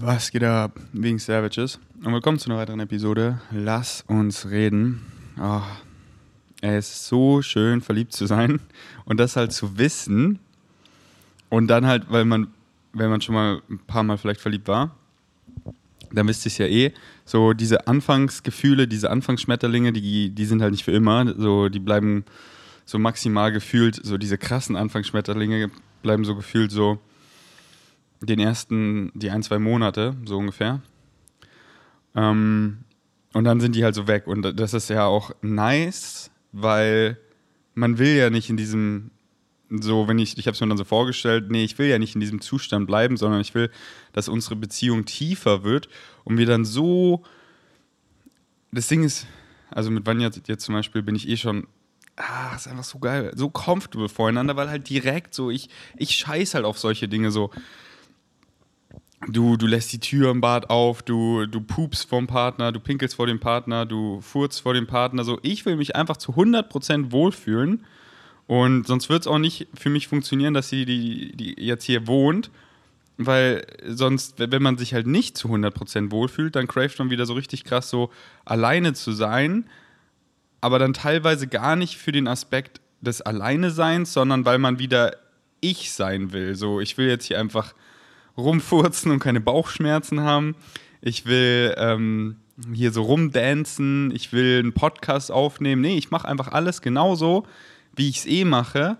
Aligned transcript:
Was 0.00 0.30
geht 0.30 0.44
ab 0.44 0.78
wegen 0.92 1.18
Savages? 1.18 1.80
Und 2.04 2.12
willkommen 2.12 2.38
zu 2.38 2.48
einer 2.48 2.60
weiteren 2.60 2.78
Episode. 2.78 3.40
Lass 3.50 4.04
uns 4.06 4.48
reden. 4.48 5.04
Oh, 5.40 5.60
es 6.60 6.88
ist 6.88 7.06
so 7.08 7.42
schön, 7.42 7.80
verliebt 7.80 8.12
zu 8.12 8.26
sein 8.26 8.60
und 9.06 9.18
das 9.18 9.34
halt 9.34 9.52
zu 9.52 9.76
wissen. 9.76 10.38
Und 11.48 11.66
dann 11.66 11.84
halt, 11.84 12.04
weil 12.10 12.24
man, 12.24 12.46
wenn 12.92 13.10
man 13.10 13.20
schon 13.20 13.34
mal 13.34 13.60
ein 13.68 13.80
paar 13.88 14.04
Mal 14.04 14.18
vielleicht 14.18 14.40
verliebt 14.40 14.68
war, 14.68 14.94
dann 16.12 16.28
wisst 16.28 16.46
ihr 16.46 16.52
es 16.52 16.58
ja 16.58 16.66
eh, 16.66 16.92
so 17.24 17.52
diese 17.52 17.88
Anfangsgefühle, 17.88 18.86
diese 18.86 19.10
Anfangsschmetterlinge, 19.10 19.92
die, 19.92 20.30
die 20.30 20.44
sind 20.44 20.62
halt 20.62 20.70
nicht 20.70 20.84
für 20.84 20.92
immer. 20.92 21.34
So, 21.36 21.68
die 21.68 21.80
bleiben 21.80 22.24
so 22.84 23.00
maximal 23.00 23.50
gefühlt, 23.50 23.98
so 24.00 24.16
diese 24.16 24.38
krassen 24.38 24.76
Anfangsschmetterlinge 24.76 25.72
bleiben 26.02 26.24
so 26.24 26.36
gefühlt 26.36 26.70
so 26.70 27.00
den 28.20 28.38
ersten, 28.38 29.12
die 29.14 29.30
ein, 29.30 29.42
zwei 29.42 29.58
Monate, 29.58 30.16
so 30.24 30.38
ungefähr. 30.38 30.82
Ähm, 32.14 32.78
und 33.32 33.44
dann 33.44 33.60
sind 33.60 33.74
die 33.74 33.84
halt 33.84 33.94
so 33.94 34.06
weg. 34.06 34.26
Und 34.26 34.42
das 34.58 34.74
ist 34.74 34.90
ja 34.90 35.06
auch 35.06 35.30
nice, 35.42 36.30
weil 36.52 37.18
man 37.74 37.98
will 37.98 38.16
ja 38.16 38.30
nicht 38.30 38.50
in 38.50 38.56
diesem, 38.56 39.10
so, 39.70 40.08
wenn 40.08 40.18
ich, 40.18 40.36
ich 40.38 40.46
habe 40.46 40.54
es 40.54 40.60
mir 40.60 40.68
dann 40.68 40.78
so 40.78 40.84
vorgestellt, 40.84 41.50
nee, 41.50 41.64
ich 41.64 41.78
will 41.78 41.88
ja 41.88 41.98
nicht 41.98 42.14
in 42.14 42.20
diesem 42.20 42.40
Zustand 42.40 42.86
bleiben, 42.86 43.16
sondern 43.16 43.40
ich 43.40 43.54
will, 43.54 43.70
dass 44.12 44.28
unsere 44.28 44.56
Beziehung 44.56 45.04
tiefer 45.04 45.62
wird 45.62 45.88
und 46.24 46.38
wir 46.38 46.46
dann 46.46 46.64
so, 46.64 47.22
das 48.72 48.88
Ding 48.88 49.04
ist, 49.04 49.26
also 49.70 49.90
mit 49.90 50.06
Vanya 50.06 50.30
jetzt 50.46 50.64
zum 50.64 50.74
Beispiel 50.74 51.02
bin 51.02 51.14
ich 51.14 51.28
eh 51.28 51.36
schon 51.36 51.68
ah, 52.18 52.54
ist 52.54 52.68
einfach 52.68 52.84
so 52.84 52.98
geil, 52.98 53.32
so 53.34 53.48
comfortable 53.48 54.08
voreinander, 54.08 54.56
weil 54.56 54.68
halt 54.68 54.88
direkt 54.88 55.34
so, 55.34 55.50
ich, 55.50 55.68
ich 55.96 56.10
scheiß 56.16 56.54
halt 56.54 56.64
auf 56.64 56.78
solche 56.78 57.08
Dinge 57.08 57.30
so 57.30 57.50
du, 59.26 59.56
du 59.56 59.66
lässt 59.66 59.92
die 59.92 60.00
Tür 60.00 60.30
im 60.30 60.40
Bad 60.40 60.70
auf, 60.70 61.02
du, 61.02 61.46
du 61.46 61.60
pupst 61.60 62.08
vom 62.08 62.26
Partner, 62.26 62.72
du 62.72 62.80
pinkelst 62.80 63.16
vor 63.16 63.26
dem 63.26 63.40
Partner, 63.40 63.86
du 63.86 64.20
furzt 64.20 64.62
vor 64.62 64.74
dem 64.74 64.86
Partner. 64.86 65.24
So, 65.24 65.38
ich 65.42 65.66
will 65.66 65.76
mich 65.76 65.96
einfach 65.96 66.16
zu 66.16 66.32
100% 66.32 67.10
wohlfühlen. 67.10 67.84
Und 68.46 68.86
sonst 68.86 69.08
wird 69.10 69.22
es 69.22 69.26
auch 69.26 69.38
nicht 69.38 69.66
für 69.74 69.90
mich 69.90 70.08
funktionieren, 70.08 70.54
dass 70.54 70.68
sie 70.70 70.86
die, 70.86 71.36
die 71.36 71.54
jetzt 71.62 71.84
hier 71.84 72.06
wohnt. 72.06 72.50
Weil 73.18 73.66
sonst, 73.84 74.34
wenn 74.38 74.62
man 74.62 74.78
sich 74.78 74.94
halt 74.94 75.08
nicht 75.08 75.36
zu 75.36 75.48
100% 75.48 76.12
wohlfühlt, 76.12 76.54
dann 76.54 76.68
craft 76.68 76.94
man 76.98 77.10
wieder 77.10 77.26
so 77.26 77.34
richtig 77.34 77.64
krass 77.64 77.90
so 77.90 78.10
alleine 78.44 78.94
zu 78.94 79.12
sein. 79.12 79.68
Aber 80.60 80.78
dann 80.78 80.94
teilweise 80.94 81.48
gar 81.48 81.76
nicht 81.76 81.98
für 81.98 82.12
den 82.12 82.28
Aspekt 82.28 82.80
des 83.00 83.20
Alleineseins, 83.20 84.12
sondern 84.12 84.44
weil 84.44 84.58
man 84.58 84.78
wieder 84.78 85.16
ich 85.60 85.92
sein 85.92 86.32
will. 86.32 86.54
So, 86.54 86.80
ich 86.80 86.96
will 86.96 87.08
jetzt 87.08 87.26
hier 87.26 87.40
einfach 87.40 87.74
rumfurzen 88.38 89.10
und 89.12 89.18
keine 89.18 89.40
Bauchschmerzen 89.40 90.20
haben. 90.22 90.54
Ich 91.00 91.26
will 91.26 91.74
ähm, 91.76 92.36
hier 92.72 92.92
so 92.92 93.02
rumdancen. 93.02 94.12
Ich 94.14 94.32
will 94.32 94.60
einen 94.60 94.72
Podcast 94.72 95.30
aufnehmen. 95.30 95.82
Nee, 95.82 95.98
ich 95.98 96.10
mache 96.10 96.28
einfach 96.28 96.48
alles 96.48 96.80
genauso, 96.80 97.44
wie 97.94 98.08
ich 98.08 98.18
es 98.18 98.26
eh 98.26 98.44
mache. 98.44 98.96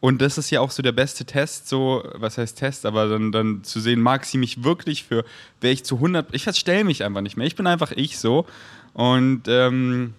Und 0.00 0.22
das 0.22 0.38
ist 0.38 0.50
ja 0.50 0.60
auch 0.60 0.70
so 0.70 0.82
der 0.82 0.92
beste 0.92 1.26
Test, 1.26 1.68
so, 1.68 2.02
was 2.14 2.38
heißt 2.38 2.58
Test, 2.58 2.86
aber 2.86 3.06
dann, 3.06 3.32
dann 3.32 3.62
zu 3.64 3.80
sehen, 3.80 4.00
mag 4.00 4.24
sie 4.24 4.38
mich 4.38 4.64
wirklich 4.64 5.04
für, 5.04 5.26
wäre 5.60 5.74
ich 5.74 5.84
zu 5.84 5.96
100, 5.96 6.34
ich 6.34 6.44
verstelle 6.44 6.84
mich 6.84 7.04
einfach 7.04 7.20
nicht 7.20 7.36
mehr. 7.36 7.46
Ich 7.46 7.54
bin 7.54 7.66
einfach 7.66 7.92
ich 7.92 8.18
so. 8.18 8.46
Und 8.94 9.42
ähm, 9.46 10.14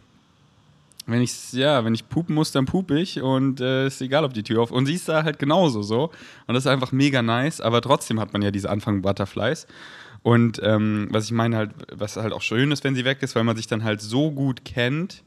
wenn 1.08 1.22
ich 1.22 1.54
ja, 1.54 1.84
wenn 1.84 1.94
ich 1.96 2.08
pupen 2.10 2.36
muss, 2.36 2.52
dann 2.52 2.66
pup 2.66 2.92
ich 2.92 3.22
und 3.22 3.60
äh, 3.60 3.88
ist 3.88 4.02
egal, 4.02 4.24
ob 4.24 4.34
die 4.34 4.44
Tür 4.44 4.62
auf. 4.62 4.72
Und 4.72 4.86
sie 4.86 4.94
ist 4.94 5.10
da 5.10 5.24
halt 5.24 5.40
genauso 5.40 5.82
so. 5.82 6.12
Und 6.48 6.54
das 6.54 6.66
ist 6.66 6.72
einfach 6.72 6.92
mega 6.92 7.22
nice, 7.22 7.60
aber 7.60 7.82
trotzdem 7.82 8.20
hat 8.20 8.34
man 8.34 8.42
ja 8.42 8.52
diese 8.52 8.70
Anfang 8.70 9.02
Butterflies. 9.02 9.68
Und 10.24 10.62
ähm, 10.64 11.08
was 11.10 11.26
ich 11.26 11.32
meine 11.32 11.58
halt, 11.58 11.72
was 11.92 12.18
halt 12.18 12.34
auch 12.34 12.44
schön 12.44 12.72
ist, 12.72 12.84
wenn 12.84 12.94
sie 12.94 13.06
weg 13.06 13.24
ist, 13.24 13.36
weil 13.36 13.44
man 13.44 13.56
sich 13.58 13.68
dann 13.68 13.84
halt 13.84 14.02
so 14.02 14.32
gut 14.32 14.64
kennt. 14.64 15.24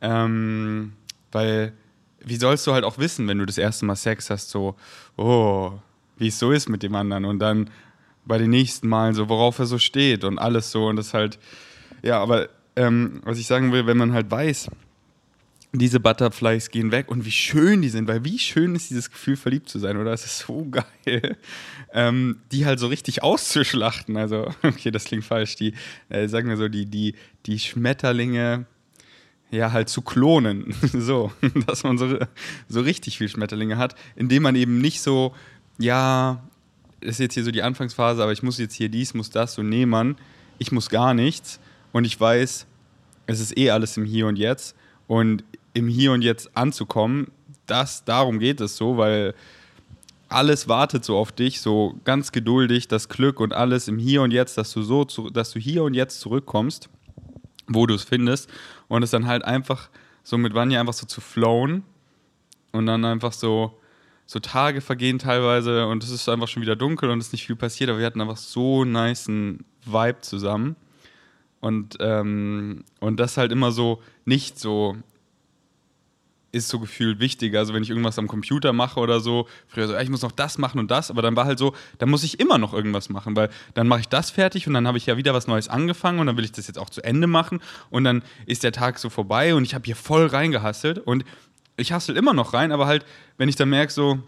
Ähm, 0.00 0.92
weil, 1.32 1.72
wie 2.20 2.36
sollst 2.36 2.66
du 2.66 2.72
halt 2.72 2.84
auch 2.84 2.98
wissen, 2.98 3.28
wenn 3.28 3.38
du 3.38 3.46
das 3.46 3.58
erste 3.58 3.84
Mal 3.84 3.96
Sex 3.96 4.30
hast, 4.30 4.50
so, 4.50 4.76
oh, 5.16 5.72
wie 6.16 6.28
es 6.28 6.38
so 6.38 6.52
ist 6.52 6.68
mit 6.68 6.82
dem 6.82 6.94
anderen. 6.94 7.26
Und 7.26 7.40
dann 7.40 7.70
bei 8.24 8.38
den 8.38 8.50
nächsten 8.50 8.88
Malen 8.88 9.14
so, 9.14 9.28
worauf 9.28 9.58
er 9.58 9.66
so 9.66 9.78
steht 9.78 10.24
und 10.24 10.38
alles 10.38 10.70
so. 10.70 10.86
Und 10.86 10.96
das 10.96 11.12
halt, 11.12 11.38
ja, 12.02 12.20
aber 12.20 12.48
ähm, 12.74 13.20
was 13.24 13.38
ich 13.38 13.46
sagen 13.46 13.72
will, 13.72 13.86
wenn 13.86 13.96
man 13.98 14.12
halt 14.12 14.30
weiß, 14.30 14.70
diese 15.78 16.00
Butterflies 16.00 16.70
gehen 16.70 16.92
weg 16.92 17.10
und 17.10 17.24
wie 17.24 17.30
schön 17.30 17.82
die 17.82 17.88
sind, 17.88 18.08
weil 18.08 18.24
wie 18.24 18.38
schön 18.38 18.74
ist 18.74 18.90
dieses 18.90 19.10
Gefühl, 19.10 19.36
verliebt 19.36 19.68
zu 19.68 19.78
sein, 19.78 19.96
oder? 19.96 20.12
Es 20.12 20.24
ist 20.24 20.38
so 20.40 20.66
geil, 21.04 21.36
ähm, 21.92 22.40
die 22.52 22.66
halt 22.66 22.78
so 22.78 22.86
richtig 22.86 23.22
auszuschlachten. 23.22 24.16
Also, 24.16 24.52
okay, 24.62 24.90
das 24.90 25.04
klingt 25.04 25.24
falsch. 25.24 25.56
Die, 25.56 25.74
äh, 26.08 26.28
sagen 26.28 26.48
wir 26.48 26.56
so, 26.56 26.68
die, 26.68 26.86
die, 26.86 27.14
die 27.46 27.58
Schmetterlinge 27.58 28.66
ja 29.50 29.72
halt 29.72 29.88
zu 29.88 30.02
klonen. 30.02 30.74
so, 30.92 31.32
dass 31.66 31.82
man 31.84 31.98
so, 31.98 32.18
so 32.68 32.80
richtig 32.80 33.18
viel 33.18 33.28
Schmetterlinge 33.28 33.78
hat, 33.78 33.94
indem 34.14 34.42
man 34.42 34.56
eben 34.56 34.80
nicht 34.80 35.00
so, 35.00 35.34
ja, 35.78 36.42
das 37.00 37.10
ist 37.12 37.20
jetzt 37.20 37.34
hier 37.34 37.44
so 37.44 37.50
die 37.50 37.62
Anfangsphase, 37.62 38.22
aber 38.22 38.32
ich 38.32 38.42
muss 38.42 38.58
jetzt 38.58 38.74
hier 38.74 38.88
dies, 38.88 39.14
muss 39.14 39.30
das, 39.30 39.54
so, 39.54 39.62
nee, 39.62 39.86
Mann, 39.86 40.16
ich 40.58 40.72
muss 40.72 40.88
gar 40.88 41.14
nichts 41.14 41.60
und 41.92 42.04
ich 42.04 42.18
weiß, 42.18 42.66
es 43.26 43.40
ist 43.40 43.56
eh 43.56 43.70
alles 43.70 43.96
im 43.96 44.04
Hier 44.04 44.26
und 44.26 44.36
Jetzt 44.36 44.74
und 45.06 45.44
im 45.76 45.88
Hier 45.88 46.12
und 46.12 46.22
Jetzt 46.22 46.56
anzukommen, 46.56 47.30
das, 47.66 48.04
darum 48.04 48.38
geht 48.38 48.62
es 48.62 48.76
so, 48.76 48.96
weil 48.96 49.34
alles 50.28 50.68
wartet 50.68 51.04
so 51.04 51.18
auf 51.18 51.32
dich, 51.32 51.60
so 51.60 51.94
ganz 52.04 52.32
geduldig, 52.32 52.88
das 52.88 53.10
Glück 53.10 53.40
und 53.40 53.52
alles 53.52 53.86
im 53.86 53.98
Hier 53.98 54.22
und 54.22 54.30
Jetzt, 54.30 54.56
dass 54.56 54.72
du 54.72 54.82
so, 54.82 55.04
dass 55.04 55.50
du 55.50 55.60
hier 55.60 55.84
und 55.84 55.92
jetzt 55.92 56.20
zurückkommst, 56.20 56.88
wo 57.68 57.86
du 57.86 57.94
es 57.94 58.04
findest 58.04 58.48
und 58.88 59.02
es 59.02 59.10
dann 59.10 59.26
halt 59.26 59.44
einfach 59.44 59.90
so 60.24 60.38
mit 60.38 60.54
Vanya 60.54 60.80
einfach 60.80 60.94
so 60.94 61.06
zu 61.06 61.20
flowen 61.20 61.82
und 62.72 62.86
dann 62.86 63.04
einfach 63.04 63.32
so, 63.32 63.78
so 64.24 64.40
Tage 64.40 64.80
vergehen 64.80 65.18
teilweise 65.18 65.86
und 65.86 66.02
es 66.02 66.10
ist 66.10 66.26
einfach 66.28 66.48
schon 66.48 66.62
wieder 66.62 66.74
dunkel 66.74 67.10
und 67.10 67.18
es 67.18 67.26
ist 67.26 67.32
nicht 67.32 67.46
viel 67.46 67.54
passiert, 67.54 67.90
aber 67.90 67.98
wir 67.98 68.06
hatten 68.06 68.22
einfach 68.22 68.38
so 68.38 68.80
einen 68.80 68.92
niceen 68.92 69.64
Vibe 69.84 70.22
zusammen 70.22 70.74
und, 71.60 71.98
ähm, 72.00 72.84
und 72.98 73.20
das 73.20 73.36
halt 73.36 73.52
immer 73.52 73.72
so 73.72 74.00
nicht 74.24 74.58
so 74.58 74.96
ist 76.56 76.68
so 76.68 76.80
gefühlt 76.80 77.20
wichtiger. 77.20 77.58
Also 77.58 77.74
wenn 77.74 77.82
ich 77.82 77.90
irgendwas 77.90 78.18
am 78.18 78.26
Computer 78.26 78.72
mache 78.72 78.98
oder 78.98 79.20
so, 79.20 79.46
früher 79.68 79.86
so, 79.86 79.96
ich 79.96 80.08
muss 80.08 80.22
noch 80.22 80.32
das 80.32 80.58
machen 80.58 80.78
und 80.78 80.90
das, 80.90 81.10
aber 81.10 81.22
dann 81.22 81.36
war 81.36 81.44
halt 81.44 81.58
so, 81.58 81.74
dann 81.98 82.08
muss 82.08 82.24
ich 82.24 82.40
immer 82.40 82.58
noch 82.58 82.72
irgendwas 82.72 83.08
machen, 83.08 83.36
weil 83.36 83.50
dann 83.74 83.86
mache 83.86 84.00
ich 84.00 84.08
das 84.08 84.30
fertig 84.30 84.66
und 84.66 84.74
dann 84.74 84.86
habe 84.86 84.98
ich 84.98 85.06
ja 85.06 85.16
wieder 85.16 85.34
was 85.34 85.46
Neues 85.46 85.68
angefangen 85.68 86.18
und 86.18 86.26
dann 86.26 86.36
will 86.36 86.44
ich 86.44 86.52
das 86.52 86.66
jetzt 86.66 86.78
auch 86.78 86.90
zu 86.90 87.02
Ende 87.04 87.26
machen. 87.26 87.60
Und 87.90 88.04
dann 88.04 88.22
ist 88.46 88.64
der 88.64 88.72
Tag 88.72 88.98
so 88.98 89.10
vorbei 89.10 89.54
und 89.54 89.64
ich 89.64 89.74
habe 89.74 89.84
hier 89.84 89.96
voll 89.96 90.26
reingehasselt 90.26 90.98
und 90.98 91.24
ich 91.76 91.92
hassel 91.92 92.16
immer 92.16 92.32
noch 92.32 92.54
rein, 92.54 92.72
aber 92.72 92.86
halt, 92.86 93.04
wenn 93.36 93.48
ich 93.48 93.56
dann 93.56 93.68
merke 93.68 93.92
so, 93.92 94.18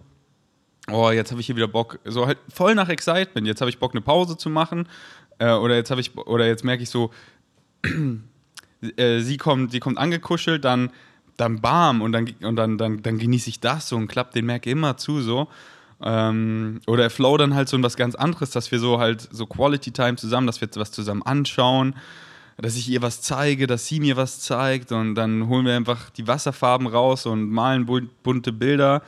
oh, 0.91 1.10
jetzt 1.10 1.31
habe 1.31 1.41
ich 1.41 1.47
hier 1.47 1.56
wieder 1.56 1.69
Bock, 1.69 1.99
so 2.05 2.27
halt 2.27 2.39
voll 2.53 2.75
nach 2.75 2.89
Excitement, 2.89 3.47
jetzt 3.47 3.60
habe 3.60 3.71
ich 3.71 3.78
Bock 3.78 3.93
eine 3.93 4.03
Pause 4.03 4.37
zu 4.37 4.50
machen 4.50 4.89
äh, 5.39 5.53
oder 5.53 5.77
jetzt 5.77 5.91
habe 5.91 6.00
ich 6.00 6.16
oder 6.16 6.47
jetzt 6.47 6.65
merke 6.65 6.83
ich 6.83 6.91
so 6.91 7.10
äh, 8.97 9.21
sie 9.21 9.37
kommt, 9.39 9.72
sie 9.72 9.81
kommt 9.81 9.99
angekuschelt, 9.99 10.65
dann 10.65 10.91
dann 11.38 11.60
bam 11.60 12.03
und 12.03 12.12
dann, 12.12 12.28
und 12.43 12.56
dann, 12.56 12.76
dann, 12.76 13.03
dann 13.03 13.19
genieße 13.19 13.49
ich 13.49 13.60
das 13.60 13.88
so 13.88 13.97
und 13.97 14.09
klappt 14.09 14.34
den 14.34 14.44
Mac 14.44 14.66
immer 14.66 14.97
zu 14.97 15.21
so. 15.22 15.49
Ähm, 16.00 16.81
oder 16.87 17.10
Flow 17.10 17.37
dann 17.37 17.54
halt 17.54 17.69
so 17.69 17.76
in 17.76 17.82
was 17.82 17.97
ganz 17.97 18.15
anderes, 18.15 18.50
dass 18.50 18.71
wir 18.71 18.78
so 18.78 18.99
halt 18.99 19.26
so 19.32 19.47
Quality 19.47 19.91
Time 19.91 20.16
zusammen, 20.16 20.47
dass 20.47 20.60
wir 20.60 20.69
was 20.75 20.93
zusammen 20.93 21.22
anschauen, 21.22 21.94
dass 22.56 22.77
ich 22.77 22.88
ihr 22.88 23.03
was 23.03 23.22
zeige, 23.22 23.66
dass 23.66 23.87
sie 23.87 24.00
mir 24.00 24.16
was 24.16 24.41
zeigt 24.41 24.93
und 24.93 25.15
dann 25.15 25.48
holen 25.48 25.65
wir 25.65 25.77
einfach 25.77 26.10
die 26.10 26.27
Wasserfarben 26.27 26.87
raus 26.87 27.27
und 27.27 27.50
malen 27.50 27.87
bunte 28.22 28.53
Bilder, 28.53 29.03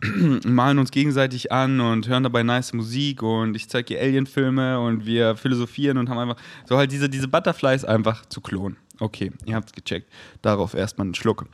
malen 0.44 0.78
uns 0.78 0.90
gegenseitig 0.90 1.50
an 1.50 1.80
und 1.80 2.06
hören 2.08 2.22
dabei 2.22 2.42
nice 2.42 2.72
Musik 2.72 3.22
und 3.22 3.56
ich 3.56 3.68
zeige 3.68 3.94
ihr 3.94 4.00
Alien-Filme 4.00 4.78
und 4.80 5.06
wir 5.06 5.36
philosophieren 5.36 5.98
und 5.98 6.08
haben 6.08 6.18
einfach 6.18 6.42
so 6.68 6.76
halt 6.76 6.92
diese, 6.92 7.08
diese 7.08 7.28
Butterflies 7.28 7.84
einfach 7.84 8.26
zu 8.26 8.40
klonen. 8.40 8.76
Okay, 8.98 9.32
ihr 9.44 9.54
habt 9.54 9.68
es 9.68 9.72
gecheckt. 9.72 10.10
Darauf 10.42 10.74
erstmal 10.74 11.06
einen 11.06 11.14
Schluck. 11.14 11.46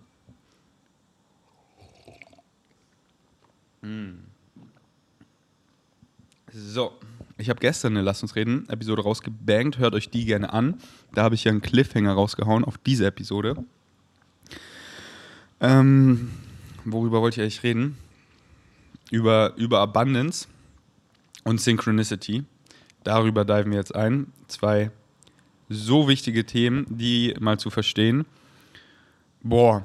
Mm. 3.83 4.25
So, 6.53 6.93
ich 7.37 7.51
habe 7.51 7.61
gestern 7.61 7.93
eine 7.93 8.03
Lass 8.03 8.23
uns 8.23 8.35
reden 8.35 8.69
Episode 8.69 9.03
rausgebankt. 9.03 9.79
Hört 9.79 9.95
euch 9.95 10.11
die 10.11 10.25
gerne 10.25 10.53
an. 10.53 10.81
Da 11.15 11.23
habe 11.23 11.35
ich 11.35 11.45
ja 11.45 11.53
einen 11.53 11.63
Cliffhanger 11.63 12.13
rausgehauen 12.13 12.65
auf 12.65 12.79
diese 12.79 13.07
Episode. 13.07 13.65
Ähm, 15.61 16.31
worüber 16.85 17.21
wollte 17.21 17.37
ich 17.37 17.43
eigentlich 17.43 17.63
reden? 17.63 17.97
Über, 19.11 19.55
über 19.57 19.81
Abundance 19.81 20.49
und 21.45 21.61
Synchronicity. 21.61 22.45
Darüber 23.05 23.45
diven 23.45 23.71
wir 23.71 23.79
jetzt 23.79 23.95
ein. 23.95 24.33
Zwei 24.49 24.91
so 25.69 26.09
wichtige 26.09 26.45
Themen, 26.47 26.87
die 26.89 27.35
mal 27.39 27.59
zu 27.59 27.71
verstehen. 27.71 28.25
Boah. 29.43 29.85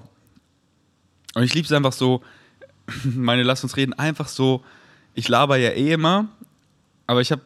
Und 1.35 1.43
ich 1.43 1.53
liebe 1.53 1.65
es 1.65 1.71
einfach 1.71 1.93
so, 1.93 2.21
meine 3.03 3.43
Lass 3.43 3.63
uns 3.63 3.77
reden, 3.77 3.93
einfach 3.93 4.27
so, 4.27 4.63
ich 5.13 5.27
laber 5.27 5.57
ja 5.57 5.69
eh 5.69 5.93
immer, 5.93 6.27
aber 7.07 7.21
ich 7.21 7.31
habe 7.31 7.41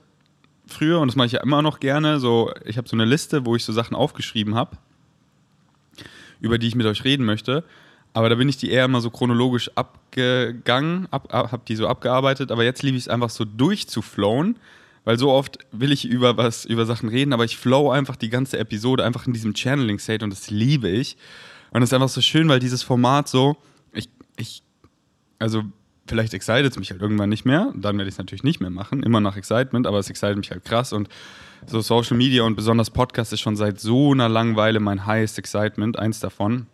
früher 0.68 1.00
und 1.00 1.07
das 1.07 1.16
mache 1.16 1.28
ich 1.28 1.34
ja 1.34 1.42
immer 1.42 1.62
noch 1.62 1.80
gerne. 1.80 2.19
So, 2.19 2.54
ich 2.66 2.78
habe 2.78 2.88
so 2.88 2.95
eine 2.95 3.06
Liste, 3.06 3.45
wo 3.45 3.56
ich 3.56 3.66
so 3.66 3.74
Sachen 3.74 3.95
aufgeschrieben 3.95 4.56
habe, 4.56 4.78
über 6.40 6.57
die 6.57 6.68
ich 6.68 6.75
mit 6.75 6.86
euch 6.86 7.04
reden 7.04 7.25
möchte. 7.25 7.63
Aber 8.13 8.30
da 8.30 8.36
bin 8.36 8.50
ich 8.50 8.57
die 8.57 8.72
eher 8.72 8.86
immer 8.86 9.01
so 9.01 9.10
chronologisch 9.10 9.69
abgegangen, 9.75 11.07
ab, 11.12 11.33
ab, 11.33 11.51
habe 11.51 11.63
die 11.68 11.75
so 11.75 11.88
abgearbeitet. 11.88 12.51
Aber 12.51 12.63
jetzt 12.63 12.83
liebe 12.83 12.98
ich 12.98 13.04
es 13.04 13.10
einfach 13.10 13.30
so 13.30 13.45
durchzuflowen, 13.45 14.57
weil 15.07 15.18
so 15.18 15.31
oft 15.31 15.59
will 15.71 15.94
ich 15.94 16.04
über 16.04 16.36
was, 16.36 16.65
über 16.65 16.86
Sachen 16.86 17.07
reden, 17.07 17.31
aber 17.31 17.45
ich 17.45 17.56
flow 17.56 17.89
einfach 17.92 18.18
die 18.18 18.27
ganze 18.27 18.59
Episode 18.59 19.06
einfach 19.06 19.25
in 19.25 19.31
diesem 19.31 19.56
Channeling-State 19.56 20.21
und 20.21 20.31
das 20.31 20.50
liebe 20.50 20.89
ich. 20.89 21.15
Und 21.71 21.81
es 21.81 21.92
ist 21.92 21.94
einfach 21.94 22.09
so 22.09 22.19
schön, 22.19 22.50
weil 22.50 22.59
dieses 22.59 22.83
Format 22.83 23.30
so, 23.30 23.56
ich, 23.94 24.09
ich, 24.36 24.63
also 25.39 25.63
vielleicht 26.07 26.33
excited 26.33 26.69
es 26.69 26.77
mich 26.77 26.92
halt 26.92 27.01
irgendwann 27.01 27.30
nicht 27.30 27.45
mehr, 27.45 27.71
dann 27.74 27.98
werde 27.98 28.09
ich 28.09 28.15
es 28.15 28.18
natürlich 28.18 28.44
nicht 28.44 28.59
mehr 28.59 28.69
machen, 28.69 29.01
immer 29.01 29.21
nach 29.21 29.38
Excitement, 29.38 29.88
aber 29.88 29.98
es 29.98 30.09
excited 30.09 30.36
mich 30.36 30.51
halt 30.51 30.65
krass 30.65 30.92
und 30.92 31.07
so 31.68 31.80
Social 31.80 32.18
Media 32.18 32.44
und 32.44 32.57
besonders 32.57 32.89
Podcast 32.89 33.31
ist 33.31 33.39
schon 33.39 33.56
seit 33.56 33.80
so 33.80 34.12
einer 34.12 34.27
Langeweile 34.27 34.81
mein 34.81 35.06
highest 35.06 35.39
Excitement, 35.39 35.98
eins 35.98 36.19
davon. 36.19 36.68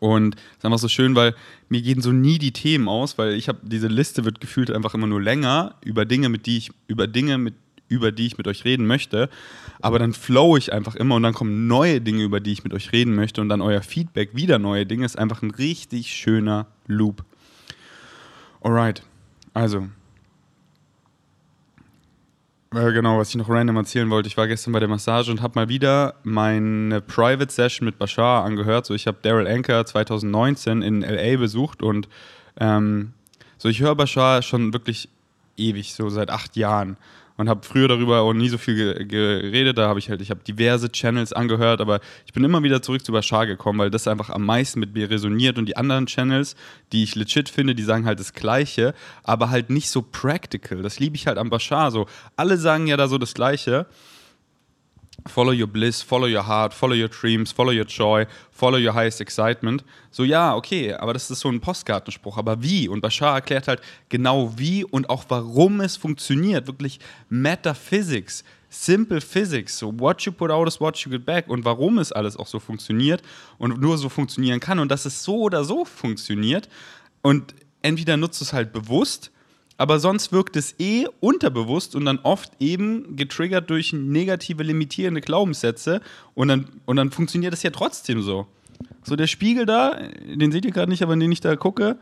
Und 0.00 0.34
es 0.34 0.58
ist 0.58 0.64
einfach 0.64 0.78
so 0.78 0.88
schön, 0.88 1.14
weil 1.14 1.34
mir 1.68 1.80
gehen 1.80 2.02
so 2.02 2.12
nie 2.12 2.38
die 2.38 2.52
Themen 2.52 2.88
aus, 2.88 3.16
weil 3.16 3.32
ich 3.32 3.48
habe 3.48 3.58
diese 3.62 3.88
Liste 3.88 4.24
wird 4.24 4.40
gefühlt 4.40 4.70
einfach 4.70 4.94
immer 4.94 5.06
nur 5.06 5.20
länger 5.20 5.76
über 5.84 6.04
Dinge, 6.04 6.28
mit 6.28 6.46
die 6.46 6.58
ich 6.58 6.70
über 6.86 7.06
Dinge 7.06 7.38
mit 7.38 7.54
über 7.88 8.12
die 8.12 8.26
ich 8.26 8.36
mit 8.36 8.46
euch 8.46 8.66
reden 8.66 8.86
möchte, 8.86 9.30
aber 9.80 9.98
dann 9.98 10.12
flow 10.12 10.58
ich 10.58 10.72
einfach 10.74 10.94
immer 10.94 11.14
und 11.14 11.22
dann 11.22 11.32
kommen 11.32 11.66
neue 11.66 12.02
Dinge, 12.02 12.22
über 12.22 12.38
die 12.38 12.52
ich 12.52 12.62
mit 12.62 12.74
euch 12.74 12.92
reden 12.92 13.14
möchte 13.14 13.40
und 13.40 13.48
dann 13.48 13.62
euer 13.62 13.80
Feedback 13.80 14.34
wieder 14.34 14.58
neue 14.58 14.84
Dinge 14.84 15.06
ist 15.06 15.18
einfach 15.18 15.40
ein 15.40 15.50
richtig 15.50 16.08
schöner 16.08 16.66
Loop. 16.86 17.24
Alright. 18.60 19.02
Also, 19.54 19.88
äh, 22.74 22.92
genau, 22.92 23.18
was 23.18 23.30
ich 23.30 23.36
noch 23.36 23.48
random 23.48 23.76
erzählen 23.76 24.10
wollte. 24.10 24.28
Ich 24.28 24.36
war 24.36 24.46
gestern 24.46 24.72
bei 24.72 24.80
der 24.80 24.88
Massage 24.88 25.30
und 25.30 25.40
habe 25.40 25.58
mal 25.58 25.68
wieder 25.68 26.14
meine 26.22 27.00
Private 27.00 27.50
Session 27.50 27.86
mit 27.86 27.98
Bashar 27.98 28.44
angehört. 28.44 28.86
So, 28.86 28.94
ich 28.94 29.06
habe 29.06 29.18
Daryl 29.22 29.46
Anker 29.46 29.86
2019 29.86 30.82
in 30.82 31.00
LA 31.00 31.38
besucht 31.38 31.82
und 31.82 32.08
ähm, 32.60 33.12
so, 33.56 33.68
ich 33.68 33.80
höre 33.80 33.94
Bashar 33.94 34.42
schon 34.42 34.72
wirklich 34.72 35.08
ewig, 35.56 35.94
so 35.94 36.08
seit 36.10 36.30
acht 36.30 36.56
Jahren 36.56 36.96
und 37.38 37.48
habe 37.48 37.64
früher 37.64 37.88
darüber 37.88 38.20
auch 38.20 38.34
nie 38.34 38.48
so 38.50 38.58
viel 38.58 38.74
ge 38.74 39.06
geredet. 39.06 39.78
Da 39.78 39.88
habe 39.88 39.98
ich 39.98 40.10
halt, 40.10 40.20
ich 40.20 40.30
habe 40.30 40.40
diverse 40.46 40.90
Channels 40.92 41.32
angehört, 41.32 41.80
aber 41.80 42.00
ich 42.26 42.32
bin 42.34 42.44
immer 42.44 42.62
wieder 42.62 42.82
zurück 42.82 43.04
zu 43.04 43.12
Bashar 43.12 43.46
gekommen, 43.46 43.78
weil 43.78 43.90
das 43.90 44.06
einfach 44.06 44.28
am 44.28 44.44
meisten 44.44 44.80
mit 44.80 44.92
mir 44.92 45.08
resoniert 45.08 45.56
und 45.56 45.66
die 45.66 45.76
anderen 45.76 46.06
Channels, 46.06 46.56
die 46.92 47.04
ich 47.04 47.14
legit 47.14 47.48
finde, 47.48 47.74
die 47.74 47.84
sagen 47.84 48.04
halt 48.04 48.18
das 48.20 48.34
Gleiche, 48.34 48.92
aber 49.22 49.50
halt 49.50 49.70
nicht 49.70 49.88
so 49.88 50.02
practical. 50.02 50.82
Das 50.82 50.98
liebe 50.98 51.16
ich 51.16 51.26
halt 51.26 51.38
am 51.38 51.48
Bashar 51.48 51.90
so. 51.92 52.06
Alle 52.36 52.58
sagen 52.58 52.88
ja 52.88 52.96
da 52.96 53.08
so 53.08 53.16
das 53.16 53.34
Gleiche. 53.34 53.86
Follow 55.26 55.52
your 55.52 55.66
bliss, 55.66 56.00
follow 56.00 56.26
your 56.26 56.46
heart, 56.46 56.72
follow 56.72 56.94
your 56.94 57.08
dreams, 57.08 57.52
follow 57.52 57.72
your 57.72 57.84
joy, 57.84 58.26
follow 58.50 58.78
your 58.78 58.94
highest 58.94 59.20
excitement. 59.20 59.84
So, 60.10 60.24
ja, 60.24 60.54
okay, 60.54 60.94
aber 60.94 61.12
das 61.12 61.30
ist 61.30 61.40
so 61.40 61.48
ein 61.48 61.60
Postkartenspruch. 61.60 62.38
Aber 62.38 62.62
wie? 62.62 62.88
Und 62.88 63.00
Bashar 63.00 63.34
erklärt 63.34 63.68
halt 63.68 63.80
genau 64.08 64.52
wie 64.56 64.84
und 64.84 65.10
auch 65.10 65.24
warum 65.28 65.80
es 65.80 65.96
funktioniert. 65.96 66.66
Wirklich 66.66 67.00
Metaphysics, 67.28 68.44
Simple 68.70 69.20
Physics. 69.20 69.78
So, 69.78 69.92
what 69.98 70.22
you 70.22 70.32
put 70.32 70.50
out 70.50 70.68
is 70.68 70.80
what 70.80 70.96
you 70.98 71.10
get 71.10 71.26
back. 71.26 71.48
Und 71.48 71.64
warum 71.64 71.98
es 71.98 72.12
alles 72.12 72.36
auch 72.36 72.46
so 72.46 72.60
funktioniert 72.60 73.22
und 73.58 73.80
nur 73.80 73.98
so 73.98 74.08
funktionieren 74.08 74.60
kann. 74.60 74.78
Und 74.78 74.90
dass 74.90 75.04
es 75.04 75.24
so 75.24 75.40
oder 75.40 75.64
so 75.64 75.84
funktioniert. 75.84 76.68
Und 77.22 77.54
entweder 77.82 78.16
nutzt 78.16 78.40
es 78.40 78.52
halt 78.52 78.72
bewusst 78.72 79.30
aber 79.78 80.00
sonst 80.00 80.32
wirkt 80.32 80.56
es 80.56 80.74
eh 80.78 81.06
unterbewusst 81.20 81.94
und 81.94 82.04
dann 82.04 82.18
oft 82.18 82.52
eben 82.58 83.16
getriggert 83.16 83.70
durch 83.70 83.92
negative, 83.92 84.64
limitierende 84.64 85.20
Glaubenssätze 85.20 86.02
und 86.34 86.48
dann, 86.48 86.66
und 86.84 86.96
dann 86.96 87.10
funktioniert 87.10 87.54
es 87.54 87.62
ja 87.62 87.70
trotzdem 87.70 88.20
so. 88.20 88.46
So 89.04 89.16
der 89.16 89.28
Spiegel 89.28 89.64
da, 89.64 89.98
den 90.26 90.52
seht 90.52 90.64
ihr 90.64 90.72
gerade 90.72 90.90
nicht, 90.90 91.02
aber 91.02 91.16
den 91.16 91.32
ich 91.32 91.40
da 91.40 91.56
gucke, 91.56 91.96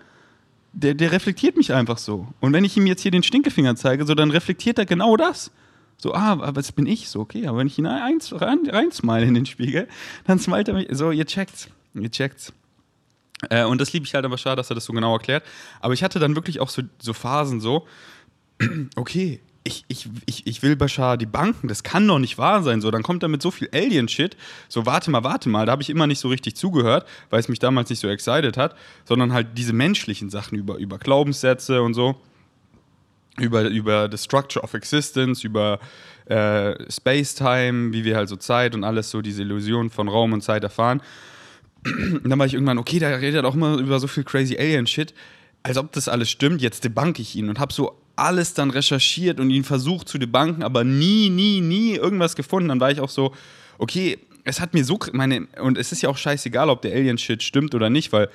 der, 0.72 0.94
der 0.94 1.12
reflektiert 1.12 1.56
mich 1.56 1.72
einfach 1.72 1.98
so. 1.98 2.26
Und 2.40 2.52
wenn 2.52 2.64
ich 2.64 2.76
ihm 2.76 2.86
jetzt 2.86 3.02
hier 3.02 3.10
den 3.10 3.22
Stinkefinger 3.22 3.76
zeige, 3.76 4.06
so 4.06 4.14
dann 4.14 4.30
reflektiert 4.30 4.78
er 4.78 4.86
genau 4.86 5.16
das. 5.16 5.50
So, 5.98 6.14
ah, 6.14 6.52
das 6.52 6.72
bin 6.72 6.86
ich 6.86 7.08
so, 7.08 7.20
okay. 7.20 7.46
Aber 7.46 7.58
wenn 7.58 7.66
ich 7.66 7.78
ihn 7.78 7.86
rein, 7.86 8.18
rein 8.40 8.92
smile 8.92 9.26
in 9.26 9.34
den 9.34 9.46
Spiegel, 9.46 9.88
dann 10.26 10.38
smilet 10.38 10.68
er 10.68 10.74
mich. 10.74 10.88
So, 10.90 11.10
ihr 11.10 11.24
checkt's. 11.24 11.68
Ihr 11.94 12.10
checkt's. 12.10 12.52
Äh, 13.50 13.64
und 13.64 13.80
das 13.80 13.92
liebe 13.92 14.06
ich 14.06 14.14
halt 14.14 14.24
aber 14.24 14.38
schade, 14.38 14.56
dass 14.56 14.70
er 14.70 14.74
das 14.74 14.84
so 14.84 14.92
genau 14.92 15.12
erklärt. 15.12 15.44
Aber 15.80 15.94
ich 15.94 16.02
hatte 16.02 16.18
dann 16.18 16.34
wirklich 16.34 16.60
auch 16.60 16.70
so, 16.70 16.82
so 16.98 17.12
Phasen 17.12 17.60
so, 17.60 17.86
okay, 18.96 19.40
ich, 19.66 19.84
ich, 19.88 20.08
ich, 20.26 20.46
ich 20.46 20.62
will 20.62 20.76
Bashar 20.76 21.16
die 21.16 21.26
Banken, 21.26 21.68
das 21.68 21.82
kann 21.82 22.06
doch 22.06 22.18
nicht 22.18 22.38
wahr 22.38 22.62
sein. 22.62 22.80
So, 22.80 22.90
dann 22.90 23.02
kommt 23.02 23.22
er 23.22 23.28
mit 23.28 23.42
so 23.42 23.50
viel 23.50 23.68
Alien-Shit. 23.72 24.36
So, 24.68 24.86
warte 24.86 25.10
mal, 25.10 25.24
warte 25.24 25.48
mal. 25.48 25.66
Da 25.66 25.72
habe 25.72 25.82
ich 25.82 25.90
immer 25.90 26.06
nicht 26.06 26.20
so 26.20 26.28
richtig 26.28 26.54
zugehört, 26.54 27.06
weil 27.30 27.40
es 27.40 27.48
mich 27.48 27.58
damals 27.58 27.90
nicht 27.90 27.98
so 27.98 28.08
excited 28.08 28.56
hat, 28.56 28.76
sondern 29.04 29.32
halt 29.32 29.48
diese 29.58 29.72
menschlichen 29.72 30.30
Sachen 30.30 30.56
über, 30.56 30.76
über 30.76 30.98
Glaubenssätze 30.98 31.82
und 31.82 31.94
so. 31.94 32.16
Über, 33.38 33.64
über 33.64 34.08
the 34.10 34.16
structure 34.16 34.62
of 34.62 34.72
existence, 34.72 35.44
über 35.44 35.78
äh, 36.24 36.74
Space-Time, 36.90 37.92
wie 37.92 38.04
wir 38.04 38.16
halt 38.16 38.30
so 38.30 38.36
Zeit 38.36 38.74
und 38.74 38.82
alles 38.82 39.10
so, 39.10 39.20
diese 39.20 39.42
Illusion 39.42 39.90
von 39.90 40.08
Raum 40.08 40.32
und 40.32 40.42
Zeit 40.42 40.62
erfahren. 40.62 41.02
Und 42.22 42.28
dann 42.28 42.38
war 42.38 42.46
ich 42.46 42.54
irgendwann, 42.54 42.78
okay, 42.78 42.98
da 42.98 43.08
redet 43.08 43.44
er 43.44 43.48
auch 43.48 43.54
immer 43.54 43.78
über 43.78 44.00
so 44.00 44.06
viel 44.06 44.24
crazy 44.24 44.56
Alien-Shit. 44.56 45.14
Als 45.62 45.76
ob 45.78 45.92
das 45.92 46.08
alles 46.08 46.30
stimmt, 46.30 46.62
jetzt 46.62 46.84
debunk 46.84 47.18
ich 47.18 47.36
ihn 47.36 47.48
und 47.48 47.58
habe 47.58 47.72
so 47.72 48.00
alles 48.16 48.54
dann 48.54 48.70
recherchiert 48.70 49.40
und 49.40 49.50
ihn 49.50 49.64
versucht 49.64 50.08
zu 50.08 50.18
debunken, 50.18 50.62
aber 50.62 50.84
nie, 50.84 51.28
nie, 51.28 51.60
nie 51.60 51.94
irgendwas 51.94 52.34
gefunden. 52.34 52.68
Dann 52.68 52.80
war 52.80 52.90
ich 52.90 53.00
auch 53.00 53.10
so, 53.10 53.34
okay, 53.78 54.18
es 54.44 54.60
hat 54.60 54.74
mir 54.74 54.84
so, 54.84 54.98
meine, 55.12 55.46
und 55.60 55.76
es 55.76 55.92
ist 55.92 56.02
ja 56.02 56.08
auch 56.08 56.16
scheißegal, 56.16 56.70
ob 56.70 56.82
der 56.82 56.92
Alien-Shit 56.92 57.42
stimmt 57.42 57.74
oder 57.74 57.90
nicht, 57.90 58.12
weil 58.12 58.30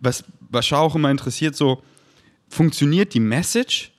was 0.00 0.24
Bashar 0.40 0.80
auch 0.80 0.94
immer 0.94 1.10
interessiert, 1.10 1.56
so, 1.56 1.82
funktioniert 2.48 3.14
die 3.14 3.20
Message? 3.20 3.92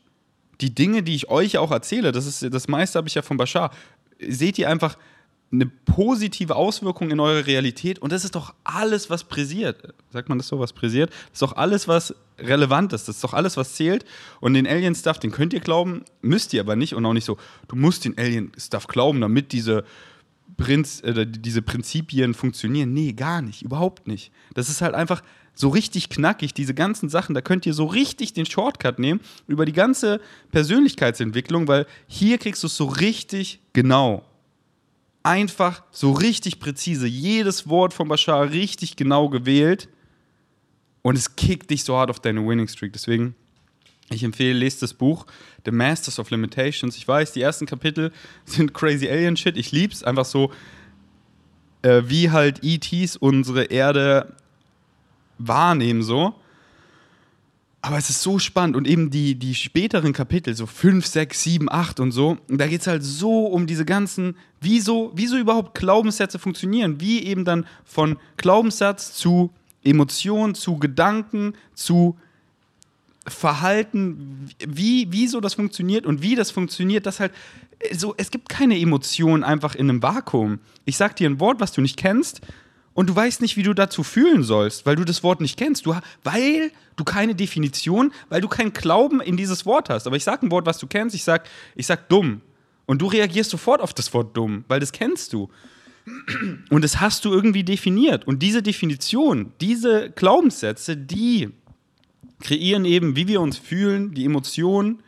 Die 0.62 0.74
Dinge, 0.74 1.04
die 1.04 1.14
ich 1.14 1.30
euch 1.30 1.58
auch 1.58 1.72
erzähle, 1.72 2.12
das 2.12 2.26
ist 2.26 2.54
das 2.54 2.68
meiste 2.68 2.98
habe 2.98 3.08
ich 3.08 3.16
ja 3.16 3.22
von 3.22 3.38
Bashar. 3.38 3.72
Seht 4.20 4.58
ihr 4.58 4.70
einfach, 4.70 4.98
eine 5.52 5.66
positive 5.66 6.56
Auswirkung 6.56 7.10
in 7.10 7.20
eure 7.20 7.48
Realität 7.48 8.00
und 8.00 8.12
das 8.12 8.26
ist 8.26 8.36
doch 8.36 8.54
alles, 8.64 9.10
was 9.10 9.24
präsiert. 9.24 9.94
Sagt 10.12 10.28
man 10.30 10.38
das 10.38 10.48
so, 10.48 10.60
was 10.60 10.74
präsiert? 10.74 11.10
Das 11.10 11.34
ist 11.34 11.42
doch 11.42 11.56
alles, 11.56 11.88
was 11.88 12.14
relevant 12.38 12.92
ist. 12.94 13.08
Das 13.08 13.16
ist 13.16 13.24
doch 13.24 13.34
alles, 13.34 13.56
was 13.56 13.76
zählt. 13.76 14.06
Und 14.42 14.54
den 14.54 14.68
Alien-Stuff, 14.68 15.20
den 15.20 15.32
könnt 15.32 15.54
ihr 15.54 15.62
glauben, 15.62 16.04
müsst 16.22 16.54
ihr 16.54 16.62
aber 16.62 16.76
nicht 16.76 16.96
und 16.96 17.06
auch 17.06 17.14
nicht 17.14 17.26
so, 17.26 17.38
du 17.70 17.78
musst 17.78 18.04
den 18.04 18.18
Alien-Stuff 18.18 18.88
glauben, 18.88 19.22
damit 19.22 19.54
diese, 19.54 19.86
Prinz, 20.58 21.02
äh, 21.02 21.26
diese 21.26 21.62
Prinzipien 21.62 22.34
funktionieren. 22.34 22.94
Nee, 22.94 23.14
gar 23.14 23.42
nicht, 23.42 23.62
überhaupt 23.62 24.08
nicht. 24.08 24.32
Das 24.54 24.70
ist 24.70 24.82
halt 24.82 24.96
einfach 24.96 25.22
so 25.54 25.70
richtig 25.70 26.10
knackig, 26.10 26.54
diese 26.54 26.74
ganzen 26.74 27.10
Sachen, 27.10 27.34
da 27.34 27.42
könnt 27.42 27.66
ihr 27.66 27.74
so 27.74 27.86
richtig 27.86 28.34
den 28.34 28.46
Shortcut 28.46 29.00
nehmen 29.00 29.22
über 29.48 29.66
die 29.66 29.74
ganze 29.74 30.22
Persönlichkeitsentwicklung, 30.52 31.68
weil 31.68 31.88
hier 32.08 32.38
kriegst 32.38 32.62
du 32.64 32.68
es 32.68 32.78
so 32.78 32.86
richtig 32.86 33.60
genau 33.74 34.24
einfach 35.28 35.84
so 35.92 36.14
richtig 36.14 36.60
präzise, 36.60 37.06
jedes 37.06 37.68
Wort 37.68 37.94
von 37.94 38.08
Bashar 38.08 38.50
richtig 38.50 38.96
genau 38.96 39.28
gewählt 39.28 39.90
und 41.02 41.18
es 41.18 41.36
kickt 41.36 41.70
dich 41.70 41.84
so 41.84 41.98
hart 41.98 42.10
auf 42.10 42.22
deine 42.22 42.48
Winning 42.48 42.70
Streak. 42.70 42.94
Deswegen, 42.94 43.36
ich 44.10 44.24
empfehle, 44.24 44.58
lest 44.58 44.82
das 44.82 44.94
Buch 44.94 45.26
The 45.66 45.72
Masters 45.72 46.18
of 46.18 46.30
Limitations. 46.32 46.96
Ich 46.96 47.06
weiß, 47.06 47.34
die 47.34 47.42
ersten 47.42 47.66
Kapitel 47.66 48.14
sind 48.46 48.74
crazy 48.74 49.10
Alien 49.10 49.36
Shit. 49.36 49.58
Ich 49.58 49.74
lieb's 49.74 50.02
einfach 50.02 50.26
so, 50.26 50.54
äh, 51.82 52.04
wie 52.06 52.32
halt 52.32 52.64
ETs 52.64 53.18
unsere 53.18 53.66
Erde 53.66 54.34
wahrnehmen 55.40 56.04
so. 56.04 56.36
Aber 57.88 57.98
es 57.98 58.10
ist 58.10 58.22
so 58.22 58.38
spannend 58.38 58.76
und 58.76 58.86
eben 58.86 59.12
die, 59.12 59.36
die 59.36 59.56
späteren 59.56 60.12
Kapitel, 60.12 60.54
so 60.54 60.66
5, 60.66 61.06
6, 61.06 61.42
7, 61.42 61.72
8 61.72 62.02
und 62.02 62.12
so, 62.12 62.38
da 62.50 62.68
geht 62.68 62.82
es 62.82 62.88
halt 62.88 63.02
so 63.02 63.46
um 63.46 63.66
diese 63.66 63.86
ganzen, 63.86 64.36
wieso, 64.60 65.14
wieso 65.16 65.38
überhaupt 65.38 65.74
Glaubenssätze 65.74 66.38
funktionieren, 66.38 67.00
wie 67.00 67.24
eben 67.24 67.46
dann 67.46 67.66
von 67.86 68.18
Glaubenssatz 68.36 69.14
zu 69.14 69.52
Emotion, 69.86 70.54
zu 70.54 70.76
Gedanken, 70.76 71.54
zu 71.76 72.18
Verhalten, 73.26 74.50
wie, 74.68 75.08
wieso 75.12 75.40
das 75.40 75.54
funktioniert 75.54 76.06
und 76.06 76.22
wie 76.22 76.36
das 76.36 76.52
funktioniert, 76.52 77.06
das 77.06 77.22
halt 77.22 77.32
so, 77.94 78.14
es 78.18 78.32
gibt 78.32 78.50
keine 78.50 78.78
Emotion 78.78 79.46
einfach 79.46 79.76
in 79.76 79.90
einem 79.90 80.04
Vakuum. 80.04 80.60
Ich 80.84 80.98
sag 80.98 81.16
dir 81.16 81.30
ein 81.30 81.40
Wort, 81.40 81.62
was 81.62 81.72
du 81.72 81.80
nicht 81.80 81.96
kennst, 81.96 82.42
und 82.98 83.12
du 83.12 83.16
weißt 83.16 83.42
nicht, 83.42 83.58
wie 83.58 83.62
du 83.62 83.76
dazu 83.76 84.02
fühlen 84.02 84.42
sollst, 84.42 84.88
weil 84.88 84.96
du 84.96 85.06
das 85.06 85.22
Wort 85.22 85.40
nicht 85.40 85.56
kennst. 85.56 85.86
Du, 85.86 85.96
weil 86.24 86.72
du 86.96 87.04
keine 87.04 87.36
Definition, 87.36 88.12
weil 88.30 88.42
du 88.42 88.48
keinen 88.48 88.74
Glauben 88.74 89.22
in 89.22 89.38
dieses 89.38 89.68
Wort 89.68 89.92
hast. 89.92 90.08
Aber 90.08 90.16
ich 90.16 90.24
sage 90.24 90.48
ein 90.48 90.50
Wort, 90.50 90.66
was 90.66 90.80
du 90.80 90.88
kennst, 90.88 91.16
ich 91.16 91.24
sage 91.24 91.44
ich 91.76 91.86
sag 91.86 92.10
dumm. 92.10 92.42
Und 92.88 93.04
du 93.04 93.06
reagierst 93.06 93.52
sofort 93.52 93.82
auf 93.82 93.94
das 93.94 94.12
Wort 94.16 94.36
dumm, 94.36 94.66
weil 94.68 94.80
das 94.80 94.94
kennst 94.94 95.32
du. 95.34 95.52
Und 96.72 96.84
das 96.84 97.00
hast 97.00 97.24
du 97.24 97.32
irgendwie 97.32 97.64
definiert. 97.64 98.26
Und 98.26 98.42
diese 98.42 98.64
Definition, 98.64 99.54
diese 99.62 100.10
Glaubenssätze, 100.10 100.98
die 100.98 101.50
kreieren 102.40 102.84
eben, 102.84 103.16
wie 103.16 103.28
wir 103.28 103.42
uns 103.42 103.60
fühlen, 103.60 104.16
die 104.16 104.26
Emotionen 104.26 105.04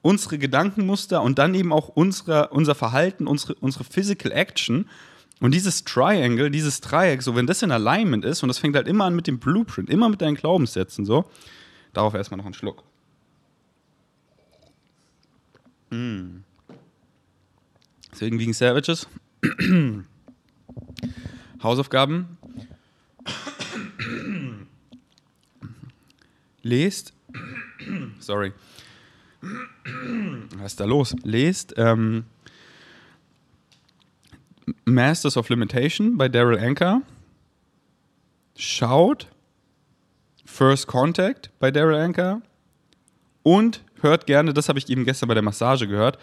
unsere 0.00 0.38
Gedankenmuster 0.38 1.20
und 1.20 1.40
dann 1.40 1.56
eben 1.56 1.72
auch 1.72 1.88
unsere, 1.88 2.50
unser 2.50 2.76
Verhalten, 2.76 3.26
unsere, 3.26 3.54
unsere 3.54 3.82
Physical 3.82 4.30
Action. 4.30 4.88
Und 5.42 5.52
dieses 5.52 5.82
Triangle, 5.82 6.52
dieses 6.52 6.80
Dreieck, 6.80 7.20
so 7.20 7.34
wenn 7.34 7.48
das 7.48 7.62
in 7.62 7.72
Alignment 7.72 8.24
ist, 8.24 8.44
und 8.44 8.48
das 8.48 8.58
fängt 8.58 8.76
halt 8.76 8.86
immer 8.86 9.06
an 9.06 9.16
mit 9.16 9.26
dem 9.26 9.40
Blueprint, 9.40 9.90
immer 9.90 10.08
mit 10.08 10.22
deinen 10.22 10.36
Glaubenssätzen, 10.36 11.04
so, 11.04 11.28
darauf 11.92 12.14
erstmal 12.14 12.38
noch 12.38 12.44
einen 12.44 12.54
Schluck. 12.54 12.84
Mm. 15.90 16.44
Deswegen 18.12 18.38
wegen 18.38 18.52
Savages. 18.52 19.08
Hausaufgaben. 21.60 22.38
Lest. 26.62 27.14
Sorry. 28.20 28.52
Was 30.54 30.66
ist 30.66 30.78
da 30.78 30.84
los? 30.84 31.16
Lest 31.24 31.74
ähm, 31.76 32.26
Masters 34.84 35.36
of 35.36 35.48
Limitation 35.48 36.16
bei 36.16 36.28
Daryl 36.28 36.58
Anker. 36.58 37.02
Schaut 38.56 39.28
First 40.44 40.86
Contact 40.86 41.50
bei 41.58 41.70
Daryl 41.70 41.96
Anker. 41.96 42.42
Und 43.42 43.82
hört 44.00 44.26
gerne, 44.26 44.52
das 44.52 44.68
habe 44.68 44.78
ich 44.78 44.88
eben 44.88 45.04
gestern 45.04 45.28
bei 45.28 45.34
der 45.34 45.42
Massage 45.42 45.88
gehört, 45.88 46.18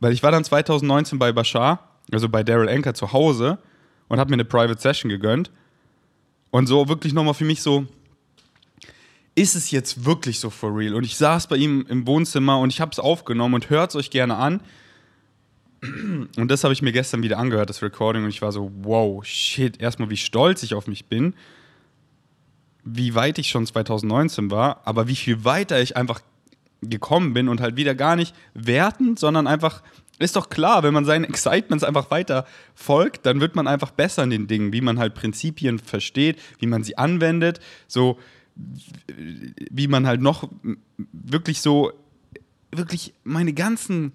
weil 0.00 0.12
ich 0.12 0.22
war 0.22 0.30
dann 0.30 0.44
2019 0.44 1.18
bei 1.18 1.32
Bashar, 1.32 1.88
also 2.12 2.28
bei 2.28 2.42
Daryl 2.42 2.68
Anker 2.68 2.94
zu 2.94 3.12
Hause 3.12 3.58
und 4.08 4.18
habe 4.18 4.30
mir 4.30 4.34
eine 4.34 4.44
Private 4.44 4.80
Session 4.80 5.08
gegönnt. 5.08 5.50
Und 6.50 6.66
so 6.66 6.88
wirklich 6.88 7.14
nochmal 7.14 7.34
für 7.34 7.44
mich 7.44 7.62
so, 7.62 7.86
ist 9.34 9.54
es 9.54 9.70
jetzt 9.70 10.04
wirklich 10.04 10.38
so 10.38 10.50
for 10.50 10.76
real? 10.76 10.94
Und 10.94 11.04
ich 11.04 11.16
saß 11.16 11.46
bei 11.46 11.56
ihm 11.56 11.86
im 11.88 12.06
Wohnzimmer 12.06 12.58
und 12.58 12.70
ich 12.70 12.80
habe 12.80 12.92
es 12.92 12.98
aufgenommen 12.98 13.54
und 13.54 13.70
hört 13.70 13.90
es 13.90 13.96
euch 13.96 14.10
gerne 14.10 14.36
an. 14.36 14.60
Und 15.82 16.48
das 16.48 16.62
habe 16.62 16.72
ich 16.72 16.80
mir 16.80 16.92
gestern 16.92 17.24
wieder 17.24 17.38
angehört, 17.38 17.68
das 17.68 17.82
Recording, 17.82 18.22
und 18.22 18.30
ich 18.30 18.40
war 18.40 18.52
so, 18.52 18.70
wow, 18.82 19.24
shit, 19.24 19.80
erstmal 19.80 20.10
wie 20.10 20.16
stolz 20.16 20.62
ich 20.62 20.74
auf 20.74 20.86
mich 20.86 21.06
bin, 21.06 21.34
wie 22.84 23.16
weit 23.16 23.38
ich 23.38 23.48
schon 23.48 23.66
2019 23.66 24.50
war, 24.50 24.82
aber 24.84 25.08
wie 25.08 25.16
viel 25.16 25.44
weiter 25.44 25.80
ich 25.80 25.96
einfach 25.96 26.20
gekommen 26.82 27.32
bin 27.32 27.48
und 27.48 27.60
halt 27.60 27.76
wieder 27.76 27.96
gar 27.96 28.14
nicht 28.14 28.34
wertend, 28.54 29.18
sondern 29.18 29.48
einfach, 29.48 29.82
ist 30.18 30.36
doch 30.36 30.50
klar, 30.50 30.84
wenn 30.84 30.94
man 30.94 31.04
seinen 31.04 31.24
Excitements 31.24 31.82
einfach 31.82 32.12
weiter 32.12 32.46
folgt, 32.74 33.26
dann 33.26 33.40
wird 33.40 33.56
man 33.56 33.66
einfach 33.66 33.90
besser 33.90 34.22
in 34.22 34.30
den 34.30 34.46
Dingen, 34.46 34.72
wie 34.72 34.80
man 34.80 35.00
halt 35.00 35.14
Prinzipien 35.14 35.80
versteht, 35.80 36.40
wie 36.60 36.66
man 36.66 36.84
sie 36.84 36.96
anwendet, 36.96 37.58
so 37.88 38.18
wie 39.16 39.88
man 39.88 40.06
halt 40.06 40.20
noch 40.20 40.48
wirklich 41.12 41.60
so, 41.60 41.92
wirklich 42.70 43.14
meine 43.24 43.52
ganzen 43.52 44.12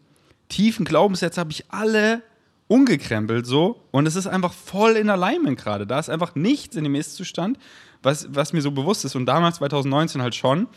tiefen 0.50 0.86
Glaubenssätze 0.86 1.40
habe 1.40 1.52
ich 1.52 1.66
alle 1.70 2.22
umgekrempelt 2.68 3.46
so 3.46 3.82
und 3.92 4.08
es 4.08 4.16
ist 4.16 4.28
einfach 4.28 4.54
voll 4.54 4.94
in 4.94 5.10
Alignment 5.10 5.58
gerade. 5.58 5.88
Da 5.88 6.00
ist 6.00 6.10
einfach 6.10 6.36
nichts 6.36 6.76
in 6.76 6.84
dem 6.84 6.96
Ist-Zustand, 6.96 7.58
was, 8.04 8.28
was 8.32 8.54
mir 8.54 8.62
so 8.62 8.72
bewusst 8.72 9.06
ist 9.06 9.16
und 9.16 9.26
damals 9.26 9.58
2019 9.58 10.22
halt 10.22 10.36
schon. 10.36 10.68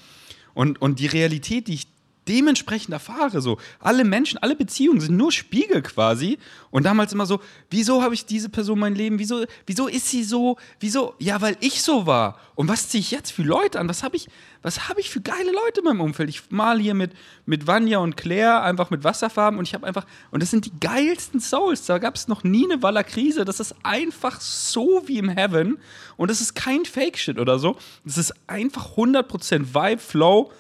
Und, 0.55 0.81
und 0.81 0.99
die 0.99 1.07
Realität, 1.07 1.69
die 1.69 1.75
ich 1.75 1.87
dementsprechend 2.31 2.95
erfahre. 2.95 3.43
So, 3.43 3.59
alle 3.81 4.05
Menschen, 4.05 4.39
alle 4.39 4.55
Beziehungen 4.55 5.01
sind 5.01 5.17
nur 5.17 5.33
Spiegel 5.33 5.83
quasi. 5.83 6.39
Und 6.71 6.85
damals 6.85 7.13
immer 7.13 7.27
so, 7.27 7.41
wieso 7.71 8.03
habe 8.03 8.15
ich 8.15 8.25
diese 8.25 8.49
Person 8.49 8.77
in 8.77 8.81
meinem 8.81 8.95
Leben? 8.95 9.19
Wieso, 9.19 9.45
wieso 9.67 9.89
ist 9.89 10.09
sie 10.09 10.23
so? 10.23 10.57
Wieso? 10.79 11.15
Ja, 11.19 11.41
weil 11.41 11.57
ich 11.61 11.83
so 11.83 12.07
war. 12.07 12.39
Und 12.55 12.69
was 12.69 12.89
ziehe 12.89 13.01
ich 13.01 13.11
jetzt 13.11 13.33
für 13.33 13.43
Leute 13.43 13.81
an? 13.81 13.89
Was 13.89 14.05
habe 14.05 14.17
ich, 14.17 14.29
was 14.63 14.89
habe 14.89 15.01
ich 15.01 15.11
für 15.11 15.21
geile 15.21 15.51
Leute 15.51 15.81
in 15.81 15.85
meinem 15.85 16.01
Umfeld? 16.01 16.29
Ich 16.29 16.43
male 16.51 16.81
hier 16.81 16.95
mit, 16.95 17.13
mit 17.47 17.67
Vanya 17.67 17.99
und 17.99 18.17
Claire 18.17 18.63
einfach 18.63 18.91
mit 18.91 19.03
Wasserfarben 19.03 19.59
und 19.59 19.67
ich 19.67 19.75
habe 19.75 19.87
einfach, 19.87 20.07
und 20.31 20.41
das 20.41 20.51
sind 20.51 20.67
die 20.67 20.79
geilsten 20.81 21.41
Souls. 21.41 21.85
Da 21.87 21.99
gab 21.99 22.15
es 22.15 22.29
noch 22.29 22.45
nie 22.45 22.71
eine 22.71 22.81
Waller-Krise. 22.81 23.45
Das 23.45 23.59
ist 23.59 23.75
einfach 23.83 24.41
so 24.41 25.03
wie 25.07 25.19
im 25.19 25.29
Heaven. 25.29 25.79
Und 26.17 26.31
das 26.31 26.41
ist 26.41 26.55
kein 26.55 26.85
Fake-Shit 26.85 27.39
oder 27.41 27.59
so. 27.59 27.77
Das 28.05 28.19
ist 28.19 28.33
einfach 28.47 28.97
100% 28.97 29.75
Vibe, 29.75 30.01
Flow. 30.01 30.53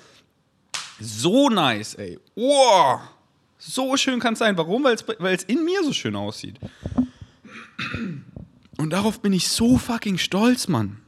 So 1.00 1.49
nice, 1.49 1.95
ey. 1.95 2.19
Wow. 2.35 3.00
So 3.59 3.97
schön 3.97 4.21
kann 4.21 4.35
es 4.35 4.38
sein. 4.38 4.57
Warum? 4.57 4.85
Weil 4.85 5.35
es 5.35 5.45
in 5.45 5.64
mir 5.64 5.83
so 5.83 5.92
schön 5.92 6.16
aussieht. 6.16 6.59
Und 8.76 8.90
darauf 8.90 9.21
bin 9.21 9.33
ich 9.33 9.49
so 9.49 9.78
fucking 9.78 10.19
stolz, 10.19 10.69
Mann. 10.69 11.00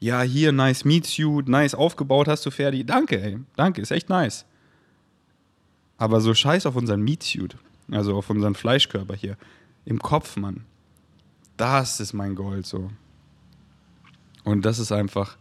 Ja, 0.00 0.22
hier, 0.22 0.50
nice 0.50 0.84
meets 0.84 1.16
you, 1.18 1.42
nice 1.42 1.74
aufgebaut 1.74 2.26
hast 2.26 2.46
du, 2.46 2.50
Ferdi. 2.50 2.84
Danke, 2.84 3.20
ey. 3.20 3.38
Danke, 3.56 3.82
ist 3.82 3.90
echt 3.90 4.08
nice. 4.08 4.46
Aber 5.98 6.20
so 6.20 6.32
scheiß 6.32 6.64
auf 6.64 6.74
unseren 6.74 7.02
Meatsuit, 7.02 7.56
also 7.90 8.16
auf 8.16 8.30
unseren 8.30 8.54
Fleischkörper 8.54 9.14
hier. 9.14 9.36
Im 9.84 10.00
Kopf, 10.00 10.36
Mann. 10.36 10.64
Das 11.56 12.00
ist 12.00 12.14
mein 12.14 12.34
Gold 12.34 12.66
so. 12.66 12.90
Und 14.44 14.64
das 14.64 14.78
ist 14.78 14.92
einfach. 14.92 15.36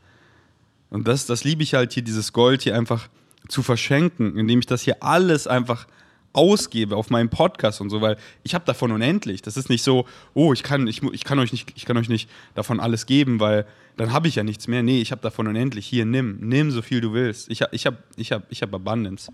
Und 0.89 1.07
das, 1.07 1.25
das 1.25 1.43
liebe 1.45 1.63
ich 1.63 1.73
halt 1.75 1.93
hier, 1.93 2.03
dieses 2.03 2.33
Gold 2.33 2.63
hier 2.63 2.75
einfach 2.75 3.07
zu 3.49 3.63
verschenken, 3.63 4.37
indem 4.37 4.59
ich 4.59 4.65
das 4.65 4.83
hier 4.83 5.03
alles 5.03 5.45
einfach 5.45 5.87
ausgebe 6.31 6.95
auf 6.95 7.09
meinem 7.09 7.29
Podcast 7.29 7.81
und 7.81 7.89
so, 7.89 8.01
weil 8.01 8.17
ich 8.43 8.53
habe 8.53 8.63
davon 8.65 8.91
unendlich. 8.91 9.41
Das 9.41 9.57
ist 9.57 9.69
nicht 9.69 9.83
so, 9.83 10.05
oh, 10.33 10.53
ich 10.53 10.63
kann, 10.63 10.87
ich, 10.87 11.01
ich, 11.03 11.23
kann 11.23 11.39
euch 11.39 11.51
nicht, 11.51 11.73
ich 11.75 11.85
kann 11.85 11.97
euch 11.97 12.09
nicht 12.09 12.29
davon 12.55 12.79
alles 12.79 13.05
geben, 13.05 13.39
weil 13.39 13.65
dann 13.97 14.13
habe 14.13 14.27
ich 14.27 14.35
ja 14.35 14.43
nichts 14.43 14.67
mehr. 14.67 14.83
Nee, 14.83 15.01
ich 15.01 15.11
habe 15.11 15.21
davon 15.21 15.47
unendlich. 15.47 15.87
Hier, 15.87 16.05
nimm, 16.05 16.37
nimm 16.39 16.71
so 16.71 16.81
viel 16.81 17.01
du 17.01 17.13
willst. 17.13 17.49
Ich 17.49 17.61
habe 17.61 17.75
ich 17.75 17.85
hab, 17.85 17.95
ich 18.15 18.31
hab, 18.31 18.49
ich 18.51 18.61
hab 18.61 18.73
Abundance. 18.73 19.31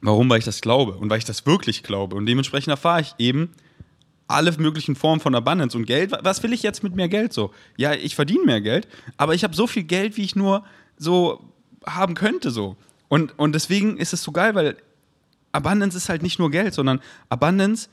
Warum? 0.00 0.30
Weil 0.30 0.38
ich 0.38 0.44
das 0.44 0.60
glaube 0.60 0.92
und 0.92 1.10
weil 1.10 1.18
ich 1.18 1.24
das 1.24 1.44
wirklich 1.44 1.82
glaube. 1.82 2.16
Und 2.16 2.26
dementsprechend 2.26 2.70
erfahre 2.70 3.02
ich 3.02 3.14
eben 3.18 3.50
alle 4.28 4.52
möglichen 4.52 4.94
Formen 4.94 5.20
von 5.20 5.34
Abundance 5.34 5.76
und 5.76 5.86
Geld. 5.86 6.12
Was 6.22 6.42
will 6.42 6.52
ich 6.52 6.62
jetzt 6.62 6.84
mit 6.84 6.94
mehr 6.94 7.08
Geld 7.08 7.32
so? 7.32 7.52
Ja, 7.76 7.94
ich 7.94 8.14
verdiene 8.14 8.44
mehr 8.44 8.60
Geld, 8.60 8.86
aber 9.16 9.34
ich 9.34 9.42
habe 9.42 9.56
so 9.56 9.66
viel 9.66 9.82
Geld, 9.82 10.16
wie 10.16 10.22
ich 10.22 10.36
nur 10.36 10.64
so 11.00 11.52
haben 11.84 12.14
könnte 12.14 12.50
so. 12.50 12.76
Und, 13.08 13.36
und 13.38 13.54
deswegen 13.54 13.96
ist 13.96 14.12
es 14.12 14.22
so 14.22 14.30
geil, 14.30 14.54
weil 14.54 14.76
Abundance 15.50 15.96
ist 15.96 16.08
halt 16.08 16.22
nicht 16.22 16.38
nur 16.38 16.50
Geld, 16.50 16.74
sondern 16.74 17.00
Abundance 17.28 17.88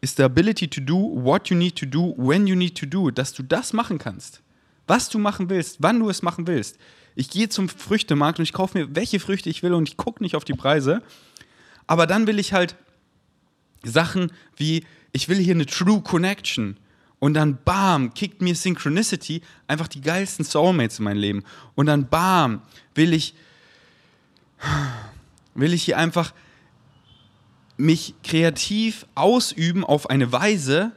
ist 0.00 0.16
the 0.16 0.22
ability 0.22 0.68
to 0.68 0.80
do 0.80 1.12
what 1.22 1.48
you 1.48 1.56
need 1.56 1.76
to 1.76 1.84
do 1.84 2.14
when 2.16 2.46
you 2.46 2.54
need 2.54 2.78
to 2.78 2.86
do, 2.86 3.10
dass 3.10 3.32
du 3.34 3.42
das 3.42 3.72
machen 3.72 3.98
kannst. 3.98 4.40
Was 4.86 5.08
du 5.08 5.18
machen 5.18 5.50
willst, 5.50 5.78
wann 5.80 6.00
du 6.00 6.08
es 6.08 6.22
machen 6.22 6.46
willst. 6.46 6.78
Ich 7.14 7.28
gehe 7.28 7.48
zum 7.48 7.68
Früchtemarkt 7.68 8.38
und 8.38 8.44
ich 8.44 8.52
kaufe 8.52 8.78
mir 8.78 8.94
welche 8.94 9.20
Früchte 9.20 9.50
ich 9.50 9.62
will 9.62 9.74
und 9.74 9.88
ich 9.88 9.96
gucke 9.96 10.22
nicht 10.22 10.34
auf 10.34 10.44
die 10.44 10.54
Preise. 10.54 11.02
Aber 11.86 12.06
dann 12.06 12.26
will 12.26 12.38
ich 12.38 12.52
halt 12.52 12.76
Sachen 13.84 14.32
wie, 14.56 14.86
ich 15.12 15.28
will 15.28 15.38
hier 15.38 15.54
eine 15.54 15.66
True 15.66 16.00
Connection. 16.00 16.78
Und 17.22 17.34
dann 17.34 17.58
bam, 17.64 18.14
kickt 18.14 18.42
mir 18.42 18.56
Synchronicity 18.56 19.42
einfach 19.68 19.86
die 19.86 20.00
geilsten 20.00 20.44
Soulmates 20.44 20.98
in 20.98 21.04
mein 21.04 21.16
Leben. 21.16 21.44
Und 21.76 21.86
dann 21.86 22.08
bam, 22.08 22.62
will 22.96 23.12
ich, 23.12 23.36
will 25.54 25.72
ich 25.72 25.84
hier 25.84 25.98
einfach 25.98 26.34
mich 27.76 28.14
kreativ 28.24 29.06
ausüben 29.14 29.84
auf 29.84 30.10
eine 30.10 30.32
Weise, 30.32 30.90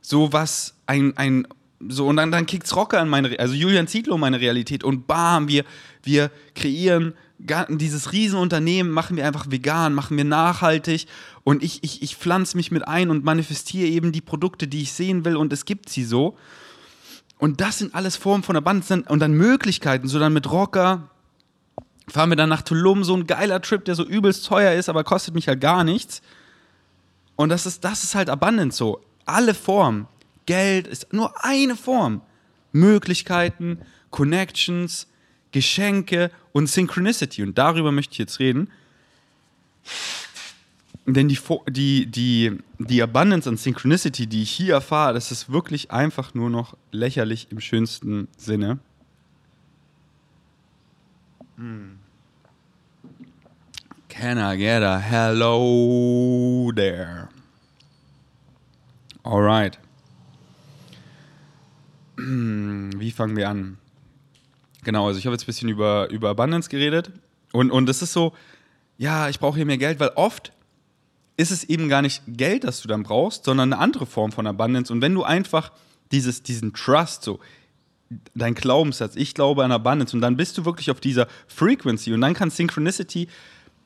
so 0.00 0.32
was 0.32 0.72
ein, 0.86 1.14
ein 1.18 1.46
so 1.86 2.06
und 2.06 2.16
dann, 2.16 2.32
dann 2.32 2.46
kickt's 2.46 2.74
Rocker 2.74 3.02
in 3.02 3.08
meine, 3.08 3.38
also 3.38 3.52
Julian 3.52 3.88
Zietlow 3.88 4.16
meine 4.16 4.40
Realität 4.40 4.84
und 4.84 5.06
bam, 5.06 5.48
wir, 5.48 5.66
wir 6.02 6.30
kreieren 6.54 7.12
dieses 7.38 8.12
Riesenunternehmen 8.12 8.90
machen 8.90 9.16
wir 9.16 9.26
einfach 9.26 9.50
vegan, 9.50 9.94
machen 9.94 10.16
wir 10.16 10.24
nachhaltig 10.24 11.06
und 11.44 11.62
ich, 11.62 11.84
ich, 11.84 12.02
ich 12.02 12.16
pflanze 12.16 12.56
mich 12.56 12.70
mit 12.70 12.86
ein 12.88 13.10
und 13.10 13.24
manifestiere 13.24 13.88
eben 13.88 14.12
die 14.12 14.20
Produkte, 14.22 14.66
die 14.66 14.82
ich 14.82 14.92
sehen 14.92 15.24
will 15.24 15.36
und 15.36 15.52
es 15.52 15.64
gibt 15.64 15.88
sie 15.88 16.04
so. 16.04 16.36
Und 17.38 17.60
das 17.60 17.78
sind 17.78 17.94
alles 17.94 18.16
Formen 18.16 18.42
von 18.42 18.56
Abundance 18.56 19.04
und 19.08 19.20
dann 19.20 19.32
Möglichkeiten, 19.32 20.08
so 20.08 20.18
dann 20.18 20.32
mit 20.32 20.50
Rocker 20.50 21.10
fahren 22.08 22.30
wir 22.30 22.36
dann 22.36 22.48
nach 22.48 22.62
Tulum, 22.62 23.04
so 23.04 23.14
ein 23.14 23.26
geiler 23.26 23.60
Trip, 23.60 23.84
der 23.84 23.94
so 23.94 24.04
übelst 24.04 24.46
teuer 24.46 24.72
ist, 24.72 24.88
aber 24.88 25.04
kostet 25.04 25.34
mich 25.34 25.48
halt 25.48 25.60
gar 25.60 25.84
nichts. 25.84 26.22
Und 27.34 27.48
das 27.48 27.66
ist, 27.66 27.84
das 27.84 28.04
ist 28.04 28.14
halt 28.14 28.30
Abundance 28.30 28.78
so. 28.78 29.00
Alle 29.24 29.54
Formen. 29.54 30.06
Geld 30.46 30.86
ist 30.86 31.12
nur 31.12 31.44
eine 31.44 31.76
Form. 31.76 32.22
Möglichkeiten, 32.72 33.80
Connections, 34.10 35.08
Geschenke 35.52 36.30
und 36.52 36.68
Synchronicity. 36.68 37.42
Und 37.42 37.56
darüber 37.58 37.92
möchte 37.92 38.12
ich 38.12 38.18
jetzt 38.18 38.38
reden. 38.40 38.70
Denn 41.06 41.28
die, 41.28 41.38
die, 41.68 42.06
die, 42.06 42.58
die 42.78 43.02
Abundance 43.02 43.48
an 43.48 43.56
Synchronicity, 43.56 44.26
die 44.26 44.42
ich 44.42 44.50
hier 44.50 44.74
erfahre, 44.74 45.14
das 45.14 45.30
ist 45.30 45.52
wirklich 45.52 45.92
einfach 45.92 46.34
nur 46.34 46.50
noch 46.50 46.76
lächerlich 46.90 47.46
im 47.50 47.60
schönsten 47.60 48.26
Sinne. 48.36 48.80
Hm. 51.56 51.98
Can 54.08 54.38
I 54.38 54.56
get 54.56 54.82
a 54.82 54.98
hello 54.98 56.72
there? 56.74 57.28
Alright. 59.22 59.78
Wie 62.16 63.10
fangen 63.10 63.36
wir 63.36 63.48
an? 63.48 63.78
Genau, 64.86 65.08
also 65.08 65.18
ich 65.18 65.26
habe 65.26 65.34
jetzt 65.34 65.42
ein 65.42 65.46
bisschen 65.46 65.68
über, 65.68 66.08
über 66.10 66.28
Abundance 66.28 66.70
geredet. 66.70 67.10
Und, 67.52 67.72
und 67.72 67.86
das 67.86 68.02
ist 68.02 68.12
so, 68.12 68.34
ja, 68.98 69.28
ich 69.28 69.40
brauche 69.40 69.56
hier 69.56 69.66
mehr 69.66 69.78
Geld, 69.78 69.98
weil 69.98 70.10
oft 70.14 70.52
ist 71.36 71.50
es 71.50 71.64
eben 71.64 71.88
gar 71.88 72.02
nicht 72.02 72.22
Geld, 72.28 72.62
das 72.62 72.82
du 72.82 72.86
dann 72.86 73.02
brauchst, 73.02 73.46
sondern 73.46 73.72
eine 73.72 73.82
andere 73.82 74.06
Form 74.06 74.30
von 74.30 74.46
Abundance. 74.46 74.92
Und 74.92 75.00
wenn 75.00 75.12
du 75.12 75.24
einfach 75.24 75.72
dieses, 76.12 76.44
diesen 76.44 76.72
Trust, 76.72 77.24
so 77.24 77.40
dein 78.36 78.54
Glaubenssatz, 78.54 79.16
ich 79.16 79.34
glaube 79.34 79.64
an 79.64 79.72
Abundance, 79.72 80.14
und 80.14 80.22
dann 80.22 80.36
bist 80.36 80.56
du 80.56 80.64
wirklich 80.64 80.92
auf 80.92 81.00
dieser 81.00 81.26
Frequency 81.48 82.12
und 82.12 82.20
dann 82.20 82.34
kann 82.34 82.50
Synchronicity 82.50 83.26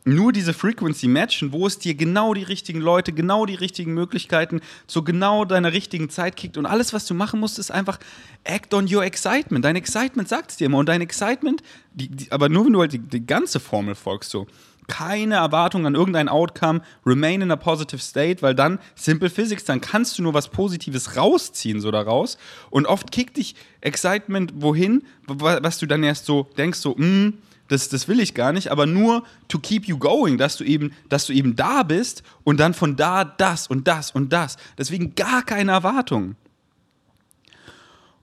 nur 0.05 0.33
diese 0.33 0.55
Frequency 0.55 1.09
matchen, 1.09 1.53
wo 1.53 1.67
es 1.67 1.79
dir 1.79 1.95
genau 1.95 2.33
die 2.35 2.43
richtigen 2.43 2.81
Leute, 2.81 3.13
genau 3.13 3.45
die 3.47 3.55
richtigen 3.55 3.93
Möglichkeiten 3.93 4.61
zu 4.87 5.05
genau 5.05 5.45
deiner 5.45 5.73
richtigen 5.73 6.09
Zeit 6.09 6.37
kickt. 6.37 6.57
Und 6.57 6.67
alles, 6.67 6.93
was 6.93 7.07
du 7.07 7.15
machen 7.15 7.41
musst, 7.41 7.59
ist 7.59 7.71
einfach 7.71 7.99
act 8.45 8.73
on 8.73 8.93
your 8.93 9.05
excitement. 9.05 9.65
Dein 9.65 9.77
Excitement 9.77 10.29
sagt 10.29 10.53
es 10.53 10.57
dir 10.57 10.67
immer. 10.67 10.79
Und 10.79 10.89
dein 10.89 11.03
Excitement, 11.03 11.63
die, 11.93 12.09
die, 12.09 12.33
aber 12.33 12.49
nur 12.49 12.65
wenn 12.65 12.73
du 12.73 12.81
halt 12.81 12.93
die, 12.93 12.99
die 12.99 13.27
ganze 13.27 13.61
Formel 13.61 13.95
folgst, 13.95 14.31
so 14.31 14.47
keine 14.91 15.37
Erwartung 15.37 15.87
an 15.87 15.95
irgendein 15.95 16.29
Outcome, 16.29 16.81
remain 17.07 17.43
in 17.43 17.51
a 17.53 17.57
positive 17.57 18.01
state, 18.01 18.43
weil 18.43 18.57
dann 18.57 18.81
Simple 18.97 19.31
Physics, 19.31 19.65
dann 19.65 19.81
kannst 19.81 20.19
du 20.19 20.23
nur 20.23 20.35
was 20.35 20.49
Positives 20.49 21.17
rausziehen, 21.17 21.81
so 21.81 21.93
daraus. 21.93 22.39
Und 22.71 22.87
oft 22.87 23.13
kickt 23.13 23.37
dich 23.37 23.55
Excitement 23.81 24.53
wohin, 24.57 25.05
was 25.27 25.79
du 25.79 25.87
dann 25.87 26.03
erst 26.03 26.27
so 26.27 26.49
denkst, 26.59 26.81
so, 26.81 26.97
mm, 26.97 27.35
das, 27.71 27.89
das 27.89 28.09
will 28.09 28.19
ich 28.19 28.35
gar 28.35 28.53
nicht, 28.53 28.73
aber 28.73 28.85
nur 28.85 29.23
to 29.47 29.61
keep 29.61 29.87
you 29.87 29.97
going, 29.97 30.39
dass 30.39 30.57
du 30.57 30.65
eben, 30.65 30.93
dass 31.09 31.27
du 31.27 31.33
eben 31.33 31.55
da 31.55 31.85
bist 31.85 32.25
und 32.43 32.59
dann 32.59 32.75
von 32.75 32.97
da 32.97 33.25
das 33.25 33.69
und 33.69 33.87
das 33.87 34.11
und 34.11 34.33
das. 34.33 34.57
Deswegen 34.77 35.15
gar 35.15 35.45
keine 35.45 35.71
Erwartung. 35.71 36.35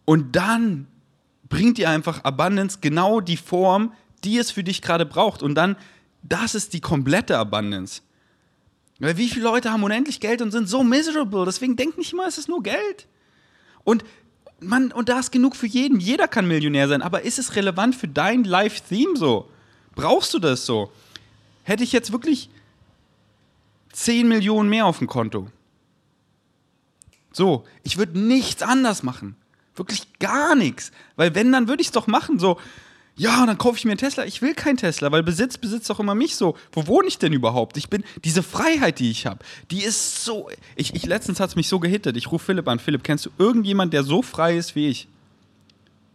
Und 0.04 0.36
dann 0.36 0.88
bringt 1.48 1.78
dir 1.78 1.90
einfach 1.90 2.26
Abundance 2.26 2.80
genau 2.82 3.22
die 3.22 3.38
Form, 3.38 3.94
die 4.26 4.38
es 4.38 4.52
für 4.52 4.66
dich 4.66 4.82
gerade 4.82 5.06
braucht. 5.06 5.42
Und 5.42 5.56
dann 5.56 5.78
das 6.24 6.54
ist 6.54 6.74
die 6.74 6.82
komplette 6.82 7.38
Abundance. 7.38 8.02
Weil 9.00 9.16
wie 9.16 9.30
viele 9.30 9.46
Leute 9.46 9.72
haben 9.72 9.84
unendlich 9.84 10.20
Geld 10.20 10.42
und 10.42 10.52
sind 10.52 10.68
so 10.68 10.84
miserable? 10.84 11.46
Deswegen 11.46 11.78
denk 11.78 11.98
nicht 11.98 12.12
immer, 12.12 12.28
es 12.28 12.38
ist 12.38 12.50
nur 12.50 12.62
Geld. 12.64 13.08
Und 13.86 14.04
man, 14.60 14.92
und 14.92 15.10
da 15.10 15.20
ist 15.20 15.32
genug 15.32 15.56
für 15.56 15.68
jeden. 15.68 16.00
Jeder 16.00 16.28
kann 16.28 16.48
Millionär 16.48 16.88
sein, 16.88 17.02
aber 17.02 17.22
ist 17.22 17.40
es 17.40 17.56
relevant 17.56 17.96
für 17.96 18.08
dein 18.08 18.44
Life-Theme 18.44 19.16
so? 19.16 19.50
Brauchst 19.96 20.34
du 20.34 20.40
das 20.40 20.66
so? 20.66 20.92
Hätte 21.64 21.84
ich 21.84 21.92
jetzt 21.92 22.12
wirklich 22.12 22.50
10 23.94 24.28
Millionen 24.28 24.70
mehr 24.70 24.86
auf 24.86 25.00
dem 25.00 25.08
Konto. 25.08 25.48
So, 27.32 27.66
ich 27.84 27.98
würde 27.98 28.20
nichts 28.20 28.62
anders 28.62 29.04
machen. 29.04 29.36
Wirklich 29.76 30.20
gar 30.20 30.56
nichts. 30.56 30.92
Weil 31.16 31.36
wenn, 31.36 31.52
dann 31.52 31.68
würde 31.68 31.82
ich 31.82 31.88
es 31.88 31.94
doch 31.94 32.08
machen. 32.08 32.40
So, 32.40 32.60
ja, 33.18 33.48
dann 33.48 33.58
kaufe 33.58 33.78
ich 33.78 33.86
mir 33.86 33.92
einen 33.92 33.98
Tesla. 33.98 34.26
Ich 34.26 34.44
will 34.44 34.54
keinen 34.54 34.78
Tesla, 34.78 35.12
weil 35.12 35.24
Besitz 35.24 35.58
besitzt 35.58 35.90
doch 35.90 36.00
immer 36.00 36.14
mich 36.14 36.36
so. 36.36 36.56
Wo 36.72 36.86
wohne 36.86 37.08
ich 37.08 37.18
denn 37.18 37.34
überhaupt? 37.34 37.76
Ich 37.76 37.90
bin, 37.90 38.04
diese 38.24 38.44
Freiheit, 38.44 39.00
die 39.00 39.10
ich 39.10 39.26
habe, 39.26 39.40
die 39.72 39.84
ist 39.84 40.24
so. 40.24 40.50
Ich, 40.76 40.94
ich 40.94 41.06
letztens 41.08 41.40
hat 41.40 41.50
es 41.50 41.56
mich 41.56 41.68
so 41.68 41.80
gehittet. 41.80 42.16
Ich 42.16 42.32
rufe 42.32 42.46
Philipp 42.46 42.68
an. 42.68 42.78
Philipp, 42.78 43.04
kennst 43.04 43.26
du 43.26 43.32
irgendjemand, 43.40 43.92
der 43.92 44.04
so 44.04 44.22
frei 44.22 44.56
ist 44.56 44.76
wie 44.76 44.88
ich? 44.88 45.08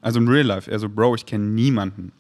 Also 0.01 0.21
im 0.21 0.29
Real 0.29 0.47
Life. 0.47 0.71
Also, 0.71 0.89
Bro, 0.89 1.17
ich 1.17 1.27
kenne 1.27 1.45
niemanden. 1.45 2.13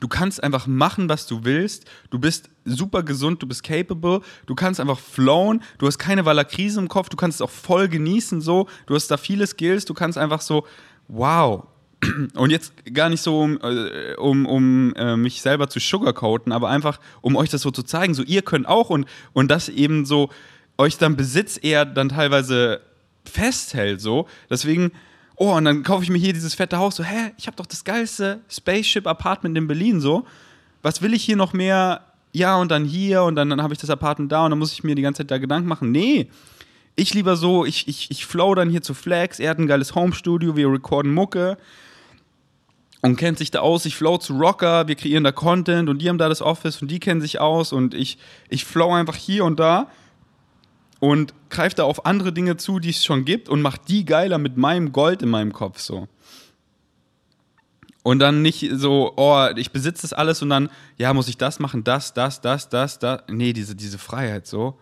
Du 0.00 0.08
kannst 0.08 0.42
einfach 0.42 0.66
machen, 0.66 1.08
was 1.08 1.28
du 1.28 1.44
willst. 1.44 1.84
Du 2.10 2.18
bist 2.18 2.50
super 2.64 3.04
gesund, 3.04 3.42
du 3.42 3.46
bist 3.46 3.62
capable. 3.62 4.22
Du 4.46 4.56
kannst 4.56 4.80
einfach 4.80 4.98
flowen. 4.98 5.62
Du 5.78 5.86
hast 5.86 5.98
keine 5.98 6.24
Krise 6.44 6.80
im 6.80 6.88
Kopf. 6.88 7.10
Du 7.10 7.16
kannst 7.16 7.36
es 7.36 7.42
auch 7.42 7.50
voll 7.50 7.88
genießen 7.88 8.40
so. 8.40 8.68
Du 8.86 8.96
hast 8.96 9.08
da 9.08 9.16
viele 9.16 9.46
Skills. 9.46 9.84
Du 9.84 9.94
kannst 9.94 10.18
einfach 10.18 10.40
so, 10.40 10.66
wow, 11.08 11.64
und 12.34 12.50
jetzt 12.50 12.72
gar 12.92 13.08
nicht 13.08 13.22
so, 13.22 13.40
um, 13.40 13.58
äh, 13.62 14.14
um, 14.16 14.46
um 14.46 14.94
äh, 14.94 15.16
mich 15.16 15.40
selber 15.40 15.68
zu 15.68 15.80
sugarcoaten, 15.80 16.52
aber 16.52 16.68
einfach, 16.68 17.00
um 17.22 17.36
euch 17.36 17.48
das 17.48 17.62
so 17.62 17.70
zu 17.70 17.82
zeigen, 17.82 18.14
so 18.14 18.22
ihr 18.22 18.42
könnt 18.42 18.68
auch 18.68 18.90
und, 18.90 19.06
und 19.32 19.50
das 19.50 19.68
eben 19.68 20.04
so 20.04 20.30
euch 20.78 20.98
dann 20.98 21.16
Besitz 21.16 21.58
eher 21.60 21.84
dann 21.86 22.10
teilweise 22.10 22.80
festhält, 23.24 24.00
so. 24.00 24.28
Deswegen, 24.50 24.92
oh, 25.36 25.54
und 25.54 25.64
dann 25.64 25.82
kaufe 25.82 26.04
ich 26.04 26.10
mir 26.10 26.18
hier 26.18 26.32
dieses 26.32 26.54
fette 26.54 26.78
Haus, 26.78 26.96
so, 26.96 27.04
hä, 27.04 27.32
ich 27.38 27.46
habe 27.46 27.56
doch 27.56 27.66
das 27.66 27.84
geilste 27.84 28.40
Spaceship-Apartment 28.48 29.56
in 29.56 29.66
Berlin, 29.66 30.00
so. 30.00 30.26
Was 30.82 31.02
will 31.02 31.14
ich 31.14 31.24
hier 31.24 31.36
noch 31.36 31.52
mehr? 31.52 32.02
Ja, 32.32 32.56
und 32.56 32.70
dann 32.70 32.84
hier 32.84 33.22
und 33.22 33.34
dann, 33.36 33.48
dann 33.48 33.62
habe 33.62 33.72
ich 33.72 33.80
das 33.80 33.88
Apartment 33.88 34.30
da 34.30 34.44
und 34.44 34.50
dann 34.50 34.58
muss 34.58 34.72
ich 34.72 34.84
mir 34.84 34.94
die 34.94 35.02
ganze 35.02 35.22
Zeit 35.22 35.30
da 35.30 35.38
Gedanken 35.38 35.68
machen. 35.68 35.90
Nee, 35.90 36.28
ich 36.94 37.14
lieber 37.14 37.36
so, 37.36 37.64
ich, 37.64 37.88
ich, 37.88 38.10
ich 38.10 38.26
flow 38.26 38.54
dann 38.54 38.68
hier 38.68 38.82
zu 38.82 38.92
Flex, 38.92 39.38
er 39.40 39.50
hat 39.50 39.58
ein 39.58 39.66
geiles 39.66 39.94
Home-Studio, 39.94 40.56
wir 40.56 40.70
recorden 40.70 41.14
Mucke 41.14 41.56
und 43.02 43.16
kennt 43.16 43.38
sich 43.38 43.50
da 43.50 43.60
aus. 43.60 43.84
Ich 43.84 43.96
flow 43.96 44.18
zu 44.18 44.36
Rocker, 44.36 44.88
wir 44.88 44.94
kreieren 44.94 45.24
da 45.24 45.32
Content 45.32 45.88
und 45.88 46.00
die 46.00 46.08
haben 46.08 46.18
da 46.18 46.28
das 46.28 46.42
Office 46.42 46.80
und 46.82 46.90
die 46.90 47.00
kennen 47.00 47.20
sich 47.20 47.40
aus 47.40 47.72
und 47.72 47.94
ich, 47.94 48.18
ich 48.48 48.64
flow 48.64 48.92
einfach 48.92 49.16
hier 49.16 49.44
und 49.44 49.60
da 49.60 49.88
und 51.00 51.34
greife 51.50 51.76
da 51.76 51.84
auf 51.84 52.06
andere 52.06 52.32
Dinge 52.32 52.56
zu, 52.56 52.78
die 52.78 52.90
es 52.90 53.04
schon 53.04 53.24
gibt 53.24 53.48
und 53.48 53.62
mach 53.62 53.78
die 53.78 54.04
geiler 54.04 54.38
mit 54.38 54.56
meinem 54.56 54.92
Gold 54.92 55.22
in 55.22 55.28
meinem 55.28 55.52
Kopf 55.52 55.78
so. 55.78 56.08
Und 58.02 58.20
dann 58.20 58.40
nicht 58.40 58.70
so, 58.72 59.14
oh, 59.16 59.48
ich 59.56 59.72
besitze 59.72 60.02
das 60.02 60.12
alles 60.12 60.40
und 60.40 60.48
dann, 60.48 60.70
ja, 60.96 61.12
muss 61.12 61.26
ich 61.26 61.38
das 61.38 61.58
machen, 61.58 61.82
das, 61.82 62.14
das, 62.14 62.40
das, 62.40 62.68
das, 62.68 63.00
das. 63.00 63.22
Nee, 63.28 63.52
diese, 63.52 63.74
diese 63.74 63.98
Freiheit 63.98 64.46
so. 64.46 64.78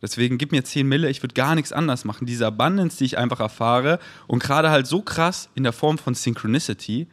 Deswegen 0.00 0.38
gib 0.38 0.52
mir 0.52 0.64
10 0.64 0.86
Mille, 0.86 1.10
ich 1.10 1.22
würde 1.22 1.34
gar 1.34 1.54
nichts 1.54 1.72
anders 1.72 2.04
machen. 2.04 2.26
Diese 2.26 2.46
Abundance, 2.46 2.98
die 2.98 3.04
ich 3.04 3.18
einfach 3.18 3.40
erfahre 3.40 3.98
und 4.28 4.42
gerade 4.42 4.70
halt 4.70 4.86
so 4.86 5.02
krass 5.02 5.48
in 5.54 5.64
der 5.64 5.72
Form 5.72 5.98
von 5.98 6.14
Synchronicity, 6.14 7.08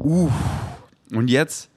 Uh, 0.00 0.30
und 1.12 1.28
jetzt 1.28 1.70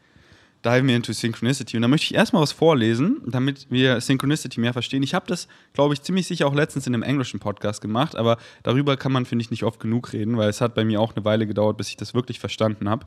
diven 0.65 0.87
wir 0.87 0.95
into 0.95 1.13
Synchronicity. 1.13 1.77
Und 1.77 1.83
da 1.83 1.87
möchte 1.87 2.05
ich 2.05 2.15
erstmal 2.15 2.41
was 2.41 2.51
vorlesen, 2.51 3.21
damit 3.25 3.67
wir 3.69 4.01
Synchronicity 4.01 4.59
mehr 4.59 4.73
verstehen. 4.73 5.03
Ich 5.03 5.13
habe 5.13 5.25
das, 5.27 5.47
glaube 5.73 5.93
ich, 5.93 6.01
ziemlich 6.01 6.27
sicher 6.27 6.47
auch 6.47 6.55
letztens 6.55 6.87
in 6.87 6.93
einem 6.93 7.03
englischen 7.03 7.39
Podcast 7.39 7.81
gemacht, 7.81 8.15
aber 8.15 8.37
darüber 8.63 8.97
kann 8.97 9.11
man, 9.11 9.25
finde 9.25 9.43
ich, 9.43 9.51
nicht 9.51 9.63
oft 9.63 9.79
genug 9.79 10.13
reden, 10.13 10.37
weil 10.37 10.49
es 10.49 10.61
hat 10.61 10.75
bei 10.75 10.83
mir 10.83 10.99
auch 10.99 11.15
eine 11.15 11.23
Weile 11.25 11.47
gedauert, 11.47 11.77
bis 11.77 11.89
ich 11.89 11.97
das 11.97 12.13
wirklich 12.13 12.39
verstanden 12.39 12.89
habe. 12.89 13.05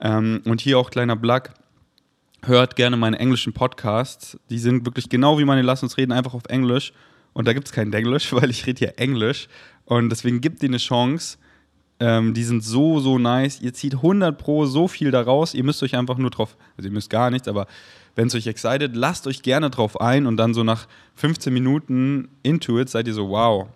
Ähm, 0.00 0.42
und 0.44 0.60
hier 0.60 0.78
auch 0.78 0.90
kleiner 0.90 1.16
Plug. 1.16 1.42
Hört 2.44 2.76
gerne 2.76 2.96
meine 2.96 3.18
englischen 3.18 3.54
Podcasts. 3.54 4.38
Die 4.50 4.58
sind 4.58 4.84
wirklich 4.84 5.08
genau 5.08 5.38
wie 5.38 5.44
meine 5.44 5.62
Lass 5.62 5.82
uns 5.82 5.96
reden, 5.96 6.12
einfach 6.12 6.34
auf 6.34 6.44
Englisch. 6.48 6.92
Und 7.32 7.48
da 7.48 7.54
gibt 7.54 7.66
es 7.66 7.72
kein 7.72 7.92
Englisch, 7.92 8.32
weil 8.34 8.50
ich 8.50 8.66
rede 8.66 8.78
hier 8.78 8.98
Englisch. 8.98 9.48
Und 9.86 10.10
deswegen 10.10 10.40
gibt 10.40 10.62
ihr 10.62 10.68
eine 10.68 10.78
Chance 10.78 11.38
ähm, 12.00 12.34
die 12.34 12.44
sind 12.44 12.62
so, 12.64 13.00
so 13.00 13.18
nice. 13.18 13.60
Ihr 13.60 13.72
zieht 13.72 13.94
100 13.94 14.36
Pro 14.36 14.66
so 14.66 14.88
viel 14.88 15.10
daraus. 15.10 15.54
Ihr 15.54 15.64
müsst 15.64 15.82
euch 15.82 15.96
einfach 15.96 16.18
nur 16.18 16.30
drauf, 16.30 16.56
also 16.76 16.88
ihr 16.88 16.92
müsst 16.92 17.10
gar 17.10 17.30
nichts, 17.30 17.48
aber 17.48 17.66
wenn 18.16 18.28
es 18.28 18.34
euch 18.34 18.46
excited, 18.46 18.94
lasst 18.94 19.26
euch 19.26 19.42
gerne 19.42 19.70
drauf 19.70 20.00
ein 20.00 20.26
und 20.26 20.36
dann 20.36 20.54
so 20.54 20.64
nach 20.64 20.86
15 21.16 21.52
Minuten 21.52 22.28
into 22.42 22.78
it 22.78 22.88
seid 22.88 23.06
ihr 23.06 23.14
so, 23.14 23.28
wow. 23.28 23.68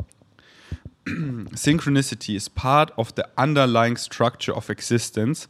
Synchronicity 1.55 2.37
is 2.37 2.49
part 2.49 2.97
of 2.99 3.13
the 3.17 3.23
underlying 3.37 3.97
structure 3.97 4.57
of 4.57 4.69
existence. 4.69 5.49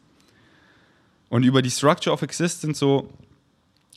Und 1.31 1.43
über 1.43 1.61
die 1.61 1.71
Structure 1.71 2.13
of 2.13 2.23
Existence 2.23 2.79
so, 2.79 3.11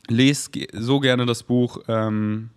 lest 0.08 0.58
so 0.72 1.00
gerne 1.00 1.24
das 1.24 1.42
Buch 1.42 1.78
ähm, 1.88 2.50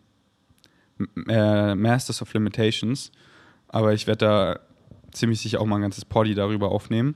äh, 1.30 1.76
Masters 1.76 2.22
of 2.22 2.34
Limitations. 2.34 3.12
Aber 3.70 3.94
ich 3.94 4.08
werde 4.08 4.26
da 4.26 4.60
ziemlich 5.16 5.42
sicher 5.42 5.62
auch 5.62 5.66
mal 5.66 5.78
ein 5.78 5.82
ganzes 5.82 6.06
Poddy 6.06 6.36
darüber 6.36 6.72
aufnehmen. 6.72 7.16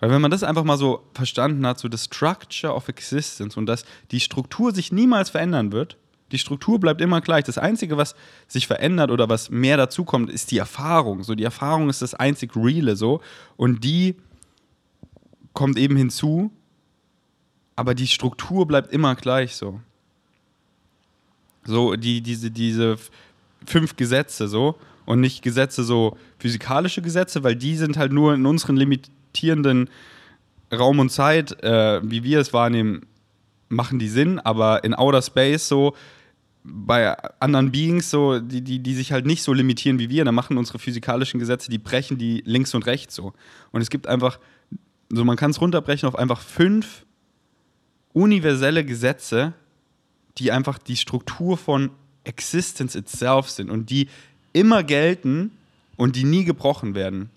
Weil 0.00 0.10
wenn 0.10 0.20
man 0.20 0.30
das 0.30 0.42
einfach 0.42 0.64
mal 0.64 0.76
so 0.76 1.04
verstanden 1.14 1.66
hat, 1.66 1.78
so 1.78 1.88
das 1.88 2.04
Structure 2.04 2.74
of 2.74 2.88
Existence 2.88 3.56
und 3.56 3.66
dass 3.66 3.84
die 4.10 4.20
Struktur 4.20 4.74
sich 4.74 4.92
niemals 4.92 5.30
verändern 5.30 5.72
wird, 5.72 5.96
die 6.32 6.38
Struktur 6.38 6.80
bleibt 6.80 7.00
immer 7.00 7.20
gleich. 7.20 7.44
Das 7.44 7.56
Einzige, 7.56 7.96
was 7.96 8.16
sich 8.48 8.66
verändert 8.66 9.10
oder 9.10 9.28
was 9.28 9.48
mehr 9.48 9.76
dazukommt, 9.76 10.28
ist 10.28 10.50
die 10.50 10.58
Erfahrung. 10.58 11.22
So, 11.22 11.34
die 11.34 11.44
Erfahrung 11.44 11.88
ist 11.88 12.02
das 12.02 12.14
einzig 12.14 12.56
Reale 12.56 12.96
so. 12.96 13.20
Und 13.56 13.84
die 13.84 14.16
kommt 15.52 15.78
eben 15.78 15.96
hinzu, 15.96 16.50
aber 17.76 17.94
die 17.94 18.08
Struktur 18.08 18.66
bleibt 18.66 18.92
immer 18.92 19.14
gleich 19.14 19.54
so. 19.54 19.80
So, 21.64 21.94
die, 21.94 22.20
diese, 22.20 22.50
diese 22.50 22.96
fünf 23.64 23.96
Gesetze 23.96 24.48
so 24.48 24.76
und 25.06 25.20
nicht 25.20 25.42
Gesetze 25.42 25.84
so 25.84 26.16
physikalische 26.38 27.00
Gesetze, 27.00 27.42
weil 27.42 27.56
die 27.56 27.76
sind 27.76 27.96
halt 27.96 28.12
nur 28.12 28.34
in 28.34 28.44
unseren 28.44 28.76
limitierenden 28.76 29.88
Raum 30.72 30.98
und 30.98 31.10
Zeit, 31.10 31.62
äh, 31.62 32.00
wie 32.02 32.24
wir 32.24 32.40
es 32.40 32.52
wahrnehmen, 32.52 33.06
machen 33.68 33.98
die 33.98 34.08
Sinn, 34.08 34.38
aber 34.38 34.84
in 34.84 34.94
Outer 34.94 35.22
Space 35.22 35.68
so 35.68 35.94
bei 36.68 37.16
anderen 37.40 37.70
Beings 37.70 38.10
so, 38.10 38.40
die, 38.40 38.60
die, 38.60 38.80
die 38.80 38.94
sich 38.94 39.12
halt 39.12 39.24
nicht 39.24 39.42
so 39.42 39.52
limitieren 39.52 40.00
wie 40.00 40.10
wir, 40.10 40.24
da 40.24 40.32
machen 40.32 40.58
unsere 40.58 40.80
physikalischen 40.80 41.38
Gesetze, 41.38 41.70
die 41.70 41.78
brechen 41.78 42.18
die 42.18 42.42
links 42.44 42.74
und 42.74 42.86
rechts 42.86 43.14
so. 43.14 43.32
Und 43.70 43.82
es 43.82 43.90
gibt 43.90 44.08
einfach, 44.08 44.40
so 45.08 45.24
man 45.24 45.36
kann 45.36 45.52
es 45.52 45.60
runterbrechen 45.60 46.08
auf 46.08 46.16
einfach 46.16 46.40
fünf 46.40 47.06
universelle 48.12 48.84
Gesetze, 48.84 49.52
die 50.38 50.50
einfach 50.50 50.78
die 50.78 50.96
Struktur 50.96 51.56
von 51.56 51.90
Existence 52.24 52.96
itself 52.96 53.48
sind 53.48 53.70
und 53.70 53.90
die 53.90 54.08
immer 54.56 54.82
gelten 54.82 55.50
und 55.96 56.16
die 56.16 56.24
nie 56.24 56.44
gebrochen 56.44 56.94
werden. 56.94 57.28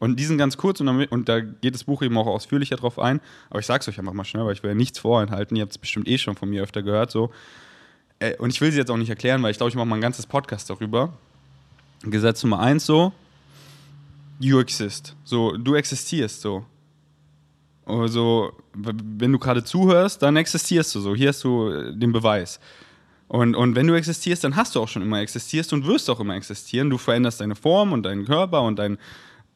Und 0.00 0.18
die 0.18 0.24
sind 0.24 0.38
ganz 0.38 0.56
kurz 0.56 0.80
und, 0.80 0.86
damit, 0.86 1.12
und 1.12 1.28
da 1.28 1.40
geht 1.40 1.74
das 1.74 1.84
Buch 1.84 2.02
eben 2.02 2.18
auch 2.18 2.26
ausführlicher 2.26 2.76
drauf 2.76 2.98
ein. 2.98 3.20
Aber 3.48 3.60
ich 3.60 3.66
sag's 3.66 3.88
euch 3.88 3.98
einfach 3.98 4.12
mal 4.12 4.24
schnell, 4.24 4.44
weil 4.44 4.54
ich 4.54 4.62
will 4.62 4.70
ja 4.70 4.74
nichts 4.74 4.98
vorenthalten. 4.98 5.56
Ihr 5.56 5.62
habt 5.62 5.72
es 5.72 5.78
bestimmt 5.78 6.08
eh 6.08 6.18
schon 6.18 6.34
von 6.34 6.50
mir 6.50 6.62
öfter 6.62 6.82
gehört. 6.82 7.12
So. 7.12 7.30
Äh, 8.18 8.36
und 8.38 8.52
ich 8.52 8.60
will 8.60 8.72
sie 8.72 8.78
jetzt 8.78 8.90
auch 8.90 8.96
nicht 8.96 9.08
erklären, 9.08 9.42
weil 9.42 9.52
ich 9.52 9.56
glaube, 9.56 9.70
ich 9.70 9.76
mache 9.76 9.86
mal 9.86 9.94
ein 9.94 10.00
ganzes 10.02 10.26
Podcast 10.26 10.68
darüber. 10.68 11.12
Gesetz 12.02 12.42
Nummer 12.42 12.58
eins 12.58 12.84
so, 12.84 13.12
you 14.40 14.58
exist. 14.58 15.14
So, 15.24 15.56
du 15.56 15.76
existierst 15.76 16.40
so. 16.40 16.66
Also, 17.86 18.52
wenn 18.74 19.30
du 19.30 19.38
gerade 19.38 19.62
zuhörst, 19.62 20.20
dann 20.22 20.36
existierst 20.36 20.94
du 20.96 21.00
so. 21.00 21.14
Hier 21.14 21.28
hast 21.28 21.44
du 21.44 21.70
äh, 21.70 21.96
den 21.96 22.12
Beweis. 22.12 22.58
Und, 23.28 23.54
und 23.54 23.74
wenn 23.74 23.86
du 23.86 23.94
existierst, 23.94 24.44
dann 24.44 24.56
hast 24.56 24.74
du 24.74 24.80
auch 24.80 24.88
schon 24.88 25.02
immer 25.02 25.20
existierst 25.20 25.72
und 25.72 25.86
wirst 25.86 26.08
auch 26.10 26.20
immer 26.20 26.36
existieren. 26.36 26.90
Du 26.90 26.98
veränderst 26.98 27.40
deine 27.40 27.56
Form 27.56 27.92
und 27.92 28.02
deinen 28.02 28.24
Körper 28.24 28.62
und 28.62 28.78
dein. 28.78 28.98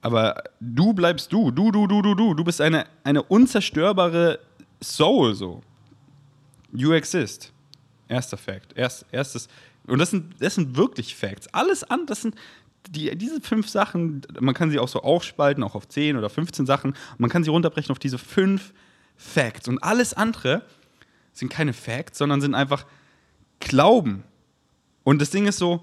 Aber 0.01 0.43
du 0.61 0.93
bleibst 0.93 1.33
du. 1.33 1.51
Du, 1.51 1.71
du, 1.71 1.87
du, 1.87 2.03
du, 2.03 2.15
du. 2.15 2.35
Du 2.35 2.45
bist 2.45 2.61
eine, 2.61 2.87
eine 3.05 3.23
unzerstörbare 3.23 4.39
Soul 4.83 5.35
so. 5.35 5.63
You 6.73 6.93
exist. 6.93 7.53
Erster 8.09 8.37
Fact. 8.37 8.73
Erst, 8.77 9.05
erstes. 9.13 9.49
Und 9.87 9.99
das 9.99 10.11
sind, 10.11 10.35
das 10.41 10.55
sind 10.55 10.77
wirklich 10.77 11.15
Facts. 11.15 11.53
Alles 11.53 11.85
an, 11.85 12.07
das 12.07 12.23
sind 12.23 12.35
die, 12.91 13.17
diese 13.17 13.41
fünf 13.41 13.69
Sachen, 13.69 14.23
man 14.41 14.55
kann 14.55 14.71
sie 14.71 14.79
auch 14.79 14.89
so 14.89 15.03
aufspalten, 15.03 15.63
auch 15.63 15.75
auf 15.75 15.89
10 15.89 16.17
oder 16.17 16.31
15 16.31 16.67
Sachen. 16.67 16.95
Man 17.19 17.31
kann 17.31 17.45
sie 17.45 17.51
runterbrechen 17.51 17.91
auf 17.91 17.99
diese 17.99 18.19
fünf 18.19 18.73
Facts. 19.17 19.69
Und 19.69 19.83
alles 19.83 20.15
andere 20.15 20.63
sind 21.33 21.51
keine 21.51 21.73
Facts, 21.73 22.19
sondern 22.19 22.41
sind 22.41 22.55
einfach 22.55 22.87
Glauben. 23.61 24.25
Und 25.05 25.21
das 25.21 25.31
Ding 25.31 25.47
ist 25.47 25.59
so, 25.59 25.81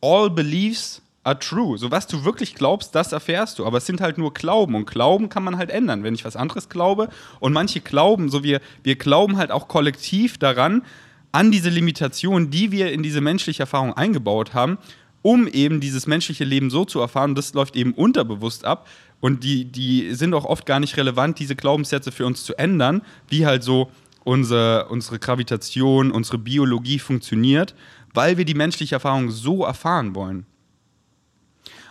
all 0.00 0.30
beliefs 0.30 1.02
are 1.22 1.38
true. 1.38 1.76
So 1.76 1.90
was 1.90 2.06
du 2.06 2.24
wirklich 2.24 2.54
glaubst, 2.54 2.94
das 2.94 3.12
erfährst 3.12 3.58
du. 3.58 3.66
Aber 3.66 3.78
es 3.78 3.86
sind 3.86 4.00
halt 4.00 4.18
nur 4.18 4.32
Glauben. 4.32 4.74
Und 4.74 4.86
Glauben 4.86 5.28
kann 5.28 5.44
man 5.44 5.56
halt 5.56 5.70
ändern, 5.70 6.02
wenn 6.02 6.14
ich 6.14 6.24
was 6.24 6.36
anderes 6.36 6.68
glaube. 6.68 7.08
Und 7.40 7.52
manche 7.52 7.80
glauben, 7.80 8.28
so 8.28 8.42
wir, 8.42 8.60
wir 8.82 8.96
glauben 8.96 9.36
halt 9.36 9.50
auch 9.50 9.68
kollektiv 9.68 10.38
daran, 10.38 10.82
an 11.32 11.50
diese 11.50 11.68
Limitation, 11.68 12.50
die 12.50 12.72
wir 12.72 12.92
in 12.92 13.02
diese 13.02 13.20
menschliche 13.20 13.62
Erfahrung 13.62 13.94
eingebaut 13.94 14.52
haben, 14.52 14.78
um 15.22 15.46
eben 15.46 15.80
dieses 15.80 16.06
menschliche 16.06 16.44
Leben 16.44 16.70
so 16.70 16.84
zu 16.84 17.00
erfahren. 17.00 17.34
Das 17.34 17.54
läuft 17.54 17.76
eben 17.76 17.92
unterbewusst 17.92 18.64
ab. 18.64 18.88
Und 19.20 19.44
die, 19.44 19.66
die 19.66 20.14
sind 20.14 20.32
auch 20.32 20.46
oft 20.46 20.64
gar 20.64 20.80
nicht 20.80 20.96
relevant, 20.96 21.38
diese 21.38 21.54
Glaubenssätze 21.54 22.10
für 22.10 22.24
uns 22.24 22.42
zu 22.42 22.58
ändern, 22.58 23.02
wie 23.28 23.46
halt 23.46 23.62
so 23.62 23.90
unsere, 24.24 24.88
unsere 24.88 25.18
Gravitation, 25.18 26.10
unsere 26.10 26.38
Biologie 26.38 26.98
funktioniert, 26.98 27.74
weil 28.12 28.36
wir 28.36 28.44
die 28.44 28.54
menschliche 28.54 28.96
Erfahrung 28.96 29.30
so 29.30 29.64
erfahren 29.64 30.14
wollen. 30.14 30.46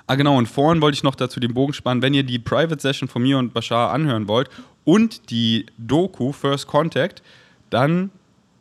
Ah, 0.08 0.16
genau, 0.16 0.38
und 0.38 0.48
vorhin 0.48 0.82
wollte 0.82 0.96
ich 0.96 1.04
noch 1.04 1.16
dazu 1.16 1.40
den 1.40 1.54
Bogen 1.54 1.74
spannen, 1.74 2.02
wenn 2.02 2.16
ihr 2.16 2.24
die 2.24 2.40
Private 2.40 2.82
Session 2.82 3.08
von 3.08 3.22
mir 3.22 3.38
und 3.38 3.54
Bashar 3.54 3.92
anhören 3.92 4.28
wollt 4.28 4.50
und 4.84 5.30
die 5.30 5.68
Doku 5.78 6.32
First 6.32 6.66
Contact, 6.66 7.22
dann 7.70 8.10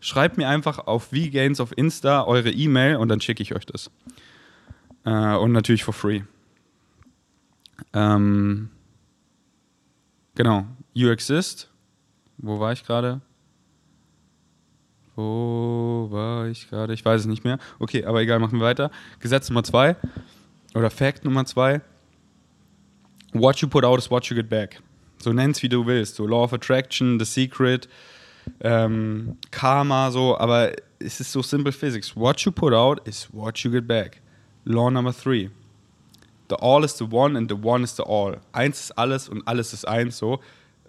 schreibt 0.00 0.37
mir 0.37 0.48
einfach 0.48 0.78
auf 0.78 1.04
VGains 1.04 1.61
auf 1.61 1.76
Insta 1.76 2.24
eure 2.24 2.50
E-Mail 2.50 2.96
und 2.96 3.09
dann 3.09 3.20
schicke 3.20 3.42
ich 3.42 3.54
euch 3.54 3.64
das. 3.64 3.90
Äh, 5.04 5.37
und 5.37 5.52
natürlich 5.52 5.85
for 5.85 5.94
free. 5.94 6.20
Ähm, 7.94 8.68
genau, 10.35 10.66
You 10.92 11.09
Exist. 11.09 11.70
Wo 12.37 12.61
war 12.61 12.72
ich 12.72 12.85
gerade? 12.85 13.20
Wo 15.18 16.07
war 16.12 16.46
ich 16.46 16.70
gerade? 16.70 16.94
Ich 16.94 17.04
weiß 17.04 17.22
es 17.22 17.26
nicht 17.26 17.42
mehr. 17.42 17.59
Okay, 17.81 18.04
aber 18.04 18.20
egal, 18.20 18.38
machen 18.38 18.61
wir 18.61 18.64
weiter. 18.64 18.92
Gesetz 19.18 19.50
Nummer 19.50 19.64
zwei 19.64 19.96
oder 20.76 20.90
Fact 20.90 21.24
Nummer 21.24 21.44
zwei. 21.44 21.81
What 23.33 23.57
you 23.57 23.66
put 23.66 23.83
out 23.83 23.98
is 23.98 24.12
what 24.12 24.26
you 24.26 24.37
get 24.37 24.48
back. 24.48 24.81
So 25.18 25.33
nenn's 25.33 25.61
wie 25.61 25.68
du 25.68 25.85
willst. 25.85 26.14
So 26.14 26.24
Law 26.24 26.44
of 26.44 26.52
Attraction, 26.52 27.18
The 27.18 27.24
Secret, 27.24 27.88
ähm, 28.61 29.37
Karma, 29.50 30.12
so. 30.12 30.38
Aber 30.38 30.70
es 31.00 31.18
ist 31.18 31.33
so 31.33 31.42
simple 31.42 31.72
Physics. 31.72 32.14
What 32.14 32.42
you 32.42 32.52
put 32.52 32.72
out 32.72 33.04
is 33.04 33.28
what 33.33 33.59
you 33.59 33.72
get 33.72 33.88
back. 33.88 34.20
Law 34.66 34.88
number 34.88 35.12
three. 35.12 35.50
The 36.48 36.54
all 36.61 36.85
is 36.85 36.96
the 36.96 37.07
one 37.11 37.37
and 37.37 37.50
the 37.50 37.57
one 37.61 37.83
is 37.83 37.96
the 37.96 38.04
all. 38.04 38.38
Eins 38.52 38.83
ist 38.83 38.92
alles 38.92 39.28
und 39.28 39.42
alles 39.48 39.72
ist 39.72 39.85
eins, 39.85 40.16
so. 40.16 40.38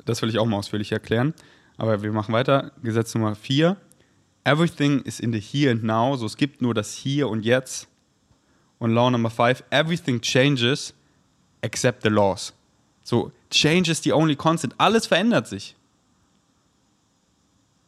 Das 0.05 0.21
will 0.21 0.29
ich 0.29 0.37
auch 0.37 0.45
mal 0.45 0.57
ausführlich 0.57 0.91
erklären. 0.91 1.33
Aber 1.77 2.03
wir 2.03 2.11
machen 2.11 2.31
weiter. 2.31 2.73
Gesetz 2.83 3.15
Nummer 3.15 3.33
vier 3.33 3.75
everything 4.43 5.01
is 5.03 5.19
in 5.19 5.31
the 5.31 5.39
here 5.39 5.71
and 5.71 5.83
now, 5.83 6.15
so 6.15 6.25
es 6.25 6.37
gibt 6.37 6.61
nur 6.61 6.73
das 6.73 6.93
Hier 6.93 7.29
und 7.29 7.43
Jetzt. 7.43 7.87
Und 8.79 8.93
Law 8.93 9.09
Number 9.09 9.29
5, 9.29 9.63
everything 9.71 10.21
changes 10.21 10.93
except 11.61 12.03
the 12.03 12.09
laws. 12.09 12.53
So, 13.03 13.31
change 13.49 13.89
is 13.89 14.01
the 14.03 14.13
only 14.13 14.35
constant. 14.35 14.73
Alles 14.77 15.07
verändert 15.07 15.47
sich. 15.47 15.75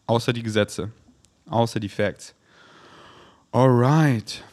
Außer 0.08 0.34
die 0.34 0.44
Gesetze. 0.44 0.92
Außer 1.50 1.80
die 1.80 1.90
Facts. 1.90 2.34
Alright. 3.52 4.44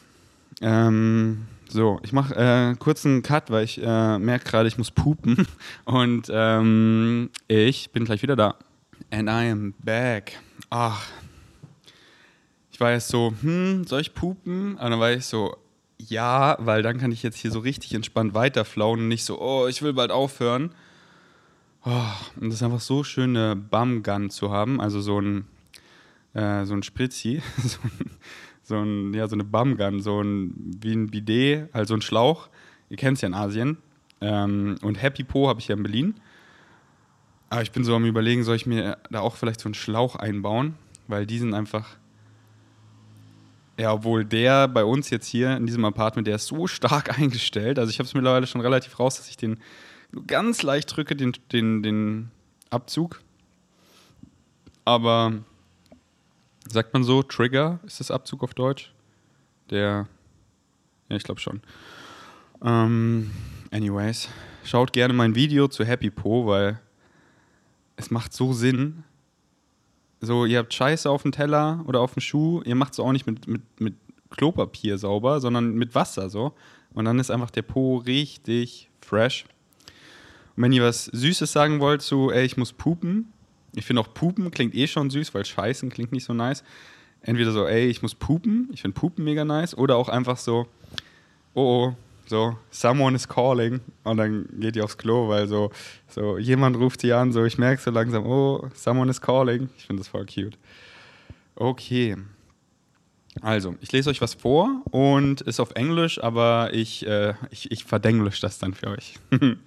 Ähm, 0.61 1.47
so, 1.67 1.99
ich 2.03 2.13
mache 2.13 2.35
äh, 2.35 2.75
kurz 2.77 3.05
einen 3.05 3.23
Cut, 3.23 3.49
weil 3.49 3.63
ich 3.63 3.81
äh, 3.81 4.19
merke 4.19 4.45
gerade, 4.49 4.67
ich 4.67 4.77
muss 4.77 4.91
pupen. 4.91 5.47
Und 5.85 6.29
ähm, 6.31 7.29
ich 7.47 7.91
bin 7.91 8.05
gleich 8.05 8.21
wieder 8.21 8.35
da. 8.35 8.55
And 9.11 9.27
I 9.29 9.51
am 9.51 9.73
back. 9.83 10.37
Ach, 10.69 11.05
war 12.79 12.91
jetzt 12.91 13.09
so, 13.09 13.33
hm, 13.41 13.85
soll 13.85 14.01
ich 14.01 14.13
pupen? 14.13 14.75
Und 14.75 14.81
dann 14.81 14.99
war 14.99 15.11
ich 15.11 15.25
so, 15.25 15.55
ja, 15.97 16.57
weil 16.59 16.81
dann 16.81 16.97
kann 16.97 17.11
ich 17.11 17.23
jetzt 17.23 17.37
hier 17.37 17.51
so 17.51 17.59
richtig 17.59 17.93
entspannt 17.93 18.33
weiterflauen 18.33 19.01
und 19.01 19.07
nicht 19.07 19.25
so, 19.25 19.39
oh, 19.41 19.67
ich 19.67 19.81
will 19.81 19.93
bald 19.93 20.11
aufhören. 20.11 20.71
Oh, 21.85 22.11
und 22.39 22.47
das 22.47 22.55
ist 22.55 22.63
einfach 22.63 22.79
so 22.79 23.03
schön, 23.03 23.35
eine 23.35 23.55
Bumgun 23.55 24.29
zu 24.29 24.51
haben, 24.51 24.81
also 24.81 24.99
so 25.01 25.19
ein, 25.19 25.47
äh, 26.33 26.65
so 26.65 26.73
ein 26.73 26.83
Spritzi, 26.83 27.41
so, 27.57 27.79
so, 28.63 28.75
ein, 28.75 29.13
ja, 29.13 29.27
so 29.27 29.35
eine 29.35 29.43
Bumgun, 29.43 30.01
so 30.01 30.21
ein, 30.21 30.53
wie 30.81 30.93
ein 30.93 31.07
Bidet, 31.07 31.73
also 31.73 31.93
ein 31.93 32.01
Schlauch. 32.01 32.49
Ihr 32.89 32.97
kennt 32.97 33.17
es 33.17 33.21
ja 33.21 33.27
in 33.27 33.33
Asien. 33.33 33.77
Ähm, 34.21 34.75
und 34.81 35.01
Happy 35.01 35.23
Po 35.23 35.47
habe 35.47 35.59
ich 35.59 35.67
ja 35.67 35.75
in 35.75 35.83
Berlin. 35.83 36.15
Aber 37.49 37.61
ich 37.61 37.71
bin 37.71 37.83
so 37.83 37.95
am 37.95 38.05
überlegen, 38.05 38.43
soll 38.43 38.55
ich 38.55 38.65
mir 38.65 38.97
da 39.09 39.21
auch 39.21 39.35
vielleicht 39.35 39.59
so 39.59 39.67
einen 39.67 39.73
Schlauch 39.73 40.15
einbauen, 40.15 40.75
weil 41.07 41.25
die 41.25 41.39
sind 41.39 41.53
einfach 41.53 41.97
ja, 43.79 43.93
obwohl 43.93 44.25
der 44.25 44.67
bei 44.67 44.83
uns 44.83 45.09
jetzt 45.09 45.27
hier 45.27 45.55
in 45.55 45.65
diesem 45.65 45.85
Apartment, 45.85 46.27
der 46.27 46.35
ist 46.35 46.47
so 46.47 46.67
stark 46.67 47.17
eingestellt. 47.17 47.79
Also 47.79 47.89
ich 47.89 47.99
habe 47.99 48.07
es 48.07 48.13
mittlerweile 48.13 48.45
schon 48.45 48.59
relativ 48.59 48.99
raus, 48.99 49.15
dass 49.15 49.29
ich 49.29 49.37
den 49.37 49.57
ganz 50.27 50.63
leicht 50.63 50.93
drücke, 50.93 51.15
den, 51.15 51.31
den, 51.53 51.81
den 51.81 52.31
Abzug. 52.69 53.21
Aber 54.83 55.33
sagt 56.67 56.93
man 56.93 57.05
so, 57.05 57.23
Trigger 57.23 57.79
ist 57.85 58.01
das 58.01 58.11
Abzug 58.11 58.43
auf 58.43 58.53
Deutsch? 58.53 58.91
Der, 59.69 60.07
ja, 61.07 61.15
ich 61.15 61.23
glaube 61.23 61.39
schon. 61.39 61.61
Ähm, 62.61 63.31
anyways, 63.71 64.27
schaut 64.65 64.91
gerne 64.91 65.13
mein 65.13 65.35
Video 65.35 65.69
zu 65.69 65.85
Happy 65.85 66.09
Po, 66.09 66.45
weil 66.47 66.81
es 67.95 68.11
macht 68.11 68.33
so 68.33 68.51
Sinn, 68.51 69.05
so, 70.21 70.45
ihr 70.45 70.57
habt 70.59 70.73
Scheiße 70.73 71.09
auf 71.09 71.21
dem 71.21 71.31
Teller 71.31 71.83
oder 71.87 72.01
auf 72.01 72.13
dem 72.13 72.21
Schuh, 72.21 72.61
ihr 72.63 72.75
macht 72.75 72.93
es 72.93 72.99
auch 72.99 73.11
nicht 73.11 73.25
mit, 73.25 73.47
mit, 73.47 73.61
mit 73.79 73.95
Klopapier 74.29 74.97
sauber, 74.97 75.39
sondern 75.39 75.75
mit 75.75 75.95
Wasser 75.95 76.29
so. 76.29 76.53
Und 76.93 77.05
dann 77.05 77.19
ist 77.19 77.31
einfach 77.31 77.51
der 77.51 77.61
Po 77.61 77.97
richtig 77.97 78.89
fresh. 79.01 79.45
Und 80.55 80.63
wenn 80.63 80.71
ihr 80.71 80.83
was 80.83 81.05
Süßes 81.05 81.51
sagen 81.51 81.79
wollt, 81.79 82.01
so, 82.01 82.31
ey, 82.31 82.45
ich 82.45 82.57
muss 82.57 82.73
pupen. 82.73 83.31
Ich 83.75 83.85
finde 83.85 84.01
auch 84.01 84.13
Pupen 84.13 84.51
klingt 84.51 84.75
eh 84.75 84.87
schon 84.87 85.09
süß, 85.09 85.33
weil 85.33 85.45
Scheißen 85.45 85.89
klingt 85.89 86.11
nicht 86.11 86.25
so 86.25 86.33
nice. 86.33 86.63
Entweder 87.21 87.51
so, 87.51 87.65
ey, 87.65 87.87
ich 87.87 88.01
muss 88.01 88.15
pupen. 88.15 88.69
Ich 88.73 88.81
finde 88.81 88.95
Pupen 88.95 89.23
mega 89.23 89.45
nice. 89.45 89.77
Oder 89.77 89.95
auch 89.95 90.09
einfach 90.09 90.37
so, 90.37 90.67
oh, 91.53 91.61
oh, 91.61 91.95
so, 92.29 92.57
someone 92.69 93.15
is 93.15 93.27
calling 93.27 93.81
und 94.03 94.17
dann 94.17 94.47
geht 94.59 94.75
ihr 94.75 94.83
aufs 94.83 94.97
Klo, 94.97 95.29
weil 95.29 95.47
so, 95.47 95.71
so 96.07 96.37
jemand 96.37 96.77
ruft 96.77 97.01
sie 97.01 97.11
an, 97.11 97.31
so 97.31 97.43
ich 97.43 97.57
merke 97.57 97.81
so 97.81 97.91
langsam, 97.91 98.25
oh, 98.25 98.69
someone 98.73 99.09
is 99.09 99.19
calling. 99.19 99.69
Ich 99.77 99.85
finde 99.85 100.01
das 100.01 100.07
voll 100.07 100.25
cute. 100.25 100.57
Okay. 101.55 102.15
Also, 103.41 103.75
ich 103.79 103.91
lese 103.91 104.09
euch 104.09 104.21
was 104.21 104.33
vor 104.33 104.81
und 104.91 105.41
ist 105.41 105.59
auf 105.59 105.71
Englisch, 105.71 106.21
aber 106.21 106.73
ich, 106.73 107.05
äh, 107.05 107.33
ich, 107.51 107.71
ich 107.71 107.83
verdenglisch 107.83 108.39
das 108.41 108.59
dann 108.59 108.73
für 108.73 108.87
euch. 108.87 109.15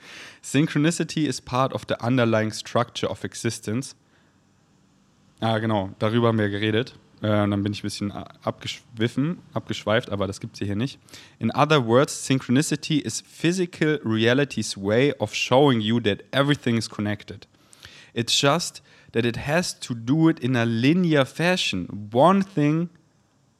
Synchronicity 0.42 1.26
is 1.26 1.40
part 1.40 1.72
of 1.72 1.82
the 1.88 1.94
underlying 2.04 2.52
structure 2.52 3.10
of 3.10 3.24
existence. 3.24 3.94
Ah, 5.40 5.58
genau, 5.58 5.90
darüber 5.98 6.28
haben 6.28 6.38
wir 6.38 6.50
geredet. 6.50 6.94
Äh, 7.22 7.28
dann 7.28 7.62
bin 7.62 7.72
ich 7.72 7.80
ein 7.80 7.82
bisschen 7.82 8.10
abgeschwiffen, 8.10 9.38
abgeschweift, 9.54 10.10
aber 10.10 10.26
das 10.26 10.40
gibt 10.40 10.60
es 10.60 10.66
hier 10.66 10.74
nicht. 10.74 10.98
In 11.38 11.52
other 11.54 11.86
words, 11.86 12.26
synchronicity 12.26 12.98
is 12.98 13.20
physical 13.20 14.00
reality's 14.04 14.76
way 14.76 15.14
of 15.20 15.32
showing 15.32 15.80
you 15.80 16.00
that 16.00 16.24
everything 16.32 16.76
is 16.76 16.90
connected. 16.90 17.46
It's 18.12 18.38
just 18.38 18.82
that 19.12 19.24
it 19.24 19.46
has 19.46 19.78
to 19.80 19.94
do 19.94 20.28
it 20.28 20.40
in 20.40 20.56
a 20.56 20.64
linear 20.64 21.24
fashion, 21.24 22.10
one 22.12 22.44
thing 22.44 22.88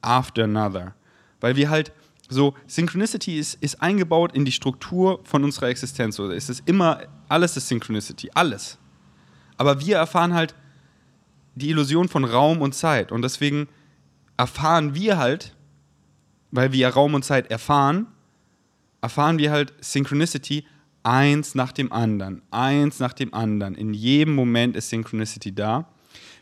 after 0.01 0.43
another. 0.43 0.93
Weil 1.39 1.55
wir 1.55 1.69
halt 1.69 1.93
so, 2.27 2.55
Synchronicity 2.67 3.37
ist, 3.37 3.55
ist 3.61 3.81
eingebaut 3.81 4.35
in 4.35 4.43
die 4.43 4.51
Struktur 4.51 5.21
von 5.23 5.43
unserer 5.43 5.69
Existenz. 5.69 6.17
So, 6.17 6.29
es 6.31 6.49
ist 6.49 6.63
immer, 6.65 7.03
alles 7.29 7.55
ist 7.55 7.69
Synchronicity, 7.69 8.29
alles. 8.33 8.77
Aber 9.55 9.79
wir 9.79 9.97
erfahren 9.97 10.33
halt 10.33 10.53
die 11.55 11.69
Illusion 11.69 12.07
von 12.07 12.23
Raum 12.23 12.61
und 12.61 12.73
Zeit. 12.73 13.11
Und 13.11 13.21
deswegen 13.21 13.67
erfahren 14.37 14.95
wir 14.95 15.17
halt, 15.17 15.55
weil 16.51 16.71
wir 16.71 16.89
Raum 16.89 17.13
und 17.13 17.23
Zeit 17.23 17.49
erfahren, 17.51 18.07
erfahren 19.01 19.37
wir 19.37 19.51
halt 19.51 19.73
Synchronicity 19.81 20.65
eins 21.03 21.55
nach 21.55 21.71
dem 21.71 21.91
anderen, 21.91 22.41
eins 22.51 22.99
nach 22.99 23.13
dem 23.13 23.33
anderen. 23.33 23.75
In 23.75 23.93
jedem 23.93 24.35
Moment 24.35 24.75
ist 24.75 24.89
Synchronicity 24.89 25.53
da, 25.53 25.87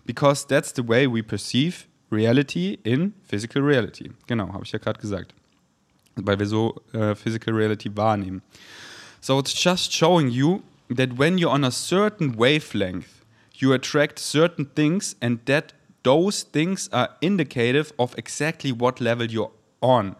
because 0.05 0.47
that's 0.47 0.73
the 0.75 0.87
way 0.87 1.11
we 1.11 1.23
perceive 1.23 1.85
reality 2.11 2.79
in 2.83 3.13
physical 3.23 3.63
reality. 3.63 4.11
Genau, 4.27 4.53
habe 4.53 4.63
ich 4.63 4.71
ja 4.71 4.79
gerade 4.79 4.99
gesagt, 4.99 5.33
weil 6.15 6.37
wir 6.37 6.45
so 6.45 6.81
äh, 6.93 7.15
physical 7.15 7.53
reality 7.53 7.89
wahrnehmen. 7.95 8.41
So 9.21 9.39
it's 9.39 9.53
just 9.63 9.93
showing 9.93 10.29
you 10.29 10.61
that 10.95 11.17
when 11.17 11.37
you're 11.37 11.53
on 11.53 11.63
a 11.63 11.71
certain 11.71 12.37
wavelength, 12.37 13.20
you 13.61 13.73
attract 13.73 14.19
certain 14.19 14.65
things 14.75 15.15
and 15.21 15.39
that 15.45 15.73
those 16.03 16.43
things 16.43 16.89
are 16.91 17.09
indicative 17.21 17.93
of 17.97 18.17
exactly 18.17 18.71
what 18.71 18.99
level 18.99 19.27
you're 19.27 19.51
on. 19.81 20.15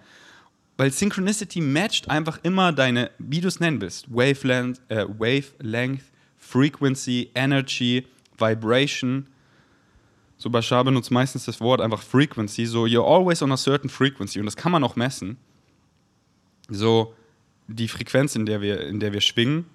Weil 0.77 0.91
Synchronicity 0.91 1.61
matcht 1.61 2.09
einfach 2.09 2.39
immer 2.43 2.71
deine, 2.71 3.11
wie 3.19 3.41
du 3.41 3.47
es 3.47 3.59
nennen 3.59 3.81
willst, 3.81 4.07
Wavelength, 4.09 4.79
äh, 4.89 5.05
Wavelength, 5.07 6.03
Frequency, 6.37 7.29
Energy, 7.35 8.07
Vibration. 8.37 9.27
So 10.37 10.49
Bashar 10.49 10.83
benutzt 10.83 11.11
meistens 11.11 11.45
das 11.45 11.61
Wort 11.61 11.81
einfach 11.81 12.01
Frequency. 12.01 12.65
So, 12.65 12.85
you're 12.85 13.05
always 13.05 13.43
on 13.43 13.51
a 13.51 13.57
certain 13.57 13.89
frequency. 13.89 14.39
Und 14.39 14.45
das 14.45 14.55
kann 14.55 14.71
man 14.71 14.83
auch 14.83 14.95
messen. 14.95 15.37
So, 16.67 17.13
die 17.67 17.87
Frequenz, 17.87 18.35
in 18.35 18.45
der 18.45 18.61
wir, 18.61 18.81
in 18.81 18.99
der 18.99 19.13
wir 19.13 19.21
schwingen. 19.21 19.65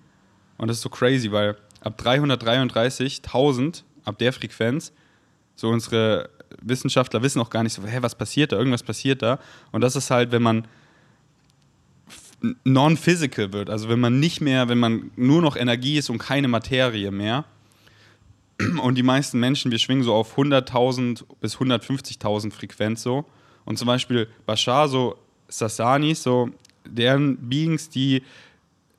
Und 0.59 0.69
das 0.69 0.79
ist 0.79 0.83
so 0.83 0.89
crazy, 0.89 1.31
weil 1.31 1.57
ab 1.87 2.01
333.000, 2.03 3.85
ab 4.05 4.19
der 4.19 4.33
Frequenz, 4.33 4.93
so 5.55 5.69
unsere 5.69 6.31
Wissenschaftler 6.61 7.23
wissen 7.23 7.41
auch 7.41 7.49
gar 7.49 7.63
nicht 7.63 7.75
so, 7.75 7.87
hä, 7.87 7.99
was 8.01 8.17
passiert 8.17 8.51
da? 8.51 8.57
Irgendwas 8.57 8.83
passiert 8.83 9.23
da. 9.23 9.39
Und 9.71 9.83
das 9.83 9.95
ist 9.95 10.11
halt, 10.11 10.33
wenn 10.33 10.43
man 10.43 10.67
non-physical 12.65 13.53
wird. 13.53 13.71
Also 13.71 13.89
wenn 13.89 14.01
man 14.01 14.19
nicht 14.19 14.41
mehr, 14.41 14.69
wenn 14.69 14.79
man 14.79 15.13
nur 15.15 15.41
noch 15.41 15.57
Energie 15.57 15.97
ist 15.97 16.11
und 16.11 16.19
keine 16.19 16.49
Materie 16.49 17.13
mehr. 17.13 17.45
Und 18.83 18.97
die 18.97 19.05
meisten 19.05 19.39
Menschen, 19.39 19.71
wir 19.71 19.79
schwingen 19.79 20.03
so 20.03 20.13
auf 20.13 20.37
100.000 20.37 21.23
bis 21.41 21.57
150.000 21.57 22.53
Frequenz 22.53 23.03
so. 23.03 23.27
Und 23.65 23.79
zum 23.79 23.87
Beispiel 23.87 24.29
Bashar, 24.45 24.89
so 24.89 25.17
Sasanis, 25.49 26.25
so 26.25 26.51
deren 26.85 27.37
Beings, 27.49 27.89
die 27.91 28.25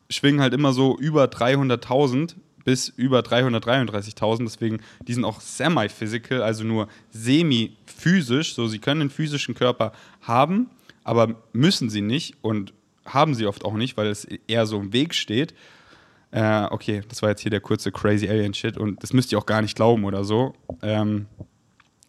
schwingen 0.09 0.39
halt 0.39 0.53
immer 0.53 0.71
so 0.71 0.97
über 0.97 1.25
300.000 1.25 2.35
bis 2.67 2.89
über 2.89 3.21
333.000. 3.21 4.43
Deswegen, 4.43 4.81
die 5.07 5.13
sind 5.13 5.23
auch 5.23 5.39
semi-physical, 5.39 6.41
also 6.41 6.65
nur 6.65 6.89
semi-physisch. 7.11 8.55
So, 8.55 8.67
sie 8.67 8.79
können 8.79 8.99
einen 8.99 9.09
physischen 9.09 9.55
Körper 9.55 9.93
haben, 10.19 10.69
aber 11.05 11.35
müssen 11.53 11.89
sie 11.89 12.01
nicht. 12.01 12.35
Und 12.41 12.73
haben 13.05 13.35
sie 13.35 13.45
oft 13.45 13.63
auch 13.63 13.75
nicht, 13.75 13.95
weil 13.95 14.07
es 14.07 14.25
eher 14.25 14.65
so 14.65 14.81
im 14.81 14.91
Weg 14.91 15.15
steht. 15.15 15.53
Äh, 16.31 16.65
okay, 16.65 17.03
das 17.07 17.21
war 17.21 17.29
jetzt 17.29 17.39
hier 17.39 17.51
der 17.51 17.61
kurze 17.61 17.89
Crazy 17.93 18.27
Alien 18.27 18.53
Shit 18.53 18.77
und 18.77 19.01
das 19.01 19.13
müsst 19.13 19.31
ihr 19.31 19.37
auch 19.37 19.45
gar 19.45 19.61
nicht 19.61 19.77
glauben 19.77 20.03
oder 20.03 20.25
so. 20.25 20.53
Ähm, 20.81 21.27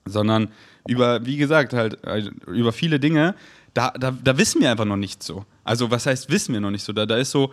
sondern 0.07 0.49
über, 0.89 1.25
wie 1.25 1.37
gesagt, 1.37 1.73
halt 1.73 2.05
also 2.05 2.33
über 2.49 2.73
viele 2.73 2.99
Dinge, 2.99 3.37
da, 3.75 3.93
da, 3.93 4.11
da 4.11 4.37
wissen 4.37 4.61
wir 4.61 4.73
einfach 4.73 4.87
noch 4.87 4.97
nicht 4.97 5.23
so. 5.23 5.45
Also, 5.63 5.93
was 5.93 6.07
heißt, 6.07 6.31
wissen 6.31 6.53
wir 6.53 6.61
noch 6.61 6.73
nicht 6.73 6.83
so? 6.83 6.93
Da, 6.93 7.07
da 7.07 7.17
ist 7.17 7.31
so, 7.31 7.53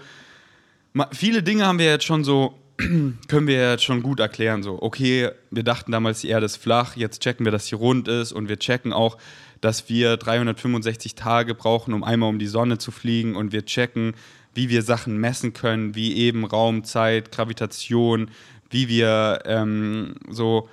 viele 1.11 1.43
Dinge 1.43 1.67
haben 1.67 1.77
wir 1.77 1.85
jetzt 1.85 2.05
schon 2.05 2.23
so, 2.23 2.57
können 3.27 3.47
wir 3.47 3.71
jetzt 3.71 3.83
schon 3.83 4.03
gut 4.03 4.19
erklären. 4.19 4.63
So, 4.63 4.81
okay, 4.81 5.31
wir 5.51 5.63
dachten 5.63 5.91
damals, 5.91 6.21
die 6.21 6.29
Erde 6.29 6.45
ist 6.45 6.57
flach, 6.57 6.95
jetzt 6.95 7.21
checken 7.21 7.45
wir, 7.45 7.51
dass 7.51 7.67
sie 7.67 7.75
rund 7.75 8.07
ist 8.07 8.31
und 8.31 8.49
wir 8.49 8.59
checken 8.59 8.93
auch, 8.93 9.17
dass 9.61 9.89
wir 9.89 10.17
365 10.17 11.15
Tage 11.15 11.55
brauchen, 11.55 11.93
um 11.93 12.03
einmal 12.03 12.29
um 12.29 12.39
die 12.39 12.47
Sonne 12.47 12.77
zu 12.77 12.91
fliegen 12.91 13.35
und 13.35 13.51
wir 13.51 13.65
checken, 13.65 14.13
wie 14.53 14.69
wir 14.69 14.81
Sachen 14.81 15.17
messen 15.17 15.53
können, 15.53 15.95
wie 15.95 16.15
eben 16.17 16.45
Raum, 16.45 16.83
Zeit, 16.83 17.31
Gravitation, 17.31 18.29
wie 18.69 18.87
wir 18.89 19.39
ähm, 19.45 20.15
so. 20.29 20.69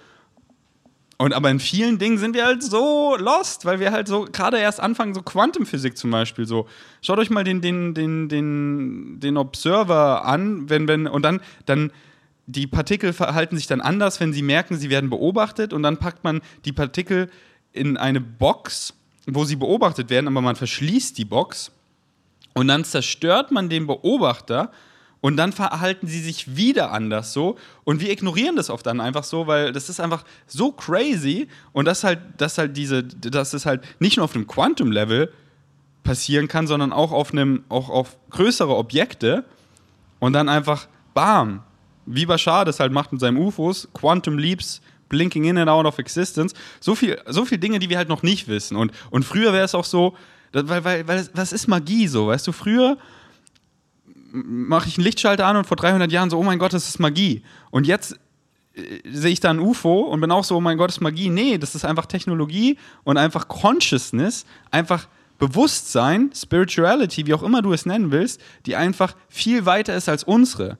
Und 1.19 1.35
aber 1.35 1.51
in 1.51 1.61
vielen 1.61 1.99
Dingen 1.99 2.19
sind 2.19 2.35
wir 2.35 2.47
halt 2.47 2.63
so 2.63 3.17
lost, 3.17 3.65
weil 3.65 3.79
wir 3.79 3.93
halt 3.93 4.09
so 4.09 4.25
gerade 4.25 4.59
erst 4.59 4.81
anfangen, 4.81 5.15
so 5.15 5.23
Quantenphysik 5.23 5.97
zum 5.97 6.11
Beispiel. 6.11 6.47
So, 6.47 6.67
schaut 7.01 7.19
euch 7.19 7.31
mal 7.31 7.45
den, 7.45 7.61
den, 7.61 7.95
den, 7.95 8.29
den, 8.29 9.21
den 9.21 9.37
Observer 9.37 10.25
an, 10.25 10.69
wenn, 10.69 10.89
wenn, 10.89 11.07
und 11.07 11.23
dann, 11.23 11.41
dann 11.67 11.93
die 12.47 12.67
Partikel 12.67 13.13
verhalten 13.13 13.57
sich 13.57 13.67
dann 13.67 13.81
anders, 13.81 14.19
wenn 14.21 14.33
sie 14.33 14.43
merken, 14.43 14.77
sie 14.77 14.91
werden 14.91 15.11
beobachtet, 15.11 15.73
und 15.73 15.83
dann 15.83 15.99
packt 15.99 16.25
man 16.25 16.41
die 16.65 16.73
Partikel 16.73 17.31
in 17.73 17.97
eine 17.97 18.21
Box, 18.21 18.95
wo 19.27 19.45
sie 19.45 19.57
beobachtet 19.57 20.11
werden, 20.11 20.27
aber 20.27 20.41
man 20.41 20.57
verschließt 20.57 21.17
die 21.17 21.25
Box 21.25 21.71
und 22.55 22.69
dann 22.69 22.85
zerstört 22.85 23.51
man 23.51 23.69
den 23.69 23.87
Beobachter 23.87 24.71
und 25.23 25.37
dann 25.39 25.53
verhalten 25.53 26.07
sie 26.09 26.21
sich 26.21 26.57
wieder 26.57 26.91
anders 26.91 27.33
so 27.33 27.57
und 27.85 28.01
wir 28.01 28.11
ignorieren 28.11 28.57
das 28.57 28.69
oft 28.69 28.85
dann 28.85 29.01
einfach 29.01 29.25
so, 29.25 29.47
weil 29.47 29.73
das 29.73 29.89
ist 29.89 30.01
einfach 30.01 30.25
so 30.47 30.73
crazy 30.73 31.49
und 31.73 31.87
das 31.87 32.05
halt, 32.05 32.19
das 32.37 32.59
halt 32.59 32.77
diese, 32.77 33.03
dass 33.05 33.55
es 33.55 33.65
halt 33.65 33.83
nicht 34.01 34.19
nur 34.19 34.25
auf 34.25 34.35
einem 34.35 34.47
Quantum-Level 34.47 35.33
passieren 36.03 36.49
kann, 36.49 36.67
sondern 36.67 36.93
auch 36.93 37.13
auf 37.13 37.33
einem, 37.33 37.63
auch 37.69 37.89
auf 37.89 38.19
größere 38.31 38.77
Objekte 38.77 39.45
und 40.19 40.33
dann 40.33 40.49
einfach 40.49 40.89
bam, 41.15 41.63
wie 42.05 42.27
Bashar 42.27 42.65
das 42.65 42.81
halt 42.81 42.93
macht 42.93 43.13
mit 43.13 43.21
seinen 43.21 43.37
UFOs, 43.37 43.89
Quantum 43.95 44.39
Leaps 44.39 44.83
Blinking 45.09 45.45
in 45.45 45.59
and 45.59 45.71
out 45.71 45.85
of 45.85 45.99
existence. 45.99 46.55
So 46.81 46.95
viel, 46.95 47.21
so 47.29 47.45
viel 47.45 47.59
Dinge, 47.59 47.79
die 47.79 47.91
wir 47.91 47.99
halt 47.99 48.09
noch 48.09 48.23
nicht 48.23 48.49
wissen. 48.49 48.77
Und, 48.77 48.93
und 49.11 49.25
früher 49.25 49.53
wäre 49.53 49.67
es 49.67 49.75
auch 49.75 49.85
so, 49.85 50.17
weil, 50.53 50.85
weil, 50.85 51.07
weil, 51.07 51.29
was 51.35 51.53
ist 51.53 51.69
Magie 51.69 52.09
so? 52.09 52.29
Weißt 52.29 52.47
du, 52.47 52.53
früher 52.53 52.97
mache 54.33 54.89
ich 54.89 54.97
einen 54.97 55.05
Lichtschalter 55.05 55.47
an 55.47 55.57
und 55.57 55.67
vor 55.67 55.77
300 55.77 56.11
Jahren 56.11 56.31
so, 56.31 56.39
oh 56.39 56.43
mein 56.43 56.59
Gott, 56.59 56.73
das 56.73 56.89
ist 56.89 56.99
Magie. 56.99 57.43
Und 57.71 57.87
jetzt 57.87 58.19
äh, 58.75 59.01
sehe 59.05 59.33
ich 59.33 59.41
da 59.41 59.51
ein 59.51 59.59
UFO 59.61 60.01
und 60.03 60.21
bin 60.21 60.31
auch 60.31 60.45
so, 60.45 60.57
oh 60.57 60.61
mein 60.61 60.79
Gott, 60.79 60.89
das 60.89 60.97
ist 60.97 61.03
Magie. 61.03 61.29
Nee, 61.29 61.59
das 61.59 61.75
ist 61.75 61.85
einfach 61.85 62.07
Technologie 62.07 62.79
und 63.05 63.17
einfach 63.19 63.49
Consciousness, 63.49 64.47
einfach 64.71 65.09
Bewusstsein, 65.39 66.31
Spirituality, 66.35 67.27
wie 67.27 67.35
auch 67.35 67.43
immer 67.43 67.63
du 67.63 67.73
es 67.73 67.85
nennen 67.85 68.11
willst, 68.13 68.41
die 68.67 68.77
einfach 68.77 69.17
viel 69.29 69.67
weiter 69.67 69.95
ist 69.97 70.09
als 70.09 70.25
unsere. 70.25 70.79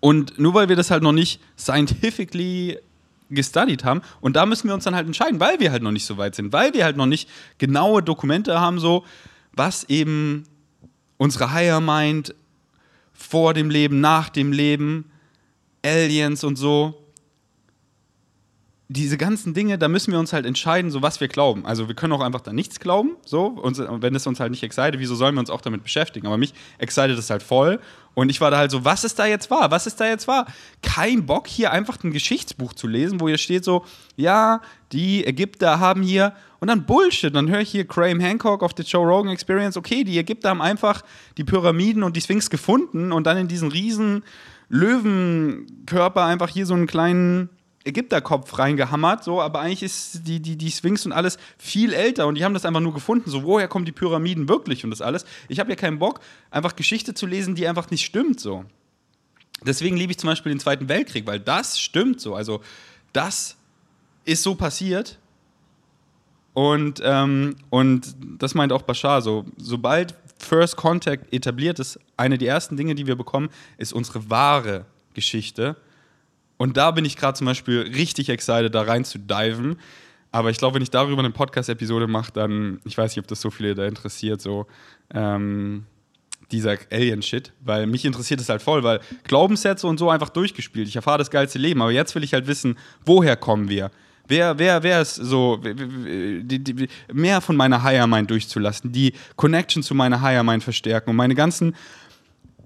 Und 0.00 0.38
nur 0.38 0.54
weil 0.54 0.68
wir 0.68 0.76
das 0.76 0.90
halt 0.90 1.02
noch 1.02 1.12
nicht 1.12 1.40
scientifically 1.58 2.78
gestudied 3.30 3.84
haben. 3.84 4.02
Und 4.20 4.36
da 4.36 4.46
müssen 4.46 4.68
wir 4.68 4.74
uns 4.74 4.84
dann 4.84 4.94
halt 4.94 5.06
entscheiden, 5.06 5.40
weil 5.40 5.60
wir 5.60 5.72
halt 5.72 5.82
noch 5.82 5.90
nicht 5.90 6.06
so 6.06 6.18
weit 6.18 6.34
sind, 6.34 6.52
weil 6.52 6.74
wir 6.74 6.84
halt 6.84 6.96
noch 6.96 7.06
nicht 7.06 7.28
genaue 7.58 8.02
Dokumente 8.02 8.60
haben, 8.60 8.78
so 8.78 9.04
was 9.52 9.84
eben 9.84 10.44
unsere 11.22 11.52
Higher 11.52 11.80
Mind 11.80 12.34
vor 13.12 13.54
dem 13.54 13.70
Leben, 13.70 14.00
nach 14.00 14.28
dem 14.28 14.50
Leben, 14.50 15.08
Aliens 15.84 16.42
und 16.42 16.56
so, 16.56 17.01
diese 18.92 19.16
ganzen 19.16 19.54
Dinge, 19.54 19.78
da 19.78 19.88
müssen 19.88 20.12
wir 20.12 20.18
uns 20.18 20.32
halt 20.32 20.46
entscheiden, 20.46 20.90
so 20.90 21.02
was 21.02 21.20
wir 21.20 21.28
glauben. 21.28 21.64
Also 21.66 21.88
wir 21.88 21.94
können 21.94 22.12
auch 22.12 22.20
einfach 22.20 22.40
da 22.40 22.52
nichts 22.52 22.78
glauben, 22.80 23.16
so, 23.24 23.46
und 23.46 23.78
wenn 23.78 24.14
es 24.14 24.26
uns 24.26 24.40
halt 24.40 24.50
nicht 24.50 24.62
excited, 24.62 25.00
wieso 25.00 25.14
sollen 25.14 25.34
wir 25.34 25.40
uns 25.40 25.50
auch 25.50 25.60
damit 25.60 25.82
beschäftigen? 25.82 26.26
Aber 26.26 26.36
mich 26.36 26.54
excited 26.78 27.18
es 27.18 27.30
halt 27.30 27.42
voll. 27.42 27.80
Und 28.14 28.28
ich 28.28 28.40
war 28.42 28.50
da 28.50 28.58
halt 28.58 28.70
so, 28.70 28.84
was 28.84 29.04
ist 29.04 29.18
da 29.18 29.24
jetzt 29.24 29.50
wahr? 29.50 29.70
Was 29.70 29.86
ist 29.86 29.98
da 29.98 30.06
jetzt 30.06 30.28
wahr? 30.28 30.46
Kein 30.82 31.24
Bock, 31.24 31.48
hier 31.48 31.72
einfach 31.72 32.02
ein 32.04 32.12
Geschichtsbuch 32.12 32.74
zu 32.74 32.86
lesen, 32.86 33.20
wo 33.20 33.28
hier 33.28 33.38
steht 33.38 33.64
so, 33.64 33.86
ja, 34.16 34.60
die 34.92 35.26
Ägypter 35.26 35.80
haben 35.80 36.02
hier, 36.02 36.34
und 36.60 36.68
dann 36.68 36.84
Bullshit. 36.84 37.34
Dann 37.34 37.50
höre 37.50 37.60
ich 37.60 37.70
hier 37.70 37.84
Graham 37.84 38.20
Hancock 38.20 38.62
auf 38.62 38.72
der 38.72 38.84
Joe 38.84 39.04
Rogan 39.04 39.32
Experience, 39.32 39.76
okay, 39.76 40.04
die 40.04 40.16
Ägypter 40.18 40.50
haben 40.50 40.62
einfach 40.62 41.02
die 41.36 41.42
Pyramiden 41.42 42.04
und 42.04 42.16
die 42.16 42.20
Sphinx 42.20 42.50
gefunden 42.50 43.10
und 43.10 43.26
dann 43.26 43.36
in 43.36 43.48
diesen 43.48 43.72
riesen 43.72 44.22
Löwenkörper 44.68 46.24
einfach 46.24 46.48
hier 46.48 46.66
so 46.66 46.74
einen 46.74 46.86
kleinen 46.86 47.48
Ägypterkopf 47.84 48.58
reingehammert, 48.58 49.24
so, 49.24 49.40
aber 49.40 49.60
eigentlich 49.60 49.82
ist 49.82 50.26
die, 50.26 50.40
die, 50.40 50.56
die 50.56 50.70
Sphinx 50.70 51.04
und 51.04 51.12
alles 51.12 51.38
viel 51.58 51.92
älter 51.92 52.26
und 52.26 52.36
die 52.36 52.44
haben 52.44 52.54
das 52.54 52.64
einfach 52.64 52.80
nur 52.80 52.94
gefunden, 52.94 53.28
so, 53.30 53.42
woher 53.42 53.68
kommen 53.68 53.84
die 53.84 53.92
Pyramiden 53.92 54.48
wirklich 54.48 54.84
und 54.84 54.90
das 54.90 55.00
alles. 55.00 55.24
Ich 55.48 55.58
habe 55.60 55.70
ja 55.70 55.76
keinen 55.76 55.98
Bock, 55.98 56.20
einfach 56.50 56.76
Geschichte 56.76 57.14
zu 57.14 57.26
lesen, 57.26 57.54
die 57.54 57.66
einfach 57.66 57.90
nicht 57.90 58.04
stimmt, 58.04 58.40
so. 58.40 58.64
Deswegen 59.64 59.96
liebe 59.96 60.12
ich 60.12 60.18
zum 60.18 60.28
Beispiel 60.28 60.52
den 60.52 60.60
Zweiten 60.60 60.88
Weltkrieg, 60.88 61.26
weil 61.26 61.40
das 61.40 61.78
stimmt 61.78 62.20
so, 62.20 62.34
also 62.34 62.60
das 63.12 63.56
ist 64.24 64.42
so 64.42 64.54
passiert. 64.54 65.18
Und, 66.54 67.00
ähm, 67.02 67.56
und 67.70 68.14
das 68.38 68.54
meint 68.54 68.72
auch 68.72 68.82
Bashar 68.82 69.22
so, 69.22 69.46
sobald 69.56 70.14
First 70.38 70.76
Contact 70.76 71.32
etabliert 71.32 71.78
ist, 71.78 71.98
eine 72.16 72.36
der 72.36 72.48
ersten 72.48 72.76
Dinge, 72.76 72.94
die 72.94 73.06
wir 73.06 73.16
bekommen, 73.16 73.48
ist 73.78 73.92
unsere 73.92 74.28
wahre 74.28 74.84
Geschichte 75.14 75.76
und 76.62 76.76
da 76.76 76.92
bin 76.92 77.04
ich 77.04 77.16
gerade 77.16 77.36
zum 77.36 77.46
Beispiel 77.46 77.80
richtig 77.80 78.28
excited, 78.28 78.72
da 78.72 78.82
rein 78.82 79.04
zu 79.04 79.18
diven. 79.18 79.80
Aber 80.30 80.48
ich 80.48 80.58
glaube, 80.58 80.76
wenn 80.76 80.82
ich 80.82 80.92
darüber 80.92 81.18
eine 81.18 81.32
Podcast-Episode 81.32 82.06
mache, 82.06 82.30
dann, 82.30 82.80
ich 82.84 82.96
weiß 82.96 83.16
nicht, 83.16 83.18
ob 83.24 83.26
das 83.26 83.40
so 83.40 83.50
viele 83.50 83.74
da 83.74 83.84
interessiert, 83.84 84.40
so 84.40 84.68
ähm, 85.12 85.86
dieser 86.52 86.76
Alien-Shit, 86.92 87.52
weil 87.64 87.88
mich 87.88 88.04
interessiert 88.04 88.40
es 88.40 88.48
halt 88.48 88.62
voll, 88.62 88.84
weil 88.84 89.00
Glaubenssätze 89.24 89.88
und 89.88 89.98
so 89.98 90.08
einfach 90.08 90.28
durchgespielt. 90.28 90.86
Ich 90.86 90.94
erfahre 90.94 91.18
das 91.18 91.32
geilste 91.32 91.58
Leben, 91.58 91.82
aber 91.82 91.90
jetzt 91.90 92.14
will 92.14 92.22
ich 92.22 92.32
halt 92.32 92.46
wissen, 92.46 92.78
woher 93.04 93.34
kommen 93.34 93.68
wir? 93.68 93.90
Wer, 94.28 94.56
wer, 94.56 94.84
wer 94.84 95.02
ist 95.02 95.16
so, 95.16 95.56
die, 95.56 96.44
die, 96.44 96.88
mehr 97.12 97.40
von 97.40 97.56
meiner 97.56 97.82
Higher 97.82 98.06
Mind 98.06 98.30
durchzulassen, 98.30 98.92
die 98.92 99.14
Connection 99.34 99.82
zu 99.82 99.96
meiner 99.96 100.20
Higher 100.22 100.44
Mind 100.44 100.62
verstärken 100.62 101.10
und 101.10 101.16
meine 101.16 101.34
ganzen 101.34 101.74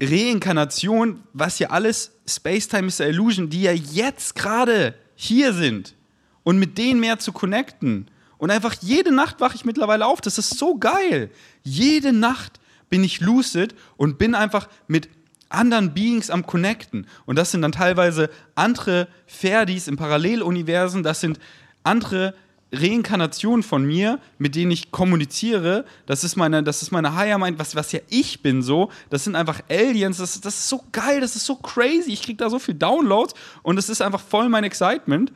Reinkarnationen, 0.01 1.23
was 1.33 1.59
ja 1.59 1.69
alles 1.69 2.11
Space-Time 2.27 2.87
is 2.87 3.01
a 3.01 3.05
Illusion, 3.05 3.49
die 3.49 3.63
ja 3.63 3.71
jetzt 3.71 4.35
gerade 4.35 4.95
hier 5.15 5.53
sind 5.53 5.95
und 6.43 6.59
mit 6.59 6.77
denen 6.77 6.99
mehr 6.99 7.19
zu 7.19 7.31
connecten. 7.31 8.09
Und 8.37 8.51
einfach 8.51 8.75
jede 8.81 9.11
Nacht 9.11 9.39
wache 9.39 9.55
ich 9.55 9.65
mittlerweile 9.65 10.05
auf. 10.05 10.21
Das 10.21 10.37
ist 10.37 10.57
so 10.57 10.77
geil. 10.77 11.31
Jede 11.63 12.13
Nacht 12.13 12.59
bin 12.89 13.03
ich 13.03 13.19
lucid 13.19 13.73
und 13.97 14.17
bin 14.17 14.35
einfach 14.35 14.69
mit 14.87 15.09
anderen 15.49 15.93
Beings 15.93 16.29
am 16.29 16.45
Connecten. 16.45 17.07
Und 17.25 17.37
das 17.37 17.51
sind 17.51 17.61
dann 17.61 17.71
teilweise 17.71 18.29
andere 18.55 19.07
Ferdis 19.25 19.87
im 19.87 19.97
Paralleluniversen, 19.97 21.03
das 21.03 21.21
sind 21.21 21.39
andere 21.83 22.33
Reinkarnationen 22.71 23.63
von 23.63 23.85
mir, 23.85 24.19
mit 24.37 24.55
denen 24.55 24.71
ich 24.71 24.91
kommuniziere. 24.91 25.85
Das 26.05 26.23
ist 26.23 26.35
meine, 26.35 26.63
das 26.63 26.81
ist 26.81 26.91
meine 26.91 27.15
Higher 27.15 27.37
Mind, 27.37 27.59
was, 27.59 27.75
was 27.75 27.91
ja 27.91 27.99
ich 28.09 28.41
bin 28.41 28.61
so. 28.61 28.91
Das 29.09 29.23
sind 29.23 29.35
einfach 29.35 29.61
Aliens. 29.69 30.17
Das, 30.17 30.39
das 30.41 30.57
ist 30.57 30.69
so 30.69 30.83
geil, 30.91 31.21
das 31.21 31.35
ist 31.35 31.45
so 31.45 31.55
crazy. 31.55 32.11
Ich 32.11 32.21
kriege 32.21 32.37
da 32.37 32.49
so 32.49 32.59
viel 32.59 32.73
Downloads 32.73 33.33
und 33.63 33.77
es 33.77 33.89
ist 33.89 34.01
einfach 34.01 34.21
voll 34.21 34.49
mein 34.49 34.65
Excitement. 34.65 35.31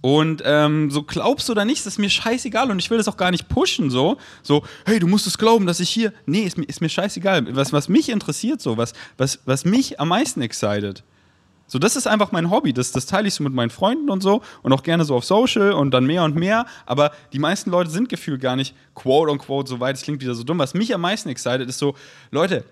Und 0.00 0.42
ähm, 0.44 0.90
so 0.90 1.02
glaubst 1.02 1.48
du 1.48 1.52
oder 1.52 1.64
nicht, 1.64 1.80
das 1.80 1.94
ist 1.94 1.98
mir 1.98 2.10
scheißegal 2.10 2.70
und 2.70 2.78
ich 2.78 2.88
will 2.88 2.98
das 2.98 3.08
auch 3.08 3.16
gar 3.16 3.32
nicht 3.32 3.48
pushen, 3.48 3.90
so. 3.90 4.16
So, 4.42 4.64
hey, 4.86 5.00
du 5.00 5.08
musst 5.08 5.26
es 5.26 5.38
glauben, 5.38 5.66
dass 5.66 5.80
ich 5.80 5.90
hier. 5.90 6.12
Nee, 6.24 6.42
ist 6.42 6.56
mir, 6.56 6.64
ist 6.64 6.80
mir 6.80 6.88
scheißegal. 6.88 7.56
Was, 7.56 7.72
was 7.72 7.88
mich 7.88 8.08
interessiert, 8.08 8.60
so, 8.60 8.76
was, 8.76 8.92
was, 9.16 9.40
was 9.44 9.64
mich 9.64 9.98
am 9.98 10.08
meisten 10.08 10.40
excited. 10.40 11.02
So, 11.68 11.78
das 11.78 11.94
ist 11.94 12.08
einfach 12.08 12.32
mein 12.32 12.50
Hobby. 12.50 12.72
Das, 12.72 12.90
das 12.90 13.06
teile 13.06 13.28
ich 13.28 13.34
so 13.34 13.44
mit 13.44 13.52
meinen 13.52 13.70
Freunden 13.70 14.10
und 14.10 14.22
so 14.22 14.42
und 14.62 14.72
auch 14.72 14.82
gerne 14.82 15.04
so 15.04 15.14
auf 15.14 15.24
Social 15.24 15.72
und 15.72 15.92
dann 15.92 16.06
mehr 16.06 16.24
und 16.24 16.34
mehr. 16.34 16.66
Aber 16.86 17.12
die 17.32 17.38
meisten 17.38 17.70
Leute 17.70 17.90
sind 17.90 18.08
gefühlt 18.08 18.40
gar 18.40 18.56
nicht 18.56 18.74
quote 18.94 19.30
unquote 19.30 19.68
so 19.68 19.78
weit. 19.78 19.94
Es 19.94 20.02
klingt 20.02 20.20
wieder 20.20 20.34
so 20.34 20.42
dumm. 20.42 20.58
Was 20.58 20.74
mich 20.74 20.92
am 20.94 21.02
meisten 21.02 21.28
excited 21.28 21.68
ist 21.68 21.78
so, 21.78 21.94
Leute, 22.30 22.64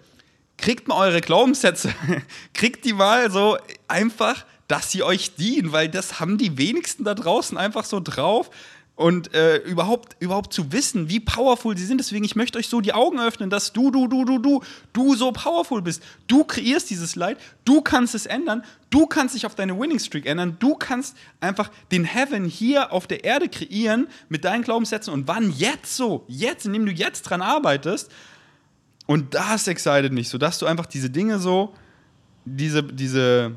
kriegt 0.57 0.89
mal 0.89 0.97
eure 1.07 1.21
Glaubenssätze, 1.21 1.91
kriegt 2.55 2.85
die 2.85 2.95
mal 2.95 3.31
so 3.31 3.59
einfach 3.87 4.45
dass 4.69 4.91
sie 4.91 5.03
euch 5.03 5.37
dienen, 5.37 5.73
weil 5.73 5.89
das 5.89 6.19
haben 6.19 6.39
die 6.39 6.59
wenigsten 6.59 7.05
da 7.05 7.15
draußen 7.15 7.57
einfach 7.57 7.85
so 7.85 8.01
drauf. 8.01 8.51
Und 8.97 9.35
äh, 9.35 9.59
überhaupt, 9.59 10.17
überhaupt 10.21 10.55
zu 10.55 10.73
wissen, 10.73 11.11
wie 11.11 11.21
powerful 11.21 11.77
sie 11.77 11.85
sind. 11.85 11.99
Deswegen, 11.99 12.25
ich 12.25 12.35
möchte 12.35 12.59
euch 12.59 12.69
so 12.69 12.81
die 12.81 12.95
Augen 12.95 13.21
öffnen, 13.21 13.51
dass 13.51 13.75
du, 13.75 13.91
du, 13.91 14.09
du, 14.09 14.25
du, 14.25 14.39
du, 14.39 14.63
du 14.95 15.15
so 15.15 15.33
powerful 15.33 15.83
bist. 15.83 16.03
Du 16.29 16.45
kreierst 16.45 16.89
dieses 16.89 17.15
Leid, 17.15 17.37
du 17.67 17.83
kannst 17.83 18.15
es 18.15 18.25
ändern, 18.25 18.65
du 18.89 19.07
kannst 19.07 19.35
dich 19.35 19.45
auf 19.45 19.55
deine 19.55 19.79
Winning 19.79 19.99
Streak 19.99 20.25
ändern, 20.25 20.57
du 20.61 20.77
kannst 20.77 21.15
einfach 21.41 21.71
den 21.93 22.05
Heaven 22.05 22.47
hier 22.47 22.91
auf 22.91 23.07
der 23.07 23.23
Erde 23.23 23.51
kreieren 23.51 24.09
mit 24.31 24.47
deinen 24.47 24.63
Glaubenssätzen. 24.63 25.13
Und 25.13 25.29
wann 25.29 25.51
jetzt 25.51 25.95
so? 25.95 26.25
Jetzt, 26.27 26.65
indem 26.65 26.87
du 26.87 26.93
jetzt 26.93 27.21
dran 27.25 27.43
arbeitest. 27.43 28.11
Und 29.05 29.35
das 29.35 29.69
excited 29.69 30.11
mich, 30.13 30.31
so 30.31 30.39
dass 30.39 30.59
du 30.59 30.65
einfach 30.65 30.87
diese 30.87 31.11
Dinge 31.11 31.39
so, 31.39 31.75
diese, 32.47 32.83
diese, 32.83 33.57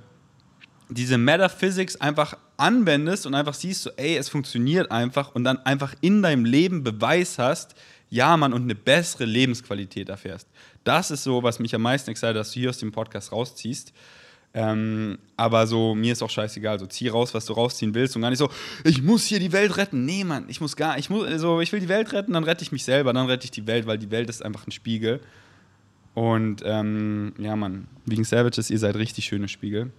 diese 0.89 1.17
Metaphysics 1.17 1.95
einfach 1.95 2.35
anwendest 2.59 3.25
und 3.25 3.35
einfach 3.35 3.53
siehst, 3.53 3.83
so, 3.83 3.91
ey, 3.97 4.17
es 4.17 4.29
funktioniert 4.29 4.91
einfach 4.91 5.33
und 5.33 5.43
dann 5.43 5.57
einfach 5.65 5.95
in 6.01 6.21
deinem 6.21 6.45
Leben 6.45 6.83
Beweis 6.83 7.37
hast, 7.37 7.75
ja, 8.09 8.35
man, 8.37 8.53
und 8.53 8.63
eine 8.63 8.75
bessere 8.75 9.25
Lebensqualität 9.25 10.09
erfährst. 10.09 10.47
Das 10.83 11.11
ist 11.11 11.23
so, 11.23 11.43
was 11.43 11.59
mich 11.59 11.75
am 11.75 11.81
meisten 11.81 12.09
excited, 12.09 12.35
dass 12.35 12.51
du 12.51 12.59
hier 12.59 12.69
aus 12.69 12.79
dem 12.79 12.91
Podcast 12.91 13.31
rausziehst. 13.31 13.93
Ähm, 14.53 15.19
aber 15.37 15.67
so, 15.67 15.93
mir 15.93 16.13
ist 16.13 16.23
auch 16.23 16.29
scheißegal. 16.29 16.79
So, 16.79 16.87
zieh 16.87 17.09
raus, 17.09 17.33
was 17.33 17.45
du 17.45 17.53
rausziehen 17.53 17.93
willst 17.93 18.15
und 18.15 18.23
gar 18.23 18.31
nicht 18.31 18.39
so, 18.39 18.49
ich 18.83 19.01
muss 19.01 19.25
hier 19.25 19.39
die 19.39 19.51
Welt 19.51 19.77
retten. 19.77 20.05
Nee, 20.05 20.23
Mann, 20.23 20.45
ich 20.47 20.59
muss 20.59 20.75
gar, 20.75 20.97
ich 20.97 21.09
muss, 21.09 21.27
also, 21.27 21.61
ich 21.61 21.71
will 21.71 21.79
die 21.79 21.89
Welt 21.89 22.11
retten, 22.13 22.33
dann 22.33 22.43
rette 22.43 22.63
ich 22.63 22.71
mich 22.71 22.83
selber, 22.83 23.13
dann 23.13 23.27
rette 23.27 23.45
ich 23.45 23.51
die 23.51 23.67
Welt, 23.67 23.85
weil 23.85 23.99
die 23.99 24.09
Welt 24.09 24.29
ist 24.29 24.43
einfach 24.43 24.65
ein 24.65 24.71
Spiegel. 24.71 25.21
Und 26.15 26.63
ähm, 26.65 27.33
ja, 27.37 27.55
Mann, 27.55 27.87
wegen 28.05 28.23
Savages, 28.23 28.71
ihr 28.71 28.79
seid 28.79 28.95
richtig 28.95 29.25
schöne 29.25 29.47
Spiegel. 29.47 29.91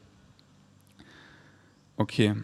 Okay. 2.01 2.35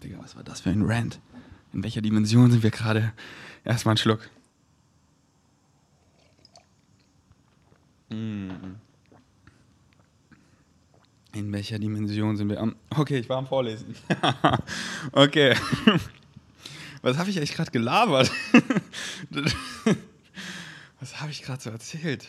Digga, 0.00 0.20
was 0.20 0.36
war 0.36 0.44
das 0.44 0.60
für 0.60 0.70
ein 0.70 0.82
Rant? 0.82 1.18
In 1.72 1.82
welcher 1.82 2.00
Dimension 2.00 2.52
sind 2.52 2.62
wir 2.62 2.70
gerade? 2.70 3.12
Erstmal 3.64 3.94
einen 3.94 3.98
Schluck. 3.98 4.30
Hm. 8.10 8.76
In 11.32 11.52
welcher 11.52 11.80
Dimension 11.80 12.36
sind 12.36 12.48
wir 12.48 12.60
am. 12.60 12.76
Okay, 12.90 13.18
ich 13.18 13.28
war 13.28 13.38
am 13.38 13.48
Vorlesen. 13.48 13.92
okay. 15.10 15.56
Was 17.02 17.18
habe 17.18 17.28
ich 17.28 17.38
eigentlich 17.38 17.54
gerade 17.54 17.72
gelabert? 17.72 18.30
Was 21.00 21.20
habe 21.20 21.32
ich 21.32 21.42
gerade 21.42 21.60
so 21.60 21.70
erzählt? 21.70 22.24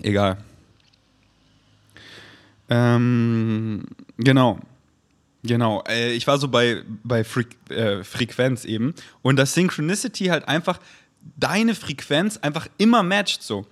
Egal. 0.00 0.42
Ähm, 2.68 3.84
genau. 4.16 4.58
Genau. 5.42 5.84
Äh, 5.86 6.12
ich 6.12 6.26
war 6.26 6.38
so 6.38 6.48
bei, 6.48 6.82
bei 7.02 7.22
Fre 7.22 7.44
äh, 7.68 8.02
Frequenz 8.02 8.64
eben. 8.64 8.94
Und 9.22 9.36
das 9.36 9.54
Synchronicity 9.54 10.26
halt 10.26 10.48
einfach 10.48 10.80
deine 11.36 11.74
Frequenz 11.74 12.38
einfach 12.38 12.68
immer 12.78 13.02
matcht 13.02 13.42
so. 13.42 13.66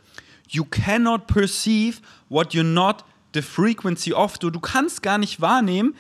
You 0.49 0.65
cannot 0.65 1.27
perceive 1.27 2.01
what 2.29 2.53
you're 2.53 2.63
not 2.63 3.05
the 3.35 3.41
frequency 3.41 4.13
of. 4.13 4.37
Du, 4.39 4.51
du 4.51 4.61
kannst 4.61 5.03
gar 5.03 5.17
nicht 5.17 5.41
wahrnehmen, 5.41 5.95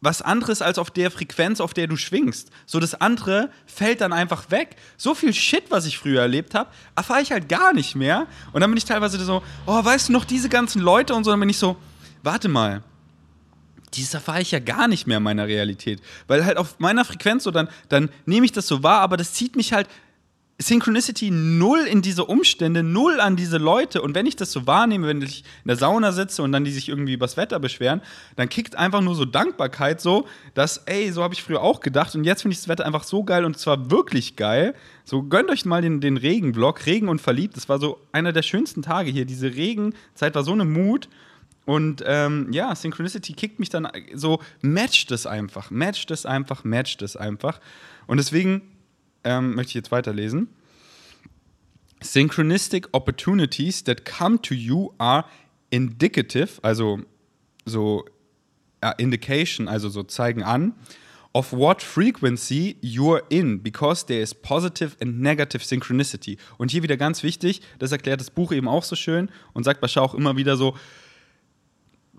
was 0.00 0.22
anderes 0.22 0.62
als 0.62 0.78
auf 0.78 0.90
der 0.90 1.10
Frequenz, 1.10 1.60
auf 1.60 1.74
der 1.74 1.86
du 1.86 1.96
schwingst. 1.96 2.50
So 2.66 2.80
das 2.80 2.94
andere 2.94 3.50
fällt 3.66 4.00
dann 4.00 4.12
einfach 4.12 4.50
weg. 4.50 4.76
So 4.96 5.14
viel 5.14 5.34
Shit, 5.34 5.64
was 5.70 5.86
ich 5.86 5.98
früher 5.98 6.22
erlebt 6.22 6.54
habe, 6.54 6.70
erfahre 6.96 7.20
ich 7.20 7.32
halt 7.32 7.48
gar 7.48 7.72
nicht 7.72 7.94
mehr. 7.94 8.26
Und 8.52 8.60
dann 8.60 8.70
bin 8.70 8.78
ich 8.78 8.84
teilweise 8.84 9.22
so, 9.22 9.42
oh, 9.66 9.84
weißt 9.84 10.08
du 10.08 10.12
noch, 10.12 10.24
diese 10.24 10.48
ganzen 10.48 10.80
Leute 10.80 11.14
und 11.14 11.24
so, 11.24 11.30
dann 11.30 11.40
bin 11.40 11.50
ich 11.50 11.58
so, 11.58 11.76
warte 12.22 12.48
mal. 12.48 12.82
Dieses 13.94 14.14
erfahre 14.14 14.40
ich 14.40 14.52
ja 14.52 14.60
gar 14.60 14.86
nicht 14.86 15.06
mehr 15.06 15.16
in 15.16 15.22
meiner 15.22 15.48
Realität. 15.48 16.00
Weil 16.28 16.44
halt 16.44 16.56
auf 16.56 16.78
meiner 16.78 17.04
Frequenz 17.04 17.44
so, 17.44 17.50
dann, 17.50 17.68
dann 17.88 18.08
nehme 18.24 18.46
ich 18.46 18.52
das 18.52 18.68
so 18.68 18.82
wahr, 18.82 19.00
aber 19.00 19.16
das 19.16 19.32
zieht 19.32 19.56
mich 19.56 19.72
halt 19.72 19.88
Synchronicity 20.60 21.30
null 21.30 21.80
in 21.80 22.02
diese 22.02 22.26
Umstände, 22.26 22.82
null 22.82 23.18
an 23.18 23.34
diese 23.34 23.56
Leute. 23.56 24.02
Und 24.02 24.14
wenn 24.14 24.26
ich 24.26 24.36
das 24.36 24.52
so 24.52 24.66
wahrnehme, 24.66 25.06
wenn 25.06 25.22
ich 25.22 25.42
in 25.64 25.68
der 25.68 25.76
Sauna 25.76 26.12
sitze 26.12 26.42
und 26.42 26.52
dann 26.52 26.64
die 26.64 26.70
sich 26.70 26.90
irgendwie 26.90 27.14
übers 27.14 27.38
Wetter 27.38 27.58
beschweren, 27.58 28.02
dann 28.36 28.48
kickt 28.50 28.76
einfach 28.76 29.00
nur 29.00 29.14
so 29.14 29.24
Dankbarkeit 29.24 30.00
so, 30.00 30.26
dass, 30.52 30.78
ey, 30.86 31.10
so 31.12 31.22
habe 31.22 31.32
ich 31.32 31.42
früher 31.42 31.62
auch 31.62 31.80
gedacht 31.80 32.14
und 32.14 32.24
jetzt 32.24 32.42
finde 32.42 32.52
ich 32.52 32.58
das 32.58 32.68
Wetter 32.68 32.84
einfach 32.84 33.04
so 33.04 33.24
geil 33.24 33.46
und 33.46 33.58
zwar 33.58 33.90
wirklich 33.90 34.36
geil. 34.36 34.74
So 35.04 35.22
gönnt 35.22 35.48
euch 35.50 35.64
mal 35.64 35.80
den, 35.80 36.00
den 36.00 36.18
Regenvlog, 36.18 36.84
Regen 36.84 37.08
und 37.08 37.20
verliebt. 37.20 37.56
Das 37.56 37.68
war 37.70 37.78
so 37.78 37.98
einer 38.12 38.32
der 38.32 38.42
schönsten 38.42 38.82
Tage 38.82 39.10
hier. 39.10 39.24
Diese 39.24 39.54
Regenzeit 39.54 40.34
war 40.34 40.44
so 40.44 40.52
eine 40.52 40.66
Mut. 40.66 41.08
Und 41.64 42.02
ähm, 42.06 42.48
ja, 42.52 42.74
Synchronicity 42.74 43.32
kickt 43.32 43.60
mich 43.60 43.68
dann 43.68 43.88
so, 44.14 44.40
matcht 44.60 45.10
es 45.10 45.26
einfach, 45.26 45.70
matcht 45.70 46.10
es 46.10 46.26
einfach, 46.26 46.64
matcht 46.64 47.02
es 47.02 47.16
einfach. 47.16 47.60
Und 48.06 48.16
deswegen 48.16 48.62
ähm, 49.24 49.54
möchte 49.54 49.70
ich 49.70 49.74
jetzt 49.74 49.90
weiterlesen. 49.90 50.48
Synchronistic 52.02 52.88
opportunities 52.92 53.84
that 53.84 54.04
come 54.04 54.40
to 54.40 54.54
you 54.54 54.92
are 54.98 55.24
indicative, 55.70 56.58
also 56.62 57.00
so 57.66 58.04
uh, 58.82 58.92
indication, 58.96 59.68
also 59.68 59.88
so 59.88 60.02
zeigen 60.02 60.42
an, 60.42 60.74
of 61.34 61.52
what 61.52 61.82
frequency 61.82 62.76
you're 62.82 63.22
in, 63.28 63.62
because 63.62 64.06
there 64.06 64.20
is 64.20 64.34
positive 64.34 64.96
and 65.00 65.20
negative 65.20 65.62
synchronicity. 65.62 66.38
Und 66.56 66.70
hier 66.70 66.82
wieder 66.82 66.96
ganz 66.96 67.22
wichtig, 67.22 67.60
das 67.78 67.92
erklärt 67.92 68.20
das 68.20 68.30
Buch 68.30 68.50
eben 68.52 68.66
auch 68.66 68.82
so 68.82 68.96
schön 68.96 69.30
und 69.52 69.64
sagt 69.64 69.80
Bashar 69.80 70.02
auch 70.02 70.14
immer 70.14 70.36
wieder 70.36 70.56
so, 70.56 70.74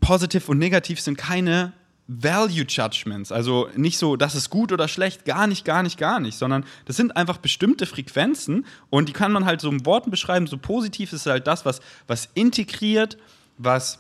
positiv 0.02 0.50
und 0.50 0.58
negativ 0.58 1.00
sind 1.00 1.18
keine 1.18 1.74
Value 2.14 2.66
Judgments, 2.68 3.32
also 3.32 3.70
nicht 3.76 3.98
so, 3.98 4.18
das 4.18 4.36
ist 4.36 4.50
gut 4.50 4.74
oder 4.74 4.90
schlecht, 4.90 5.24
gar 5.24 5.48
nicht, 5.48 5.64
gar 5.64 5.82
nicht, 5.82 5.98
gar 5.98 6.20
nicht, 6.20 6.38
sondern 6.38 6.66
das 6.84 6.98
sind 6.98 7.16
einfach 7.16 7.38
bestimmte 7.38 7.86
Frequenzen 7.86 8.66
und 8.90 9.08
die 9.08 9.14
kann 9.14 9.32
man 9.32 9.46
halt 9.46 9.62
so 9.62 9.70
in 9.70 9.86
Worten 9.86 10.12
beschreiben. 10.12 10.46
So 10.46 10.58
positiv 10.58 11.14
ist 11.14 11.26
halt 11.26 11.48
das, 11.48 11.66
was, 11.66 11.80
was 12.08 12.28
integriert, 12.34 13.18
was 13.58 14.00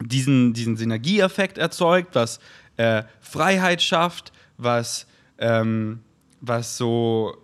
diesen, 0.00 0.52
diesen 0.52 0.76
Synergieeffekt 0.76 1.58
erzeugt, 1.58 2.14
was 2.14 2.38
äh, 2.76 3.02
Freiheit 3.20 3.82
schafft, 3.82 4.32
was, 4.56 5.06
ähm, 5.38 6.00
was 6.40 6.76
so, 6.76 7.36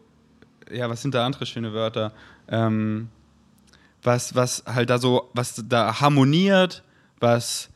ja, 0.70 0.88
was 0.88 1.02
sind 1.02 1.14
da 1.14 1.26
andere 1.26 1.44
schöne 1.44 1.72
Wörter? 1.72 2.12
Ähm, 2.48 3.08
was, 4.02 4.34
was 4.36 4.62
halt 4.64 4.90
da 4.90 4.98
so, 4.98 5.28
was 5.34 5.60
da 5.66 6.00
harmoniert, 6.00 6.84
was 7.18 7.68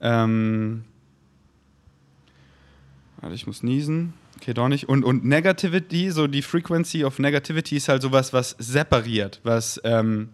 Ähm, 0.00 0.84
warte, 3.26 3.34
ich 3.34 3.48
muss 3.48 3.64
niesen. 3.64 4.14
Okay, 4.36 4.54
doch 4.54 4.68
nicht. 4.68 4.88
Und, 4.88 5.04
und 5.04 5.24
Negativity, 5.24 6.12
so 6.12 6.28
die 6.28 6.42
Frequency 6.42 7.04
of 7.04 7.18
Negativity 7.18 7.76
ist 7.76 7.88
halt 7.88 8.00
sowas, 8.00 8.32
was 8.32 8.54
separiert, 8.58 9.40
was, 9.42 9.80
ähm, 9.82 10.28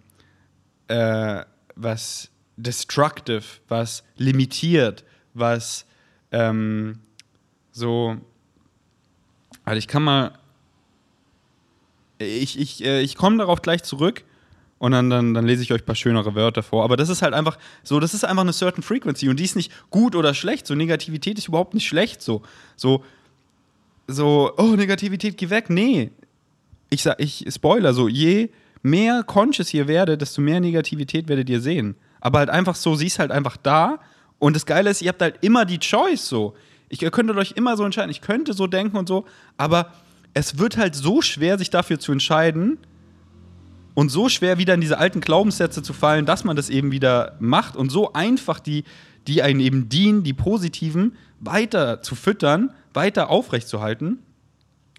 äh, 0.88 1.42
was 1.74 2.30
destructive, 2.58 3.44
was 3.68 4.04
limitiert, 4.16 5.04
was 5.32 5.86
ähm, 6.32 6.98
so. 7.70 8.18
Also 9.64 9.78
ich 9.78 9.88
kann 9.88 10.02
mal. 10.02 10.38
Ich, 12.18 12.60
ich, 12.60 12.84
äh, 12.84 13.00
ich 13.00 13.16
komme 13.16 13.38
darauf 13.38 13.62
gleich 13.62 13.82
zurück 13.84 14.22
und 14.82 14.90
dann, 14.90 15.10
dann, 15.10 15.32
dann 15.32 15.46
lese 15.46 15.62
ich 15.62 15.72
euch 15.72 15.82
ein 15.82 15.86
paar 15.86 15.94
schönere 15.94 16.34
Wörter 16.34 16.64
vor. 16.64 16.82
Aber 16.82 16.96
das 16.96 17.08
ist 17.08 17.22
halt 17.22 17.34
einfach 17.34 17.56
so, 17.84 18.00
das 18.00 18.14
ist 18.14 18.24
einfach 18.24 18.42
eine 18.42 18.52
certain 18.52 18.82
frequency 18.82 19.28
und 19.28 19.38
die 19.38 19.44
ist 19.44 19.54
nicht 19.54 19.70
gut 19.90 20.16
oder 20.16 20.34
schlecht. 20.34 20.66
So 20.66 20.74
Negativität 20.74 21.38
ist 21.38 21.46
überhaupt 21.46 21.72
nicht 21.72 21.86
schlecht. 21.86 22.20
So, 22.20 22.42
so, 22.74 23.04
so 24.08 24.52
oh, 24.56 24.74
Negativität, 24.74 25.36
geh 25.36 25.50
weg. 25.50 25.70
Nee. 25.70 26.10
Ich 26.90 27.04
sag, 27.04 27.20
ich 27.20 27.46
spoiler 27.48 27.94
so, 27.94 28.08
je 28.08 28.50
mehr 28.82 29.22
conscious 29.22 29.72
ihr 29.72 29.86
werdet, 29.86 30.20
desto 30.20 30.42
mehr 30.42 30.58
Negativität 30.58 31.28
werdet 31.28 31.48
ihr 31.48 31.60
sehen. 31.60 31.94
Aber 32.20 32.40
halt 32.40 32.50
einfach 32.50 32.74
so, 32.74 32.96
sie 32.96 33.06
ist 33.06 33.20
halt 33.20 33.30
einfach 33.30 33.56
da. 33.56 34.00
Und 34.40 34.56
das 34.56 34.66
Geile 34.66 34.90
ist, 34.90 35.00
ihr 35.00 35.10
habt 35.10 35.22
halt 35.22 35.36
immer 35.42 35.64
die 35.64 35.78
Choice 35.78 36.28
so. 36.28 36.56
Ich, 36.88 37.02
ihr 37.02 37.12
könntet 37.12 37.36
euch 37.36 37.52
immer 37.52 37.76
so 37.76 37.84
entscheiden, 37.84 38.10
ich 38.10 38.20
könnte 38.20 38.52
so 38.52 38.66
denken 38.66 38.96
und 38.96 39.06
so, 39.06 39.26
aber 39.56 39.92
es 40.34 40.58
wird 40.58 40.76
halt 40.76 40.96
so 40.96 41.22
schwer, 41.22 41.56
sich 41.56 41.70
dafür 41.70 42.00
zu 42.00 42.10
entscheiden 42.10 42.78
und 43.94 44.08
so 44.08 44.28
schwer 44.28 44.58
wieder 44.58 44.74
in 44.74 44.80
diese 44.80 44.98
alten 44.98 45.20
Glaubenssätze 45.20 45.82
zu 45.82 45.92
fallen, 45.92 46.26
dass 46.26 46.44
man 46.44 46.56
das 46.56 46.70
eben 46.70 46.92
wieder 46.92 47.36
macht 47.40 47.76
und 47.76 47.90
so 47.90 48.12
einfach 48.12 48.60
die, 48.60 48.84
die 49.26 49.42
einen 49.42 49.60
eben 49.60 49.88
dienen, 49.88 50.22
die 50.22 50.32
positiven, 50.32 51.16
weiter 51.40 52.02
zu 52.02 52.14
füttern, 52.14 52.72
weiter 52.94 53.30
aufrechtzuerhalten. 53.30 54.18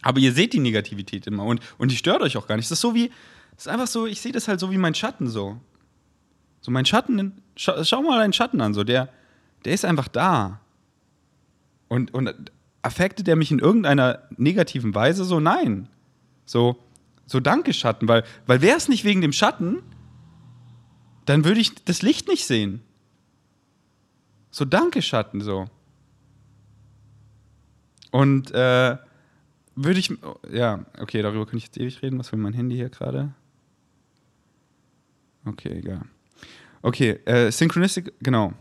Aber 0.01 0.19
ihr 0.19 0.33
seht 0.33 0.53
die 0.53 0.59
Negativität 0.59 1.27
immer 1.27 1.45
und, 1.45 1.61
und 1.77 1.91
die 1.91 1.97
stört 1.97 2.21
euch 2.21 2.37
auch 2.37 2.47
gar 2.47 2.55
nicht. 2.55 2.69
Das 2.69 2.77
ist 2.77 2.81
so 2.81 2.93
wie, 2.93 3.09
das 3.55 3.65
ist 3.65 3.67
einfach 3.67 3.87
so, 3.87 4.05
ich 4.05 4.21
sehe 4.21 4.31
das 4.31 4.47
halt 4.47 4.59
so 4.59 4.71
wie 4.71 4.77
mein 4.77 4.95
Schatten 4.95 5.27
so. 5.27 5.57
So 6.61 6.71
mein 6.71 6.85
Schatten, 6.85 7.41
schau, 7.55 7.83
schau 7.83 8.01
mal 8.01 8.19
deinen 8.19 8.33
Schatten 8.33 8.61
an, 8.61 8.73
so 8.73 8.83
der, 8.83 9.09
der 9.65 9.73
ist 9.73 9.85
einfach 9.85 10.07
da. 10.07 10.59
Und, 11.87 12.13
und 12.13 12.33
affektet 12.81 13.27
er 13.27 13.35
mich 13.35 13.51
in 13.51 13.59
irgendeiner 13.59 14.23
negativen 14.37 14.93
Weise? 14.93 15.23
So, 15.23 15.39
nein. 15.39 15.87
So, 16.45 16.77
so 17.25 17.39
danke 17.39 17.73
Schatten, 17.73 18.07
weil, 18.07 18.23
weil 18.45 18.61
wäre 18.61 18.77
es 18.77 18.89
nicht 18.89 19.03
wegen 19.03 19.21
dem 19.21 19.33
Schatten, 19.33 19.81
dann 21.25 21.45
würde 21.45 21.59
ich 21.59 21.73
das 21.85 22.01
Licht 22.01 22.27
nicht 22.27 22.45
sehen. 22.45 22.81
So 24.51 24.65
danke 24.65 25.01
Schatten, 25.01 25.41
so. 25.41 25.65
Und 28.11 28.51
äh, 28.51 28.97
würde 29.75 29.99
ich, 29.99 30.13
ja, 30.51 30.85
okay, 30.99 31.21
darüber 31.21 31.45
kann 31.45 31.57
ich 31.57 31.65
jetzt 31.65 31.77
ewig 31.77 32.01
reden. 32.03 32.19
Was 32.19 32.31
will 32.31 32.39
mein 32.39 32.53
Handy 32.53 32.75
hier 32.75 32.89
gerade? 32.89 33.33
Okay, 35.45 35.79
egal. 35.79 36.03
Okay, 36.81 37.19
äh, 37.25 37.51
Synchronistic, 37.51 38.13
genau. 38.21 38.53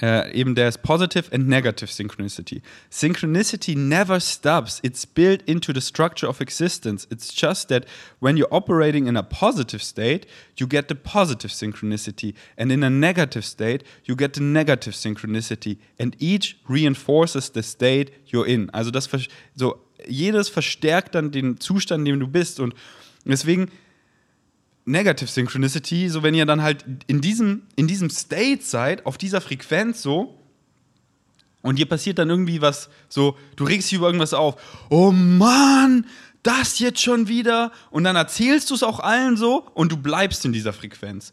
Äh, 0.00 0.32
eben 0.32 0.54
there's 0.54 0.76
positive 0.76 1.30
and 1.32 1.48
negative 1.48 1.90
synchronicity. 1.90 2.62
Synchronicity 2.90 3.76
never 3.76 4.20
stops. 4.20 4.80
It's 4.82 5.06
built 5.06 5.42
into 5.42 5.72
the 5.72 5.80
structure 5.80 6.28
of 6.28 6.40
existence. 6.40 7.06
It's 7.10 7.32
just 7.34 7.68
that 7.68 7.86
when 8.20 8.36
you're 8.36 8.52
operating 8.52 9.06
in 9.06 9.16
a 9.16 9.22
positive 9.22 9.82
state, 9.82 10.26
you 10.56 10.66
get 10.66 10.88
the 10.88 10.94
positive 10.94 11.50
synchronicity. 11.50 12.34
And 12.56 12.70
in 12.70 12.82
a 12.82 12.90
negative 12.90 13.44
state, 13.44 13.84
you 14.04 14.16
get 14.16 14.34
the 14.34 14.42
negative 14.42 14.94
synchronicity. 14.94 15.78
And 15.98 16.16
each 16.18 16.58
reinforces 16.68 17.50
the 17.50 17.62
state 17.62 18.12
you're 18.26 18.46
in. 18.46 18.70
Also 18.70 18.90
das 18.90 19.08
so 19.54 19.80
jedes 20.06 20.48
verstärkt 20.48 21.14
dann 21.14 21.30
den 21.30 21.58
Zustand, 21.58 22.00
in 22.00 22.14
dem 22.14 22.20
du 22.20 22.28
bist. 22.28 22.60
Und 22.60 22.74
deswegen 23.24 23.70
Negative 24.86 25.28
Synchronicity, 25.28 26.08
so 26.08 26.22
wenn 26.22 26.34
ihr 26.34 26.46
dann 26.46 26.62
halt 26.62 26.84
in 27.08 27.20
diesem, 27.20 27.62
in 27.74 27.88
diesem 27.88 28.08
State 28.08 28.62
seid, 28.62 29.04
auf 29.04 29.18
dieser 29.18 29.40
Frequenz 29.40 30.00
so, 30.00 30.40
und 31.60 31.76
dir 31.76 31.86
passiert 31.86 32.18
dann 32.18 32.30
irgendwie 32.30 32.62
was, 32.62 32.88
so, 33.08 33.36
du 33.56 33.64
regst 33.64 33.90
dich 33.90 33.98
über 33.98 34.06
irgendwas 34.06 34.32
auf, 34.32 34.54
oh 34.88 35.10
Mann, 35.10 36.06
das 36.44 36.78
jetzt 36.78 37.00
schon 37.00 37.26
wieder, 37.26 37.72
und 37.90 38.04
dann 38.04 38.14
erzählst 38.14 38.70
du 38.70 38.74
es 38.74 38.84
auch 38.84 39.00
allen 39.00 39.36
so, 39.36 39.66
und 39.74 39.90
du 39.90 39.96
bleibst 39.96 40.44
in 40.44 40.52
dieser 40.52 40.72
Frequenz. 40.72 41.32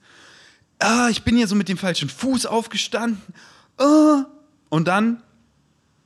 Ah, 0.79 1.09
ich 1.09 1.21
bin 1.21 1.37
hier 1.37 1.47
so 1.47 1.53
mit 1.53 1.69
dem 1.69 1.77
falschen 1.77 2.09
Fuß 2.09 2.47
aufgestanden, 2.47 3.21
ah, 3.77 4.25
und 4.69 4.87
dann 4.87 5.21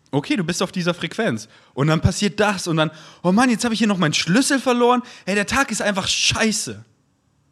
Okay, 0.09 0.37
du 0.37 0.43
bist 0.45 0.63
auf 0.63 0.71
dieser 0.71 0.93
Frequenz. 0.93 1.49
Und 1.73 1.87
dann 1.87 1.99
passiert 1.99 2.39
das 2.39 2.67
und 2.67 2.77
dann, 2.77 2.91
oh 3.23 3.33
Mann, 3.33 3.49
jetzt 3.49 3.65
habe 3.65 3.73
ich 3.73 3.79
hier 3.79 3.89
noch 3.89 3.97
meinen 3.97 4.13
Schlüssel 4.13 4.57
verloren. 4.57 5.03
Hey, 5.25 5.35
der 5.35 5.45
Tag 5.45 5.69
ist 5.69 5.81
einfach 5.81 6.07
scheiße. 6.07 6.85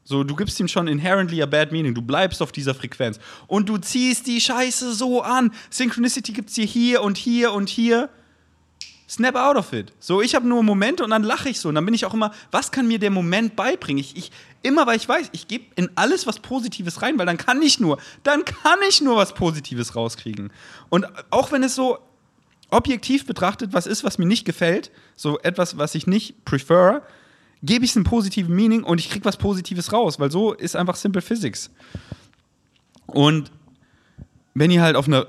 So, 0.08 0.24
du 0.24 0.36
gibst 0.36 0.60
ihm 0.60 0.68
schon 0.68 0.88
inherently 0.88 1.42
a 1.42 1.48
bad 1.48 1.72
meaning. 1.72 1.96
Du 1.96 2.02
bleibst 2.04 2.42
auf 2.42 2.52
dieser 2.52 2.76
Frequenz. 2.76 3.20
Und 3.48 3.68
du 3.68 3.80
ziehst 3.80 4.28
die 4.28 4.40
Scheiße 4.40 4.94
so 4.94 5.24
an. 5.24 5.52
Synchronicity 5.72 6.32
gibt 6.32 6.50
es 6.50 6.56
dir 6.56 6.66
hier 6.66 7.02
und 7.02 7.18
hier 7.18 7.52
und 7.52 7.70
hier. 7.70 8.10
Snap 9.10 9.36
out 9.36 9.56
of 9.56 9.74
it. 9.74 9.92
So, 10.00 10.22
ich 10.22 10.36
habe 10.36 10.48
nur 10.48 10.62
Momente 10.62 11.04
und 11.04 11.10
dann 11.10 11.24
lache 11.24 11.50
ich 11.50 11.60
so. 11.60 11.70
Und 11.70 11.76
dann 11.76 11.86
bin 11.86 11.96
ich 11.96 12.06
auch 12.06 12.14
immer, 12.14 12.32
was 12.52 12.72
kann 12.72 12.88
mir 12.88 13.00
der 13.00 13.10
Moment 13.10 13.56
beibringen? 13.56 14.00
Ich, 14.00 14.16
ich 14.16 14.32
immer, 14.62 14.86
weil 14.86 14.98
ich 14.98 15.10
weiß, 15.10 15.30
ich 15.32 15.48
gebe 15.48 15.66
in 15.76 15.90
alles 15.96 16.28
was 16.28 16.40
Positives 16.40 17.02
rein, 17.02 17.18
weil 17.18 17.26
dann 17.26 17.38
kann 17.38 17.62
ich 17.64 17.80
nur, 17.80 17.98
dann 18.22 18.46
kann 18.46 18.80
ich 18.88 19.02
nur 19.02 19.18
was 19.18 19.34
Positives 19.34 19.96
rauskriegen. 19.96 20.52
Und 20.90 21.08
auch 21.32 21.52
wenn 21.52 21.64
es 21.64 21.74
so 21.74 21.98
objektiv 22.70 23.26
betrachtet 23.26 23.74
was 23.74 23.88
ist, 23.88 24.04
was 24.04 24.20
mir 24.20 24.26
nicht 24.26 24.46
gefällt, 24.46 24.92
so 25.16 25.40
etwas, 25.40 25.78
was 25.78 25.96
ich 25.96 26.06
nicht 26.06 26.46
prefer, 26.46 27.04
gebe 27.66 27.86
ich 27.86 27.92
es 27.92 27.98
einen 27.98 28.06
positiven 28.06 28.56
Meaning 28.56 28.84
und 28.84 29.00
ich 29.00 29.10
kriege 29.10 29.26
was 29.26 29.38
Positives 29.38 29.92
raus, 29.92 30.20
weil 30.20 30.32
so 30.32 30.54
ist 30.54 30.76
einfach 30.76 30.96
Simple 30.96 31.22
Physics. 31.22 31.70
Und 33.08 33.52
wenn 34.54 34.72
ihr 34.72 34.82
halt 34.82 34.96
auf 34.96 35.08
einer 35.08 35.28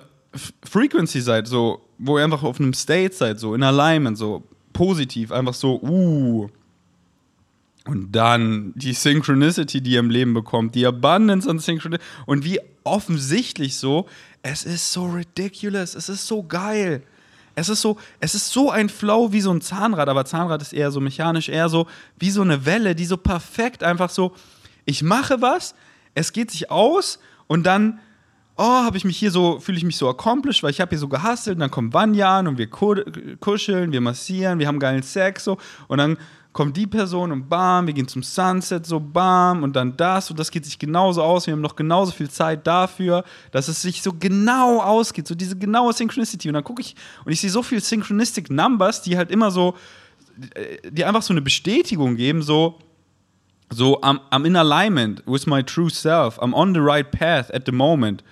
Frequency 0.62 1.20
seid, 1.20 1.46
so, 1.46 1.82
wo 1.98 2.18
ihr 2.18 2.24
einfach 2.24 2.42
auf 2.42 2.60
einem 2.60 2.74
State 2.74 3.14
seid, 3.14 3.40
so 3.40 3.54
in 3.54 3.62
Alignment, 3.62 4.18
so 4.18 4.44
positiv, 4.72 5.32
einfach 5.32 5.54
so, 5.54 5.80
uh. 5.82 6.48
Und 7.86 8.10
dann 8.10 8.72
die 8.74 8.92
Synchronicity, 8.92 9.80
die 9.80 9.92
ihr 9.92 10.00
im 10.00 10.10
Leben 10.10 10.34
bekommt, 10.34 10.74
die 10.74 10.84
Abundance 10.86 11.48
an 11.48 11.60
Synchronicity. 11.60 12.04
Und 12.26 12.44
wie 12.44 12.58
offensichtlich 12.82 13.76
so, 13.76 14.06
es 14.42 14.64
ist 14.64 14.92
so 14.92 15.06
ridiculous, 15.06 15.94
es 15.94 16.08
ist 16.08 16.26
so 16.26 16.42
geil. 16.42 17.02
Es 17.58 17.70
ist 17.70 17.80
so, 17.80 17.96
es 18.20 18.34
ist 18.34 18.52
so 18.52 18.70
ein 18.70 18.90
Flow 18.90 19.32
wie 19.32 19.40
so 19.40 19.50
ein 19.50 19.62
Zahnrad, 19.62 20.08
aber 20.08 20.26
Zahnrad 20.26 20.60
ist 20.60 20.74
eher 20.74 20.90
so 20.90 21.00
mechanisch, 21.00 21.48
eher 21.48 21.70
so 21.70 21.86
wie 22.18 22.30
so 22.30 22.42
eine 22.42 22.66
Welle, 22.66 22.94
die 22.94 23.06
so 23.06 23.16
perfekt 23.16 23.82
einfach 23.82 24.10
so, 24.10 24.34
ich 24.84 25.02
mache 25.02 25.40
was, 25.40 25.74
es 26.14 26.32
geht 26.32 26.50
sich 26.50 26.70
aus 26.70 27.18
und 27.46 27.64
dann, 27.64 27.98
oh, 28.56 28.62
habe 28.62 28.98
ich 28.98 29.06
mich 29.06 29.16
hier 29.16 29.30
so, 29.30 29.58
fühle 29.58 29.78
ich 29.78 29.84
mich 29.84 29.96
so 29.96 30.06
accomplished, 30.08 30.62
weil 30.62 30.70
ich 30.70 30.82
habe 30.82 30.90
hier 30.90 30.98
so 30.98 31.08
gehustelt 31.08 31.56
und 31.56 31.60
dann 31.60 31.70
kommt 31.70 31.94
Vanjan 31.94 32.46
und 32.46 32.58
wir 32.58 32.68
kuscheln, 32.68 33.90
wir 33.90 34.00
massieren, 34.02 34.58
wir 34.58 34.68
haben 34.68 34.78
geilen 34.78 35.02
Sex 35.02 35.44
so. 35.44 35.56
Und 35.88 35.98
dann 35.98 36.18
kommt 36.56 36.74
die 36.74 36.86
Person 36.86 37.32
und 37.32 37.50
bam, 37.50 37.86
wir 37.86 37.92
gehen 37.92 38.08
zum 38.08 38.22
Sunset, 38.22 38.86
so 38.86 38.98
bam, 38.98 39.62
und 39.62 39.76
dann 39.76 39.94
das 39.94 40.30
und 40.30 40.38
das 40.38 40.50
geht 40.50 40.64
sich 40.64 40.78
genauso 40.78 41.22
aus. 41.22 41.46
Wir 41.46 41.52
haben 41.52 41.60
noch 41.60 41.76
genauso 41.76 42.12
viel 42.12 42.30
Zeit 42.30 42.66
dafür, 42.66 43.24
dass 43.50 43.68
es 43.68 43.82
sich 43.82 44.00
so 44.00 44.14
genau 44.14 44.80
ausgeht, 44.80 45.28
so 45.28 45.34
diese 45.34 45.58
genaue 45.58 45.92
Synchronicity. 45.92 46.48
Und 46.48 46.54
dann 46.54 46.64
gucke 46.64 46.80
ich 46.80 46.96
und 47.26 47.32
ich 47.32 47.42
sehe 47.42 47.50
so 47.50 47.62
viel 47.62 47.82
Synchronistic 47.82 48.50
Numbers, 48.50 49.02
die 49.02 49.18
halt 49.18 49.30
immer 49.30 49.50
so, 49.50 49.74
äh, 50.54 50.78
die 50.90 51.04
einfach 51.04 51.20
so 51.20 51.34
eine 51.34 51.42
Bestätigung 51.42 52.16
geben, 52.16 52.40
so, 52.40 52.78
so, 53.70 54.00
I'm, 54.00 54.20
I'm 54.30 54.46
in 54.46 54.56
alignment 54.56 55.22
with 55.26 55.46
my 55.46 55.62
true 55.62 55.90
self, 55.90 56.38
I'm 56.38 56.54
on 56.54 56.72
the 56.72 56.80
right 56.80 57.10
path 57.10 57.52
at 57.52 57.66
the 57.66 57.72
moment. 57.72 58.24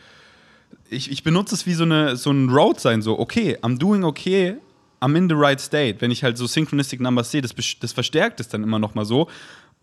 Ich, 0.89 1.11
ich 1.11 1.25
benutze 1.25 1.55
es 1.57 1.67
wie 1.67 1.75
so, 1.75 1.85
eine, 1.85 2.17
so 2.17 2.31
ein 2.31 2.49
Road 2.49 2.81
sein, 2.81 3.03
so, 3.03 3.19
okay, 3.19 3.59
I'm 3.61 3.79
doing 3.79 4.03
okay, 4.03 4.57
I'm 5.05 5.17
in 5.17 5.29
the 5.29 5.35
right 5.37 5.61
state. 5.61 6.01
Wenn 6.01 6.11
ich 6.11 6.25
halt 6.25 6.39
so 6.39 6.47
Synchronistic 6.47 7.01
Numbers 7.01 7.31
sehe, 7.31 7.43
das, 7.43 7.55
das 7.81 7.93
verstärkt 7.93 8.41
es 8.41 8.49
dann 8.49 8.63
immer 8.63 8.79
noch 8.79 8.95
mal 8.95 9.05
so. 9.05 9.29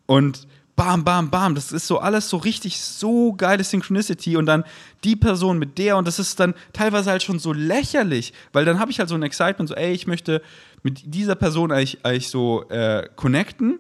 Und 0.07 0.47
bam, 0.75 1.03
bam, 1.03 1.29
bam, 1.29 1.53
das 1.53 1.71
ist 1.71 1.85
so 1.85 1.99
alles 1.99 2.29
so 2.29 2.37
richtig 2.37 2.79
so 2.79 3.33
geile 3.33 3.63
Synchronicity 3.63 4.35
und 4.35 4.45
dann 4.47 4.63
die 5.03 5.15
Person 5.15 5.59
mit 5.59 5.77
der 5.77 5.97
und 5.97 6.07
das 6.07 6.17
ist 6.17 6.39
dann 6.39 6.55
teilweise 6.73 7.11
halt 7.11 7.21
schon 7.21 7.39
so 7.39 7.53
lächerlich, 7.53 8.33
weil 8.51 8.65
dann 8.65 8.79
habe 8.79 8.89
ich 8.89 8.99
halt 8.99 9.09
so 9.09 9.15
ein 9.15 9.21
Excitement, 9.21 9.69
so 9.69 9.75
ey, 9.75 9.91
ich 9.93 10.07
möchte 10.07 10.41
mit 10.81 11.01
dieser 11.13 11.35
Person 11.35 11.71
eigentlich, 11.71 12.03
eigentlich 12.03 12.29
so 12.29 12.67
äh, 12.69 13.07
connecten 13.15 13.79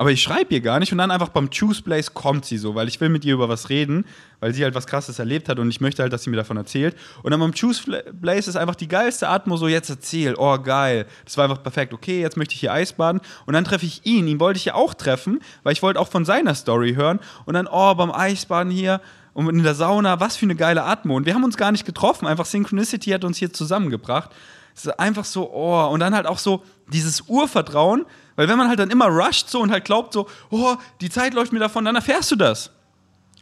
aber 0.00 0.12
ich 0.12 0.22
schreibe 0.22 0.54
ihr 0.54 0.62
gar 0.62 0.78
nicht. 0.78 0.92
Und 0.92 0.98
dann 0.98 1.10
einfach 1.10 1.28
beim 1.28 1.50
Choose 1.50 1.82
Place 1.82 2.14
kommt 2.14 2.46
sie 2.46 2.56
so, 2.56 2.74
weil 2.74 2.88
ich 2.88 2.98
will 3.02 3.10
mit 3.10 3.22
ihr 3.26 3.34
über 3.34 3.50
was 3.50 3.68
reden, 3.68 4.06
weil 4.40 4.54
sie 4.54 4.64
halt 4.64 4.74
was 4.74 4.86
Krasses 4.86 5.18
erlebt 5.18 5.46
hat 5.50 5.58
und 5.58 5.68
ich 5.68 5.82
möchte 5.82 6.00
halt, 6.00 6.10
dass 6.10 6.22
sie 6.22 6.30
mir 6.30 6.38
davon 6.38 6.56
erzählt. 6.56 6.96
Und 7.22 7.32
dann 7.32 7.40
beim 7.40 7.52
Choose 7.52 8.02
Place 8.22 8.48
ist 8.48 8.56
einfach 8.56 8.76
die 8.76 8.88
geilste 8.88 9.28
Atmo 9.28 9.58
so, 9.58 9.68
jetzt 9.68 9.90
erzähl, 9.90 10.36
oh 10.38 10.56
geil, 10.56 11.04
das 11.26 11.36
war 11.36 11.44
einfach 11.44 11.62
perfekt, 11.62 11.92
okay, 11.92 12.22
jetzt 12.22 12.38
möchte 12.38 12.54
ich 12.54 12.60
hier 12.60 12.72
Eisbaden. 12.72 13.20
Und 13.44 13.52
dann 13.52 13.66
treffe 13.66 13.84
ich 13.84 14.06
ihn, 14.06 14.26
ihn 14.26 14.40
wollte 14.40 14.56
ich 14.56 14.64
ja 14.64 14.74
auch 14.74 14.94
treffen, 14.94 15.40
weil 15.64 15.74
ich 15.74 15.82
wollte 15.82 16.00
auch 16.00 16.08
von 16.08 16.24
seiner 16.24 16.54
Story 16.54 16.94
hören. 16.94 17.20
Und 17.44 17.52
dann, 17.52 17.68
oh, 17.70 17.94
beim 17.94 18.10
Eisbaden 18.10 18.72
hier 18.72 19.02
und 19.34 19.50
in 19.50 19.62
der 19.62 19.74
Sauna, 19.74 20.18
was 20.18 20.34
für 20.34 20.46
eine 20.46 20.56
geile 20.56 20.84
Atmung. 20.84 21.18
Und 21.18 21.26
wir 21.26 21.34
haben 21.34 21.44
uns 21.44 21.58
gar 21.58 21.72
nicht 21.72 21.84
getroffen, 21.84 22.26
einfach 22.26 22.46
Synchronicity 22.46 23.10
hat 23.10 23.24
uns 23.24 23.36
hier 23.36 23.52
zusammengebracht. 23.52 24.30
Es 24.74 24.86
ist 24.86 24.98
einfach 24.98 25.26
so, 25.26 25.52
oh, 25.52 25.88
und 25.88 26.00
dann 26.00 26.14
halt 26.14 26.24
auch 26.24 26.38
so 26.38 26.64
dieses 26.90 27.20
Urvertrauen, 27.28 28.06
weil 28.36 28.48
wenn 28.48 28.58
man 28.58 28.68
halt 28.68 28.78
dann 28.78 28.90
immer 28.90 29.06
rusht 29.06 29.48
so 29.48 29.60
und 29.60 29.70
halt 29.70 29.84
glaubt 29.84 30.12
so, 30.12 30.28
oh, 30.50 30.76
die 31.00 31.10
Zeit 31.10 31.34
läuft 31.34 31.52
mir 31.52 31.58
davon, 31.58 31.84
dann 31.84 31.96
erfährst 31.96 32.30
du 32.30 32.36
das. 32.36 32.70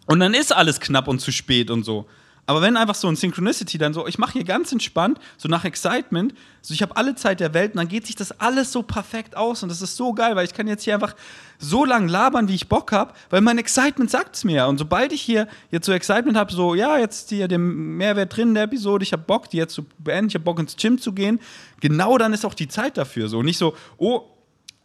Und 0.07 0.21
dann 0.21 0.35
ist 0.35 0.55
alles 0.55 0.81
knapp 0.81 1.09
und 1.09 1.21
zu 1.21 1.33
spät 1.33 1.71
und 1.71 1.85
so. 1.85 2.07
Aber 2.49 2.63
wenn 2.63 2.79
einfach 2.79 2.95
so 2.95 3.09
ein 3.09 3.15
Synchronicity 3.15 3.77
dann 3.77 3.93
so, 3.93 4.07
ich 4.07 4.17
mache 4.17 4.33
hier 4.33 4.45
ganz 4.45 4.73
entspannt, 4.73 5.19
so 5.37 5.51
nach 5.51 5.67
Excitement, 5.67 6.33
so 6.63 6.73
ich 6.73 6.81
habe 6.81 6.97
alle 6.97 7.15
Zeit 7.15 7.41
der 7.41 7.53
Welt 7.53 7.73
und 7.73 7.77
dann 7.77 7.89
geht 7.89 8.07
sich 8.07 8.17
das 8.17 8.41
alles 8.41 8.73
so 8.73 8.83
perfekt 8.83 9.37
aus 9.37 9.63
und 9.63 9.69
das 9.69 9.83
ist 9.83 9.97
so 9.97 10.15
geil, 10.15 10.35
weil 10.35 10.47
ich 10.47 10.55
kann 10.55 10.67
jetzt 10.67 10.85
hier 10.85 10.95
einfach 10.95 11.15
so 11.59 11.85
lang 11.85 12.09
labern, 12.09 12.49
wie 12.49 12.55
ich 12.55 12.67
Bock 12.67 12.91
habe, 12.91 13.13
weil 13.29 13.43
mein 13.43 13.59
Excitement 13.59 14.11
sagt 14.11 14.35
es 14.35 14.45
mir. 14.45 14.67
Und 14.67 14.79
sobald 14.79 15.13
ich 15.13 15.21
hier 15.21 15.47
jetzt 15.71 15.85
so 15.85 15.93
Excitement 15.93 16.39
habe, 16.39 16.51
so, 16.51 16.75
ja, 16.75 16.97
jetzt 16.97 17.29
hier 17.29 17.49
der 17.49 17.59
Mehrwert 17.59 18.35
drin 18.35 18.49
in 18.49 18.55
der 18.55 18.63
Episode, 18.63 19.03
ich 19.03 19.13
habe 19.13 19.25
Bock, 19.25 19.51
die 19.51 19.59
jetzt 19.59 19.75
zu 19.75 19.85
beenden, 19.99 20.29
ich 20.29 20.35
habe 20.35 20.45
Bock 20.45 20.59
ins 20.59 20.75
Gym 20.75 20.99
zu 20.99 21.13
gehen, 21.13 21.41
genau 21.83 22.17
dann 22.17 22.33
ist 22.33 22.47
auch 22.47 22.55
die 22.55 22.69
Zeit 22.69 22.97
dafür 22.97 23.29
so. 23.29 23.43
Nicht 23.43 23.59
so, 23.59 23.75
oh, 23.99 24.25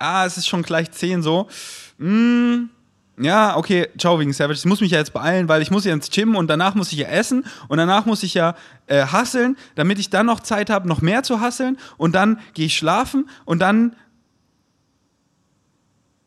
ah, 0.04 0.26
es 0.26 0.38
ist 0.38 0.48
schon 0.48 0.64
gleich 0.64 0.92
10 0.92 1.24
so, 1.24 1.48
mh, 1.98 2.68
ja, 3.18 3.58
okay, 3.58 3.90
ciao 3.98 4.20
wegen 4.20 4.34
Savage. 4.34 4.58
Ich 4.58 4.66
muss 4.66 4.82
mich 4.82 4.92
ja 4.92 4.98
jetzt 4.98 5.14
beeilen, 5.14 5.48
weil 5.48 5.62
ich 5.62 5.70
muss 5.70 5.86
ja 5.86 5.94
ins 5.94 6.10
Gym 6.10 6.36
und 6.36 6.48
danach 6.48 6.74
muss 6.74 6.92
ich 6.92 6.98
ja 6.98 7.08
essen 7.08 7.46
und 7.68 7.78
danach 7.78 8.06
muss 8.06 8.24
ich 8.24 8.34
ja 8.34 8.56
äh, 8.88 9.06
damit 9.76 10.00
ich 10.00 10.10
dann 10.10 10.26
noch 10.26 10.40
Zeit 10.40 10.70
habe, 10.72 10.88
noch 10.88 11.02
mehr 11.02 11.22
zu 11.22 11.40
hasseln 11.40 11.78
und 11.98 12.14
dann 12.16 12.40
gehe 12.54 12.66
ich 12.66 12.78
schlafen 12.78 13.30
und 13.46 13.60
dann. 13.60 13.96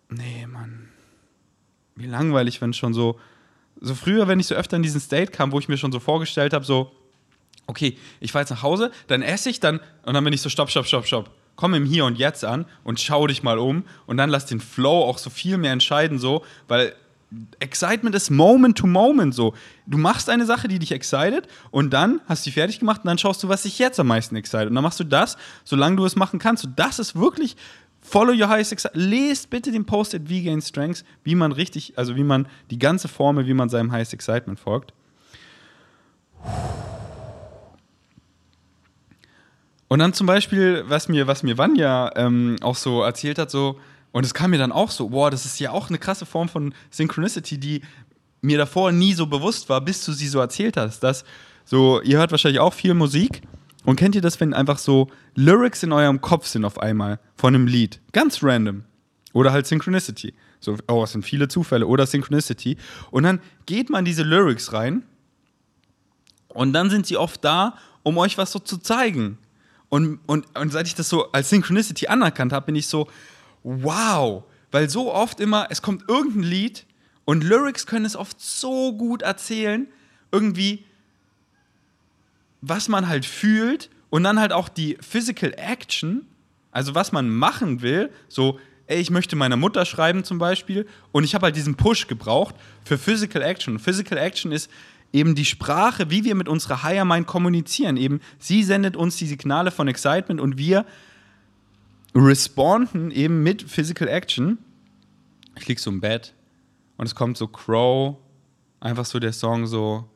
Nee, 0.09 0.47
Mann. 0.47 0.89
Wie 1.97 2.07
langweilig, 2.07 2.61
wenn 2.61 2.73
schon 2.73 2.95
so. 2.95 3.19
So 3.79 3.95
früher, 3.95 4.27
wenn 4.27 4.41
ich 4.41 4.47
so 4.47 4.55
öfter 4.55 4.77
in 4.77 4.83
diesen 4.83 5.01
State 5.01 5.33
kam, 5.33 5.53
wo 5.53 5.59
ich 5.59 5.69
mir 5.69 5.77
schon 5.77 5.93
so 5.93 6.01
vorgestellt 6.01 6.55
habe, 6.55 6.65
so, 6.65 6.93
okay, 7.67 7.99
ich 8.21 8.33
fahre 8.33 8.45
jetzt 8.45 8.51
nach 8.51 8.63
Hause, 8.63 8.91
dann 9.07 9.21
esse 9.21 9.51
ich, 9.51 9.61
dann, 9.61 9.81
und 10.05 10.15
dann 10.15 10.25
bin 10.25 10.33
ich 10.33 10.41
so, 10.41 10.49
stopp, 10.49 10.71
stopp, 10.71 10.87
stopp, 10.87 11.07
stopp 11.07 11.31
komm 11.57 11.75
im 11.75 11.85
Hier 11.85 12.05
und 12.05 12.19
Jetzt 12.19 12.45
an 12.45 12.67
und 12.85 13.01
schau 13.01 13.27
dich 13.27 13.43
mal 13.43 13.59
um 13.59 13.85
und 14.07 14.17
dann 14.17 14.31
lass 14.31 14.47
den 14.47 14.61
Flow 14.61 15.05
auch 15.05 15.19
so 15.19 15.31
viel 15.31 15.59
mehr 15.59 15.73
entscheiden, 15.73 16.19
so, 16.19 16.45
weil 16.69 16.95
Excitement 17.59 18.15
ist 18.15 18.31
Moment 18.31 18.79
to 18.79 18.87
Moment 18.87 19.35
so. 19.35 19.53
Du 19.87 19.99
machst 19.99 20.31
eine 20.31 20.47
Sache, 20.47 20.69
die 20.69 20.79
dich 20.79 20.93
excited 20.93 21.49
und 21.73 21.91
dann 21.91 22.21
hast 22.29 22.47
du 22.47 22.51
die 22.51 22.55
fertig 22.55 22.79
gemacht 22.79 23.01
und 23.03 23.09
dann 23.09 23.19
schaust 23.19 23.43
du, 23.43 23.49
was 23.49 23.65
dich 23.65 23.81
jetzt 23.81 23.99
am 23.99 24.07
meisten 24.07 24.37
excited. 24.37 24.69
Und 24.69 24.77
dann 24.77 24.85
machst 24.85 25.01
du 25.01 25.05
das, 25.05 25.37
solange 25.65 25.97
du 25.97 26.05
es 26.07 26.15
machen 26.15 26.39
kannst. 26.39 26.65
Und 26.65 26.79
das 26.79 27.01
ist 27.01 27.17
wirklich 27.17 27.57
Follow 28.01 28.33
your 28.33 28.49
highest 28.49 28.73
excitement. 28.73 29.11
Lest 29.11 29.51
bitte 29.51 29.73
den 29.73 29.85
Post 29.85 30.15
at 30.15 30.23
V-Gain 30.29 30.63
Strengths, 30.63 31.05
wie 31.25 31.35
man 31.35 31.51
richtig, 31.51 31.95
also 31.97 32.15
wie 32.15 32.23
man 32.23 32.47
die 32.71 32.79
ganze 32.79 33.09
Formel, 33.09 33.47
wie 33.49 33.55
man 33.55 33.69
seinem 33.69 33.91
highest 33.91 34.15
excitement 34.15 34.61
folgt. 34.61 34.93
Und 39.89 40.01
dann 40.01 40.13
zum 40.13 40.27
Beispiel, 40.27 40.85
was 40.89 41.09
mir, 41.09 41.27
was 41.27 41.43
mir 41.43 41.59
Vanya 41.59 42.11
ähm, 42.17 42.57
auch 42.61 42.77
so 42.77 43.03
erzählt 43.03 43.39
hat, 43.39 43.51
so, 43.51 43.79
und 44.13 44.25
es 44.25 44.35
kam 44.35 44.51
mir 44.51 44.59
dann 44.59 44.73
auch 44.73 44.91
so, 44.91 45.11
boah, 45.11 45.31
das 45.31 45.45
ist 45.45 45.61
ja 45.61 45.71
auch 45.71 45.89
eine 45.89 45.99
krasse 45.99 46.27
Form 46.27 46.49
von 46.49 46.75
Synchronicity, 46.91 47.59
die 47.59 47.83
mir 48.41 48.59
davor 48.59 48.93
nie 48.93 49.13
so 49.13 49.27
bewusst 49.27 49.69
war, 49.69 49.81
bis 49.81 50.05
du 50.05 50.13
sie 50.13 50.29
so 50.29 50.41
erzählt 50.41 50.77
hast. 50.77 51.01
Dass 51.01 51.25
so, 51.65 52.01
ihr 52.03 52.19
hört 52.19 52.31
wahrscheinlich 52.31 52.61
auch 52.61 52.73
viel 52.73 52.95
Musik 52.95 53.43
und 53.85 53.97
kennt 53.97 54.15
ihr 54.15 54.21
das, 54.21 54.41
wenn 54.41 54.55
einfach 54.55 54.79
so 54.79 55.09
Lyrics 55.35 55.83
in 55.83 55.93
eurem 55.93 56.21
Kopf 56.21 56.47
sind 56.47 56.65
auf 56.65 56.79
einmal 56.81 57.21
von 57.37 57.55
einem 57.55 57.67
Lied? 57.67 58.01
Ganz 58.13 58.43
random. 58.43 58.85
Oder 59.33 59.53
halt 59.53 59.67
Synchronicity. 59.67 60.35
So, 60.61 60.77
oh, 60.89 61.05
es 61.05 61.13
sind 61.13 61.25
viele 61.25 61.47
Zufälle. 61.47 61.87
Oder 61.87 62.07
Synchronicity. 62.07 62.79
Und 63.11 63.25
dann 63.25 63.41
geht 63.67 63.91
man 63.91 64.05
diese 64.05 64.23
Lyrics 64.23 64.73
rein 64.73 65.03
und 66.49 66.73
dann 66.73 66.89
sind 66.89 67.07
sie 67.07 67.17
oft 67.17 67.45
da, 67.45 67.77
um 68.03 68.17
euch 68.17 68.39
was 68.39 68.51
so 68.51 68.59
zu 68.59 68.79
zeigen. 68.79 69.39
Und, 69.89 70.19
und, 70.27 70.47
und 70.59 70.73
seit 70.73 70.87
ich 70.87 70.95
das 70.95 71.09
so 71.09 71.31
als 71.33 71.51
Synchronicity 71.51 72.09
anerkannt 72.09 72.53
habe, 72.53 72.67
bin 72.67 72.77
ich 72.77 72.87
so, 72.87 73.09
wow. 73.63 74.45
Weil 74.71 74.91
so 74.91 75.13
oft 75.13 75.41
immer, 75.41 75.69
es 75.71 75.83
kommt 75.83 76.09
irgendein 76.09 76.43
Lied 76.43 76.87
und 77.25 77.45
Lyrics 77.45 77.87
können 77.87 78.05
es 78.05 78.17
oft 78.17 78.41
so 78.41 78.93
gut 78.93 79.23
erzählen, 79.23 79.87
irgendwie, 80.33 80.85
was 82.61 82.89
man 82.89 83.09
halt 83.09 83.27
fühlt 83.27 83.91
und 84.11 84.25
dann 84.25 84.41
halt 84.41 84.53
auch 84.53 84.69
die 84.69 84.99
Physical 85.01 85.53
Action, 85.57 86.27
also 86.73 86.95
was 86.95 87.13
man 87.13 87.29
machen 87.29 87.81
will, 87.83 88.11
so, 88.29 88.59
ey, 88.87 89.01
ich 89.01 89.11
möchte 89.11 89.37
meiner 89.37 89.57
Mutter 89.57 89.85
schreiben 89.85 90.25
zum 90.25 90.39
Beispiel 90.39 90.87
und 91.13 91.25
ich 91.25 91.35
habe 91.35 91.47
halt 91.47 91.57
diesen 91.57 91.77
Push 91.77 92.07
gebraucht 92.07 92.55
für 92.85 92.99
Physical 92.99 93.43
Action. 93.43 93.79
Physical 93.79 94.19
Action 94.19 94.53
ist, 94.53 94.71
eben 95.17 95.35
die 95.35 95.45
Sprache, 95.45 96.11
wie 96.11 96.25
wir 96.25 96.35
mit 96.35 96.49
unserer 96.49 96.83
Higher 96.83 97.05
Mind 97.05 97.27
kommunizieren. 97.27 97.97
Eben, 97.97 98.21
sie 98.39 98.63
sendet 98.63 98.97
uns 98.97 99.17
die 99.17 99.27
Signale 99.27 99.71
von 99.71 99.89
Excitement 99.89 100.41
und 100.41 100.59
wir 100.59 100.85
responden 102.15 103.11
eben 103.11 103.43
mit 103.43 103.63
Physical 103.63 104.09
Action. 104.09 104.59
Ich 105.57 105.67
lieg 105.67 105.81
so 105.81 105.91
im 105.91 106.01
Bett 106.01 106.35
und 106.97 107.07
es 107.07 107.15
kommt 107.15 107.37
so 107.37 107.49
Crow, 107.49 108.17
einfach 108.81 109.07
so 109.07 109.19
der 109.19 109.33
Song 109.33 109.67
so 109.67 110.09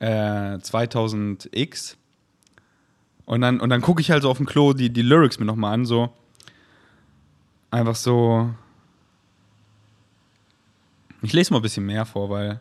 äh, 0.00 0.56
2000X. 0.56 1.96
Und 3.24 3.40
dann, 3.40 3.60
und 3.60 3.70
dann 3.70 3.82
gucke 3.82 4.00
ich 4.00 4.10
halt 4.10 4.22
so 4.22 4.30
auf 4.30 4.38
dem 4.38 4.46
Klo 4.46 4.72
die, 4.72 4.90
die 4.90 5.02
Lyrics 5.02 5.38
mir 5.38 5.46
nochmal 5.46 5.74
an, 5.74 5.86
so 5.86 6.12
einfach 7.70 7.94
so. 7.94 8.50
Ich 11.22 11.32
lese 11.32 11.52
mal 11.52 11.58
ein 11.58 11.62
bisschen 11.62 11.86
mehr 11.86 12.06
vor, 12.06 12.30
weil 12.30 12.60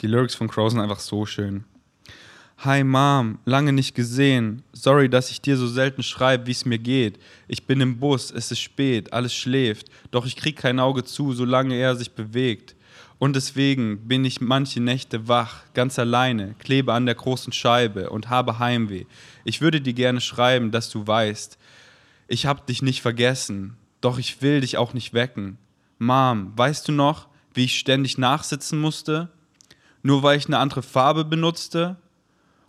die 0.00 0.06
Lyrics 0.06 0.34
von 0.34 0.48
Crow 0.48 0.70
sind 0.70 0.80
einfach 0.80 1.00
so 1.00 1.26
schön. 1.26 1.64
Hi 2.58 2.84
Mom, 2.84 3.38
lange 3.46 3.72
nicht 3.72 3.94
gesehen. 3.94 4.62
Sorry, 4.72 5.08
dass 5.08 5.30
ich 5.30 5.40
dir 5.40 5.56
so 5.56 5.66
selten 5.66 6.02
schreibe, 6.02 6.46
wie 6.46 6.50
es 6.50 6.66
mir 6.66 6.78
geht. 6.78 7.18
Ich 7.48 7.66
bin 7.66 7.80
im 7.80 7.98
Bus, 7.98 8.30
es 8.30 8.50
ist 8.50 8.60
spät, 8.60 9.12
alles 9.12 9.34
schläft. 9.34 9.90
Doch 10.10 10.26
ich 10.26 10.36
krieg 10.36 10.56
kein 10.56 10.78
Auge 10.78 11.04
zu, 11.04 11.32
solange 11.32 11.74
er 11.76 11.96
sich 11.96 12.10
bewegt. 12.12 12.76
Und 13.18 13.36
deswegen 13.36 14.08
bin 14.08 14.24
ich 14.24 14.40
manche 14.40 14.80
Nächte 14.80 15.28
wach, 15.28 15.64
ganz 15.74 15.98
alleine, 15.98 16.54
klebe 16.58 16.92
an 16.92 17.06
der 17.06 17.14
großen 17.14 17.52
Scheibe 17.52 18.10
und 18.10 18.30
habe 18.30 18.58
Heimweh. 18.58 19.04
Ich 19.44 19.60
würde 19.60 19.80
dir 19.80 19.94
gerne 19.94 20.20
schreiben, 20.20 20.70
dass 20.70 20.90
du 20.90 21.06
weißt, 21.06 21.58
ich 22.28 22.46
hab 22.46 22.66
dich 22.66 22.80
nicht 22.80 23.02
vergessen, 23.02 23.76
doch 24.00 24.18
ich 24.18 24.40
will 24.40 24.60
dich 24.60 24.78
auch 24.78 24.94
nicht 24.94 25.12
wecken. 25.12 25.58
Mom, 25.98 26.52
weißt 26.56 26.88
du 26.88 26.92
noch, 26.92 27.28
wie 27.52 27.64
ich 27.64 27.78
ständig 27.78 28.16
nachsitzen 28.16 28.80
musste? 28.80 29.30
Nur 30.02 30.22
weil 30.22 30.38
ich 30.38 30.46
eine 30.46 30.58
andere 30.58 30.82
Farbe 30.82 31.24
benutzte 31.24 31.96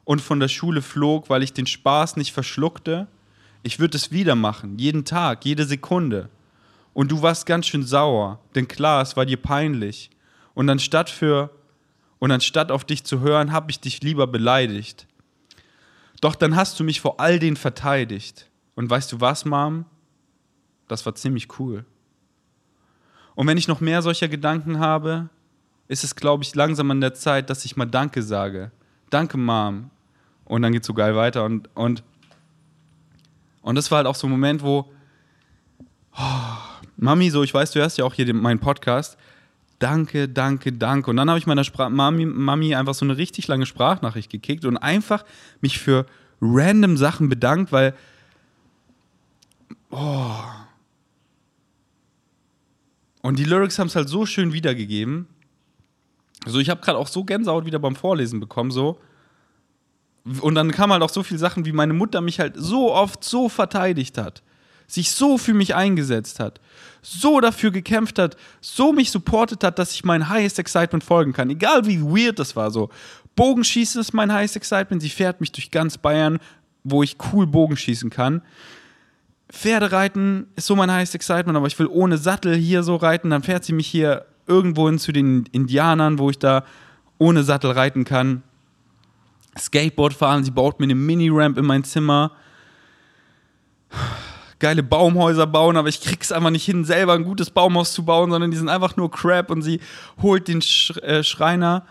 und 0.03 0.21
von 0.21 0.39
der 0.39 0.47
Schule 0.47 0.81
flog, 0.81 1.29
weil 1.29 1.43
ich 1.43 1.53
den 1.53 1.67
Spaß 1.67 2.17
nicht 2.17 2.31
verschluckte. 2.33 3.07
Ich 3.63 3.79
würde 3.79 3.97
es 3.97 4.11
wieder 4.11 4.35
machen, 4.35 4.77
jeden 4.77 5.05
Tag, 5.05 5.45
jede 5.45 5.65
Sekunde. 5.65 6.29
Und 6.93 7.11
du 7.11 7.21
warst 7.21 7.45
ganz 7.45 7.67
schön 7.67 7.83
sauer, 7.83 8.39
denn 8.55 8.67
klar, 8.67 9.01
es 9.01 9.15
war 9.15 9.25
dir 9.25 9.37
peinlich. 9.37 10.09
Und 10.53 10.69
anstatt 10.69 11.09
für 11.09 11.49
und 12.19 12.31
anstatt 12.31 12.71
auf 12.71 12.83
dich 12.83 13.03
zu 13.03 13.21
hören, 13.21 13.51
habe 13.51 13.71
ich 13.71 13.79
dich 13.79 14.03
lieber 14.03 14.27
beleidigt. 14.27 15.07
Doch 16.19 16.35
dann 16.35 16.55
hast 16.55 16.79
du 16.79 16.83
mich 16.83 17.01
vor 17.01 17.19
all 17.19 17.39
den 17.39 17.55
verteidigt. 17.55 18.47
Und 18.75 18.89
weißt 18.89 19.11
du 19.11 19.21
was, 19.21 19.45
Mom? 19.45 19.85
Das 20.87 21.05
war 21.05 21.15
ziemlich 21.15 21.59
cool. 21.59 21.85
Und 23.33 23.47
wenn 23.47 23.57
ich 23.57 23.67
noch 23.67 23.79
mehr 23.81 24.01
solcher 24.01 24.27
Gedanken 24.27 24.79
habe, 24.79 25.29
ist 25.91 26.05
es, 26.05 26.15
glaube 26.15 26.41
ich, 26.41 26.55
langsam 26.55 26.89
an 26.89 27.01
der 27.01 27.13
Zeit, 27.13 27.49
dass 27.49 27.65
ich 27.65 27.75
mal 27.75 27.85
Danke 27.85 28.23
sage. 28.23 28.71
Danke, 29.09 29.37
Mom. 29.37 29.89
Und 30.45 30.61
dann 30.61 30.71
geht 30.71 30.83
es 30.83 30.87
so 30.87 30.93
geil 30.93 31.17
weiter. 31.17 31.43
Und, 31.43 31.69
und, 31.75 32.01
und 33.61 33.75
das 33.75 33.91
war 33.91 33.97
halt 33.97 34.07
auch 34.07 34.15
so 34.15 34.25
ein 34.25 34.31
Moment, 34.31 34.63
wo 34.63 34.89
oh, 36.17 36.57
Mami, 36.95 37.29
so, 37.29 37.43
ich 37.43 37.53
weiß, 37.53 37.71
du 37.71 37.81
hörst 37.81 37.97
ja 37.97 38.05
auch 38.05 38.13
hier 38.13 38.23
den, 38.23 38.37
meinen 38.37 38.59
Podcast. 38.59 39.17
Danke, 39.79 40.29
danke, 40.29 40.71
danke. 40.71 41.09
Und 41.09 41.17
dann 41.17 41.29
habe 41.29 41.39
ich 41.39 41.45
meiner 41.45 41.65
Spra 41.65 41.89
Mami, 41.89 42.25
Mami 42.25 42.73
einfach 42.73 42.93
so 42.93 43.03
eine 43.03 43.17
richtig 43.17 43.49
lange 43.49 43.65
Sprachnachricht 43.65 44.31
gekickt 44.31 44.63
und 44.63 44.77
einfach 44.77 45.25
mich 45.59 45.77
für 45.77 46.05
random 46.39 46.95
Sachen 46.95 47.27
bedankt, 47.27 47.73
weil. 47.73 47.93
Oh. 49.89 50.35
Und 53.21 53.39
die 53.39 53.43
Lyrics 53.43 53.77
haben 53.77 53.87
es 53.87 53.97
halt 53.97 54.07
so 54.07 54.25
schön 54.25 54.53
wiedergegeben. 54.53 55.27
Also 56.45 56.59
ich 56.59 56.69
habe 56.69 56.81
gerade 56.81 56.97
auch 56.97 57.07
so 57.07 57.23
Gänsehaut 57.23 57.65
wieder 57.65 57.79
beim 57.79 57.95
Vorlesen 57.95 58.39
bekommen, 58.39 58.71
so. 58.71 58.99
Und 60.41 60.55
dann 60.55 60.71
kam 60.71 60.91
halt 60.91 61.01
auch 61.01 61.09
so 61.09 61.23
viele 61.23 61.39
Sachen, 61.39 61.65
wie 61.65 61.71
meine 61.71 61.93
Mutter 61.93 62.21
mich 62.21 62.39
halt 62.39 62.53
so 62.55 62.93
oft 62.93 63.23
so 63.23 63.49
verteidigt 63.49 64.17
hat, 64.17 64.43
sich 64.87 65.11
so 65.11 65.37
für 65.37 65.53
mich 65.53 65.73
eingesetzt 65.73 66.39
hat, 66.39 66.59
so 67.01 67.39
dafür 67.39 67.71
gekämpft 67.71 68.19
hat, 68.19 68.37
so 68.59 68.93
mich 68.93 69.09
supportet 69.09 69.63
hat, 69.63 69.79
dass 69.79 69.93
ich 69.93 70.03
mein 70.03 70.29
Highest 70.29 70.59
Excitement 70.59 71.03
folgen 71.03 71.33
kann. 71.33 71.49
Egal 71.49 71.85
wie 71.85 72.01
weird 72.01 72.39
das 72.39 72.55
war, 72.55 72.71
so. 72.71 72.89
Bogenschießen 73.35 74.01
ist 74.01 74.13
mein 74.13 74.31
Highest 74.31 74.57
Excitement. 74.57 75.01
Sie 75.01 75.09
fährt 75.09 75.41
mich 75.41 75.51
durch 75.51 75.71
ganz 75.71 75.97
Bayern, 75.97 76.39
wo 76.83 77.01
ich 77.01 77.17
cool 77.31 77.47
Bogenschießen 77.47 78.09
kann. 78.09 78.41
Pferdereiten 79.49 80.47
ist 80.55 80.67
so 80.67 80.75
mein 80.75 80.91
Highest 80.91 81.15
Excitement, 81.15 81.57
aber 81.57 81.67
ich 81.67 81.79
will 81.79 81.87
ohne 81.87 82.17
Sattel 82.17 82.55
hier 82.55 82.83
so 82.83 82.95
reiten. 82.95 83.29
Dann 83.29 83.43
fährt 83.43 83.63
sie 83.63 83.73
mich 83.73 83.87
hier 83.87 84.25
irgendwohin 84.51 84.99
zu 84.99 85.11
den 85.11 85.45
Indianern, 85.51 86.19
wo 86.19 86.29
ich 86.29 86.37
da 86.37 86.63
ohne 87.17 87.43
Sattel 87.43 87.71
reiten 87.71 88.03
kann. 88.03 88.43
Skateboard 89.57 90.13
fahren, 90.13 90.43
sie 90.43 90.51
baut 90.51 90.79
mir 90.79 90.85
eine 90.85 90.95
Mini-Ramp 90.95 91.57
in 91.57 91.65
mein 91.65 91.83
Zimmer. 91.83 92.31
Geile 94.59 94.83
Baumhäuser 94.83 95.47
bauen, 95.47 95.75
aber 95.75 95.89
ich 95.89 96.01
krieg's 96.01 96.31
einfach 96.31 96.51
nicht 96.51 96.65
hin, 96.65 96.85
selber 96.85 97.13
ein 97.13 97.23
gutes 97.23 97.49
Baumhaus 97.49 97.93
zu 97.93 98.05
bauen, 98.05 98.29
sondern 98.29 98.51
die 98.51 98.57
sind 98.57 98.69
einfach 98.69 98.95
nur 98.95 99.09
Crap 99.09 99.49
und 99.49 99.61
sie 99.61 99.79
holt 100.21 100.47
den 100.47 100.61
Sch 100.61 100.91
äh, 100.97 101.23
Schreiner 101.23 101.85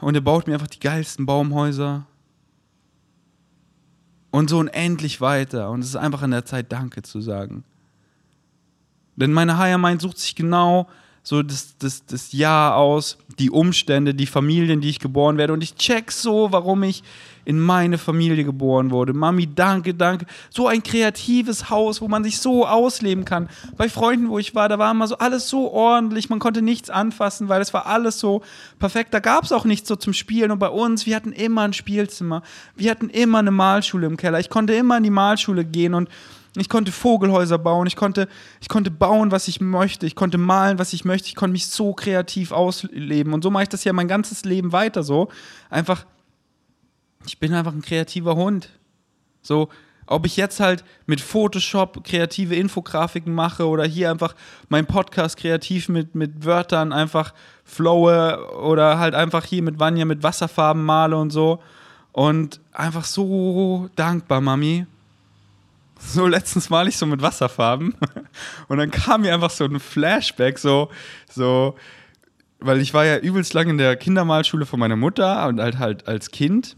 und 0.00 0.14
er 0.14 0.20
baut 0.20 0.46
mir 0.46 0.54
einfach 0.54 0.66
die 0.66 0.80
geilsten 0.80 1.26
Baumhäuser. 1.26 2.06
Und 4.30 4.50
so 4.50 4.58
unendlich 4.58 5.20
weiter. 5.20 5.70
Und 5.70 5.80
es 5.80 5.88
ist 5.88 5.96
einfach 5.96 6.22
an 6.22 6.30
der 6.30 6.44
Zeit, 6.44 6.70
Danke 6.70 7.02
zu 7.02 7.20
sagen. 7.20 7.64
Denn 9.16 9.32
meine 9.32 9.56
Higher 9.56 9.78
Mind 9.78 10.02
sucht 10.02 10.18
sich 10.18 10.34
genau 10.34 10.88
so 11.26 11.42
das, 11.42 11.76
das, 11.80 12.06
das 12.06 12.30
Jahr 12.30 12.76
aus, 12.76 13.18
die 13.40 13.50
Umstände, 13.50 14.14
die 14.14 14.26
Familien, 14.26 14.80
die 14.80 14.90
ich 14.90 15.00
geboren 15.00 15.38
werde. 15.38 15.52
Und 15.52 15.60
ich 15.60 15.74
check 15.74 16.12
so, 16.12 16.52
warum 16.52 16.84
ich 16.84 17.02
in 17.44 17.58
meine 17.58 17.98
Familie 17.98 18.44
geboren 18.44 18.92
wurde. 18.92 19.12
Mami, 19.12 19.52
danke, 19.52 19.92
danke. 19.92 20.26
So 20.50 20.68
ein 20.68 20.84
kreatives 20.84 21.68
Haus, 21.68 22.00
wo 22.00 22.06
man 22.06 22.22
sich 22.22 22.38
so 22.38 22.64
ausleben 22.64 23.24
kann. 23.24 23.48
Bei 23.76 23.88
Freunden, 23.88 24.28
wo 24.28 24.38
ich 24.38 24.54
war, 24.54 24.68
da 24.68 24.78
war 24.78 24.92
immer 24.92 25.08
so 25.08 25.18
alles 25.18 25.48
so 25.48 25.72
ordentlich, 25.72 26.30
man 26.30 26.38
konnte 26.38 26.62
nichts 26.62 26.90
anfassen, 26.90 27.48
weil 27.48 27.60
es 27.60 27.74
war 27.74 27.86
alles 27.86 28.20
so 28.20 28.42
perfekt. 28.78 29.12
Da 29.12 29.18
gab 29.18 29.42
es 29.42 29.50
auch 29.50 29.64
nichts 29.64 29.88
so 29.88 29.96
zum 29.96 30.12
Spielen. 30.12 30.52
Und 30.52 30.60
bei 30.60 30.68
uns, 30.68 31.06
wir 31.06 31.16
hatten 31.16 31.32
immer 31.32 31.62
ein 31.62 31.72
Spielzimmer. 31.72 32.44
Wir 32.76 32.92
hatten 32.92 33.10
immer 33.10 33.38
eine 33.40 33.50
Malschule 33.50 34.06
im 34.06 34.16
Keller. 34.16 34.38
Ich 34.38 34.48
konnte 34.48 34.74
immer 34.74 34.96
in 34.98 35.02
die 35.02 35.10
Malschule 35.10 35.64
gehen 35.64 35.94
und 35.94 36.08
ich 36.60 36.68
konnte 36.68 36.92
Vogelhäuser 36.92 37.58
bauen, 37.58 37.86
ich 37.86 37.96
konnte, 37.96 38.28
ich 38.60 38.68
konnte 38.68 38.90
bauen, 38.90 39.30
was 39.30 39.48
ich 39.48 39.60
möchte, 39.60 40.06
ich 40.06 40.14
konnte 40.14 40.38
malen, 40.38 40.78
was 40.78 40.92
ich 40.92 41.04
möchte, 41.04 41.28
ich 41.28 41.34
konnte 41.34 41.52
mich 41.52 41.66
so 41.66 41.92
kreativ 41.92 42.52
ausleben. 42.52 43.32
Und 43.32 43.42
so 43.42 43.50
mache 43.50 43.64
ich 43.64 43.68
das 43.68 43.84
ja 43.84 43.92
mein 43.92 44.08
ganzes 44.08 44.44
Leben 44.44 44.72
weiter 44.72 45.02
so. 45.02 45.28
Einfach, 45.70 46.06
ich 47.26 47.38
bin 47.38 47.52
einfach 47.52 47.72
ein 47.72 47.82
kreativer 47.82 48.36
Hund. 48.36 48.70
So, 49.42 49.68
ob 50.06 50.24
ich 50.24 50.36
jetzt 50.36 50.60
halt 50.60 50.84
mit 51.06 51.20
Photoshop 51.20 52.04
kreative 52.04 52.54
Infografiken 52.54 53.34
mache 53.34 53.66
oder 53.66 53.84
hier 53.84 54.10
einfach 54.10 54.34
meinen 54.68 54.86
Podcast 54.86 55.36
kreativ 55.36 55.88
mit, 55.88 56.14
mit 56.14 56.44
Wörtern 56.44 56.92
einfach 56.92 57.34
flowe 57.64 58.38
oder 58.62 58.98
halt 58.98 59.14
einfach 59.14 59.44
hier 59.44 59.62
mit 59.62 59.80
Vanya 59.80 60.04
mit 60.04 60.22
Wasserfarben 60.22 60.84
male 60.84 61.16
und 61.16 61.30
so. 61.30 61.60
Und 62.12 62.60
einfach 62.72 63.04
so 63.04 63.90
dankbar, 63.96 64.40
Mami, 64.40 64.86
so 65.98 66.26
letztens 66.26 66.70
mal 66.70 66.88
ich 66.88 66.96
so 66.96 67.06
mit 67.06 67.22
Wasserfarben 67.22 67.94
und 68.68 68.78
dann 68.78 68.90
kam 68.90 69.22
mir 69.22 69.34
einfach 69.34 69.50
so 69.50 69.64
ein 69.64 69.80
Flashback, 69.80 70.58
so, 70.58 70.90
so, 71.30 71.76
weil 72.60 72.80
ich 72.80 72.94
war 72.94 73.04
ja 73.04 73.18
übelst 73.18 73.54
lang 73.54 73.68
in 73.68 73.78
der 73.78 73.96
Kindermalschule 73.96 74.66
von 74.66 74.78
meiner 74.78 74.96
Mutter 74.96 75.46
und 75.48 75.60
halt 75.60 75.78
halt 75.78 76.08
als 76.08 76.30
Kind 76.30 76.76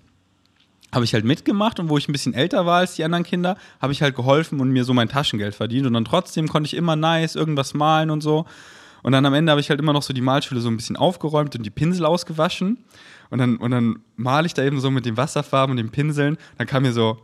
habe 0.93 1.05
ich 1.05 1.13
halt 1.13 1.25
mitgemacht 1.25 1.81
und 1.81 1.89
wo 1.89 1.99
ich 1.99 2.09
ein 2.09 2.13
bisschen 2.13 2.35
älter 2.35 2.65
war 2.65 2.79
als 2.79 2.95
die 2.95 3.05
anderen 3.05 3.25
Kinder, 3.25 3.57
habe 3.81 3.93
ich 3.93 4.01
halt 4.01 4.15
geholfen 4.15 4.61
und 4.61 4.71
mir 4.71 4.85
so 4.85 4.95
mein 4.95 5.09
Taschengeld 5.09 5.55
verdient 5.55 5.87
und 5.87 5.93
dann 5.93 6.05
trotzdem 6.05 6.49
konnte 6.49 6.67
ich 6.67 6.75
immer 6.75 6.97
nice 6.97 7.35
irgendwas 7.35 7.75
malen 7.75 8.11
und 8.11 8.23
so. 8.23 8.47
Und 9.03 9.13
dann 9.13 9.25
am 9.27 9.35
Ende 9.35 9.51
habe 9.51 9.61
ich 9.61 9.71
halt 9.71 9.81
immer 9.81 9.93
noch 9.93 10.03
so 10.03 10.13
die 10.13 10.21
Malschule 10.21 10.61
so 10.61 10.69
ein 10.69 10.77
bisschen 10.77 10.97
aufgeräumt 10.97 11.55
und 11.57 11.63
die 11.65 11.71
Pinsel 11.71 12.05
ausgewaschen. 12.05 12.79
Und 13.31 13.39
dann, 13.39 13.57
und 13.59 13.71
dann 13.71 14.01
male 14.17 14.47
ich 14.47 14.55
da 14.55 14.65
eben 14.65 14.81
so 14.81 14.91
mit 14.91 15.07
den 15.07 15.17
Wasserfarben 15.17 15.73
und 15.73 15.77
den 15.77 15.91
Pinseln. 15.91 16.37
Dann 16.57 16.67
kam 16.67 16.83
mir 16.83 16.93
so, 16.93 17.19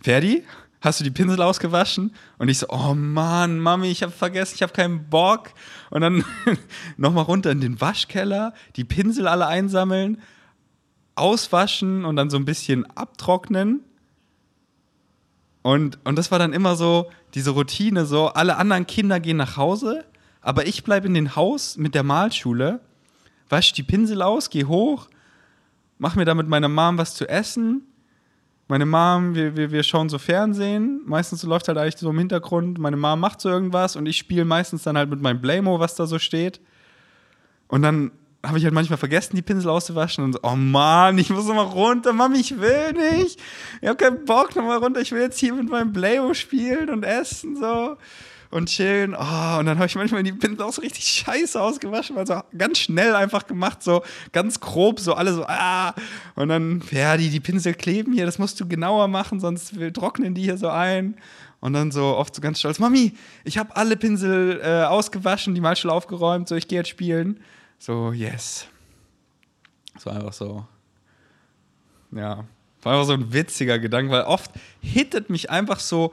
Ferdi, 0.00 0.44
hast 0.82 1.00
du 1.00 1.04
die 1.04 1.10
Pinsel 1.10 1.40
ausgewaschen? 1.40 2.14
Und 2.38 2.48
ich 2.48 2.58
so, 2.58 2.66
oh 2.68 2.94
Mann, 2.94 3.58
Mami, 3.58 3.88
ich 3.88 4.02
habe 4.02 4.12
vergessen, 4.12 4.56
ich 4.56 4.62
habe 4.62 4.72
keinen 4.72 5.08
Bock. 5.08 5.50
Und 5.90 6.02
dann 6.02 6.24
nochmal 6.96 7.24
runter 7.24 7.50
in 7.50 7.60
den 7.60 7.80
Waschkeller, 7.80 8.52
die 8.76 8.84
Pinsel 8.84 9.28
alle 9.28 9.46
einsammeln, 9.46 10.20
auswaschen 11.14 12.04
und 12.04 12.16
dann 12.16 12.30
so 12.30 12.36
ein 12.36 12.44
bisschen 12.44 12.84
abtrocknen. 12.96 13.80
Und, 15.62 15.98
und 16.04 16.16
das 16.16 16.30
war 16.30 16.38
dann 16.38 16.52
immer 16.52 16.74
so 16.74 17.10
diese 17.34 17.50
Routine, 17.50 18.04
so 18.04 18.28
alle 18.28 18.56
anderen 18.56 18.86
Kinder 18.86 19.20
gehen 19.20 19.36
nach 19.36 19.56
Hause, 19.56 20.04
aber 20.40 20.66
ich 20.66 20.82
bleibe 20.82 21.06
in 21.06 21.14
den 21.14 21.36
Haus 21.36 21.76
mit 21.76 21.94
der 21.94 22.02
Malschule, 22.02 22.80
wasche 23.48 23.74
die 23.74 23.84
Pinsel 23.84 24.22
aus, 24.22 24.50
gehe 24.50 24.66
hoch, 24.66 25.08
mach 25.98 26.16
mir 26.16 26.24
da 26.24 26.34
mit 26.34 26.48
meiner 26.48 26.68
Mom 26.68 26.98
was 26.98 27.14
zu 27.14 27.28
essen, 27.28 27.82
meine 28.68 28.86
Mom, 28.86 29.34
wir, 29.34 29.56
wir, 29.56 29.70
wir 29.70 29.82
schauen 29.82 30.08
so 30.08 30.18
Fernsehen. 30.18 31.02
Meistens 31.04 31.42
läuft 31.42 31.68
halt 31.68 31.78
eigentlich 31.78 31.96
so 31.96 32.10
im 32.10 32.18
Hintergrund. 32.18 32.78
Meine 32.78 32.96
Mom 32.96 33.20
macht 33.20 33.40
so 33.40 33.48
irgendwas 33.48 33.96
und 33.96 34.06
ich 34.06 34.16
spiele 34.16 34.44
meistens 34.44 34.82
dann 34.82 34.96
halt 34.96 35.10
mit 35.10 35.20
meinem 35.20 35.40
Blaymo, 35.40 35.78
was 35.80 35.94
da 35.94 36.06
so 36.06 36.18
steht. 36.18 36.60
Und 37.68 37.82
dann 37.82 38.12
habe 38.44 38.58
ich 38.58 38.64
halt 38.64 38.74
manchmal 38.74 38.98
vergessen, 38.98 39.36
die 39.36 39.42
Pinsel 39.42 39.70
auszuwaschen 39.70 40.24
und 40.24 40.32
so, 40.32 40.40
oh 40.42 40.56
Mann, 40.56 41.16
ich 41.18 41.30
muss 41.30 41.46
nochmal 41.46 41.66
runter, 41.66 42.12
Mami, 42.12 42.38
ich 42.40 42.58
will 42.58 42.92
nicht. 42.92 43.40
Ich 43.80 43.88
habe 43.88 43.96
keinen 43.96 44.24
Bock 44.24 44.56
nochmal 44.56 44.78
runter, 44.78 45.00
ich 45.00 45.12
will 45.12 45.22
jetzt 45.22 45.38
hier 45.38 45.54
mit 45.54 45.68
meinem 45.68 45.92
Blaymo 45.92 46.34
spielen 46.34 46.90
und 46.90 47.04
essen 47.04 47.56
so 47.56 47.96
und 48.52 48.68
chillen. 48.68 49.14
Oh, 49.14 49.58
und 49.58 49.66
dann 49.66 49.78
habe 49.78 49.86
ich 49.86 49.94
manchmal 49.94 50.22
die 50.22 50.32
Pinsel 50.32 50.64
auch 50.64 50.72
so 50.72 50.82
richtig 50.82 51.04
scheiße 51.04 51.60
ausgewaschen, 51.60 52.16
weil 52.16 52.26
ganz 52.56 52.78
schnell 52.78 53.14
einfach 53.14 53.46
gemacht, 53.46 53.82
so 53.82 54.02
ganz 54.32 54.60
grob, 54.60 55.00
so 55.00 55.14
alle 55.14 55.32
so, 55.32 55.44
ah. 55.46 55.94
Und 56.34 56.48
dann, 56.48 56.82
ja, 56.90 57.16
die, 57.16 57.30
die 57.30 57.40
Pinsel 57.40 57.74
kleben 57.74 58.12
hier, 58.12 58.26
das 58.26 58.38
musst 58.38 58.60
du 58.60 58.68
genauer 58.68 59.08
machen, 59.08 59.40
sonst 59.40 59.74
trocknen 59.94 60.34
die 60.34 60.42
hier 60.42 60.58
so 60.58 60.68
ein. 60.68 61.16
Und 61.60 61.72
dann 61.72 61.92
so 61.92 62.16
oft 62.16 62.34
so 62.34 62.42
ganz 62.42 62.58
stolz, 62.58 62.78
Mami, 62.78 63.14
ich 63.44 63.56
habe 63.56 63.74
alle 63.76 63.96
Pinsel 63.96 64.60
äh, 64.62 64.84
ausgewaschen, 64.84 65.54
die 65.54 65.60
Malschule 65.60 65.92
aufgeräumt, 65.92 66.48
so 66.48 66.56
ich 66.56 66.68
gehe 66.68 66.78
jetzt 66.78 66.88
spielen. 66.88 67.40
So, 67.78 68.12
yes. 68.12 68.66
So 69.98 70.10
einfach 70.10 70.32
so. 70.32 70.66
Ja, 72.10 72.44
war 72.82 72.92
einfach 72.92 73.06
so 73.06 73.12
ein 73.12 73.32
witziger 73.32 73.78
Gedanke, 73.78 74.12
weil 74.12 74.22
oft 74.22 74.50
hittet 74.80 75.30
mich 75.30 75.50
einfach 75.50 75.80
so 75.80 76.12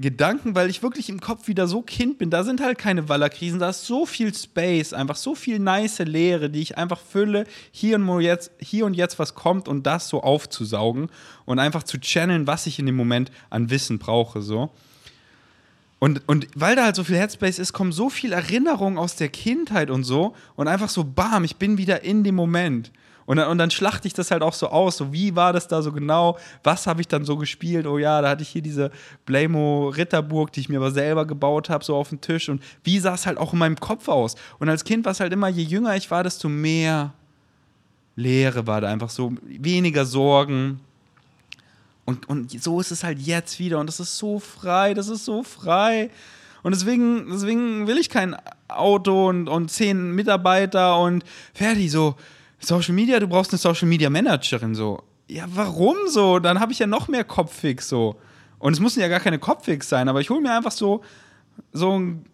Gedanken, 0.00 0.54
weil 0.54 0.70
ich 0.70 0.82
wirklich 0.82 1.08
im 1.08 1.20
Kopf 1.20 1.48
wieder 1.48 1.66
so 1.66 1.82
Kind 1.82 2.18
bin. 2.18 2.30
Da 2.30 2.44
sind 2.44 2.60
halt 2.60 2.78
keine 2.78 3.08
Wallerkrisen, 3.08 3.58
da 3.58 3.70
ist 3.70 3.84
so 3.84 4.06
viel 4.06 4.32
Space, 4.32 4.92
einfach 4.92 5.16
so 5.16 5.34
viel 5.34 5.58
nice 5.58 5.98
Leere, 5.98 6.50
die 6.50 6.60
ich 6.60 6.78
einfach 6.78 7.00
fülle, 7.00 7.44
hier 7.72 7.96
und 7.96 8.20
jetzt, 8.20 8.52
hier 8.60 8.86
und 8.86 8.94
jetzt 8.94 9.18
was 9.18 9.34
kommt 9.34 9.66
und 9.66 9.86
das 9.86 10.08
so 10.08 10.22
aufzusaugen 10.22 11.08
und 11.46 11.58
einfach 11.58 11.82
zu 11.82 11.98
channeln, 11.98 12.46
was 12.46 12.66
ich 12.66 12.78
in 12.78 12.86
dem 12.86 12.94
Moment 12.94 13.32
an 13.50 13.70
Wissen 13.70 13.98
brauche, 13.98 14.40
so. 14.40 14.70
Und, 15.98 16.22
und 16.28 16.46
weil 16.54 16.76
da 16.76 16.84
halt 16.84 16.94
so 16.94 17.02
viel 17.02 17.16
Headspace 17.16 17.58
ist, 17.58 17.72
kommen 17.72 17.90
so 17.90 18.08
viele 18.08 18.36
Erinnerungen 18.36 18.98
aus 18.98 19.16
der 19.16 19.28
Kindheit 19.30 19.90
und 19.90 20.04
so 20.04 20.36
und 20.54 20.68
einfach 20.68 20.88
so, 20.88 21.02
bam, 21.02 21.42
ich 21.42 21.56
bin 21.56 21.76
wieder 21.76 22.04
in 22.04 22.22
dem 22.22 22.36
Moment. 22.36 22.92
Und 23.28 23.36
dann, 23.36 23.48
und 23.48 23.58
dann 23.58 23.70
schlachte 23.70 24.08
ich 24.08 24.14
das 24.14 24.30
halt 24.30 24.40
auch 24.40 24.54
so 24.54 24.68
aus. 24.68 24.96
So, 24.96 25.12
wie 25.12 25.36
war 25.36 25.52
das 25.52 25.68
da 25.68 25.82
so 25.82 25.92
genau? 25.92 26.38
Was 26.64 26.86
habe 26.86 27.02
ich 27.02 27.08
dann 27.08 27.26
so 27.26 27.36
gespielt? 27.36 27.86
Oh 27.86 27.98
ja, 27.98 28.22
da 28.22 28.30
hatte 28.30 28.42
ich 28.42 28.48
hier 28.48 28.62
diese 28.62 28.90
Blaymo 29.26 29.90
Ritterburg, 29.90 30.50
die 30.50 30.60
ich 30.60 30.70
mir 30.70 30.78
aber 30.78 30.92
selber 30.92 31.26
gebaut 31.26 31.68
habe, 31.68 31.84
so 31.84 31.94
auf 31.94 32.08
dem 32.08 32.22
Tisch. 32.22 32.48
Und 32.48 32.62
wie 32.84 32.98
sah 32.98 33.12
es 33.12 33.26
halt 33.26 33.36
auch 33.36 33.52
in 33.52 33.58
meinem 33.58 33.76
Kopf 33.76 34.08
aus? 34.08 34.34
Und 34.58 34.70
als 34.70 34.82
Kind 34.82 35.04
war 35.04 35.12
es 35.12 35.20
halt 35.20 35.34
immer, 35.34 35.48
je 35.48 35.62
jünger 35.62 35.94
ich 35.94 36.10
war, 36.10 36.24
desto 36.24 36.48
mehr 36.48 37.12
Leere 38.16 38.66
war 38.66 38.80
da 38.80 38.88
einfach 38.88 39.10
so, 39.10 39.34
weniger 39.44 40.06
Sorgen. 40.06 40.80
Und, 42.06 42.30
und 42.30 42.62
so 42.62 42.80
ist 42.80 42.92
es 42.92 43.04
halt 43.04 43.18
jetzt 43.18 43.58
wieder. 43.58 43.78
Und 43.78 43.88
das 43.88 44.00
ist 44.00 44.16
so 44.16 44.38
frei, 44.38 44.94
das 44.94 45.08
ist 45.08 45.26
so 45.26 45.42
frei. 45.42 46.08
Und 46.62 46.74
deswegen, 46.74 47.26
deswegen 47.30 47.86
will 47.86 47.98
ich 47.98 48.08
kein 48.08 48.34
Auto 48.68 49.28
und, 49.28 49.48
und 49.48 49.70
zehn 49.70 50.12
Mitarbeiter 50.12 50.98
und 50.98 51.24
fertig 51.52 51.90
so. 51.90 52.16
Social 52.60 52.94
Media, 52.94 53.20
du 53.20 53.28
brauchst 53.28 53.52
eine 53.52 53.58
Social 53.58 53.88
Media 53.88 54.10
Managerin 54.10 54.74
so. 54.74 55.02
Ja, 55.28 55.44
warum 55.48 55.96
so? 56.08 56.38
Dann 56.38 56.58
habe 56.60 56.72
ich 56.72 56.78
ja 56.78 56.86
noch 56.86 57.08
mehr 57.08 57.24
Kopffix 57.24 57.88
so. 57.88 58.18
Und 58.58 58.72
es 58.72 58.80
müssen 58.80 59.00
ja 59.00 59.08
gar 59.08 59.20
keine 59.20 59.38
Kopffix 59.38 59.88
sein, 59.88 60.08
aber 60.08 60.20
ich 60.20 60.30
hole 60.30 60.40
mir 60.40 60.56
einfach 60.56 60.72
so 60.72 61.02
so 61.72 61.92
einen 61.92 62.24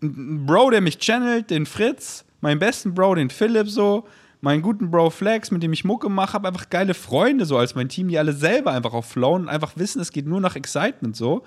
Bro, 0.00 0.70
der 0.70 0.80
mich 0.80 0.98
channelt, 0.98 1.50
den 1.50 1.66
Fritz, 1.66 2.24
meinen 2.40 2.58
besten 2.58 2.94
Bro, 2.94 3.14
den 3.14 3.30
Philipp 3.30 3.68
so, 3.68 4.04
meinen 4.40 4.62
guten 4.62 4.90
Bro 4.90 5.10
Flex, 5.10 5.50
mit 5.50 5.62
dem 5.62 5.72
ich 5.72 5.84
Mucke 5.84 6.08
mache, 6.08 6.32
habe 6.32 6.48
einfach 6.48 6.70
geile 6.70 6.94
Freunde 6.94 7.44
so 7.44 7.56
als 7.56 7.74
mein 7.74 7.88
Team, 7.88 8.08
die 8.08 8.18
alle 8.18 8.32
selber 8.32 8.72
einfach 8.72 8.92
auf 8.92 9.06
flowen 9.06 9.42
und 9.42 9.48
einfach 9.48 9.76
wissen, 9.76 10.00
es 10.00 10.10
geht 10.10 10.26
nur 10.26 10.40
nach 10.40 10.56
Excitement 10.56 11.14
so. 11.14 11.44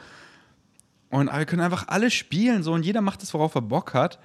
Und 1.10 1.32
wir 1.32 1.46
können 1.46 1.62
einfach 1.62 1.88
alle 1.88 2.10
spielen 2.10 2.64
so 2.64 2.74
und 2.74 2.86
jeder 2.86 3.02
macht 3.02 3.22
das, 3.22 3.34
worauf 3.34 3.56
er 3.56 3.62
Bock 3.62 3.94
hat. 3.94 4.20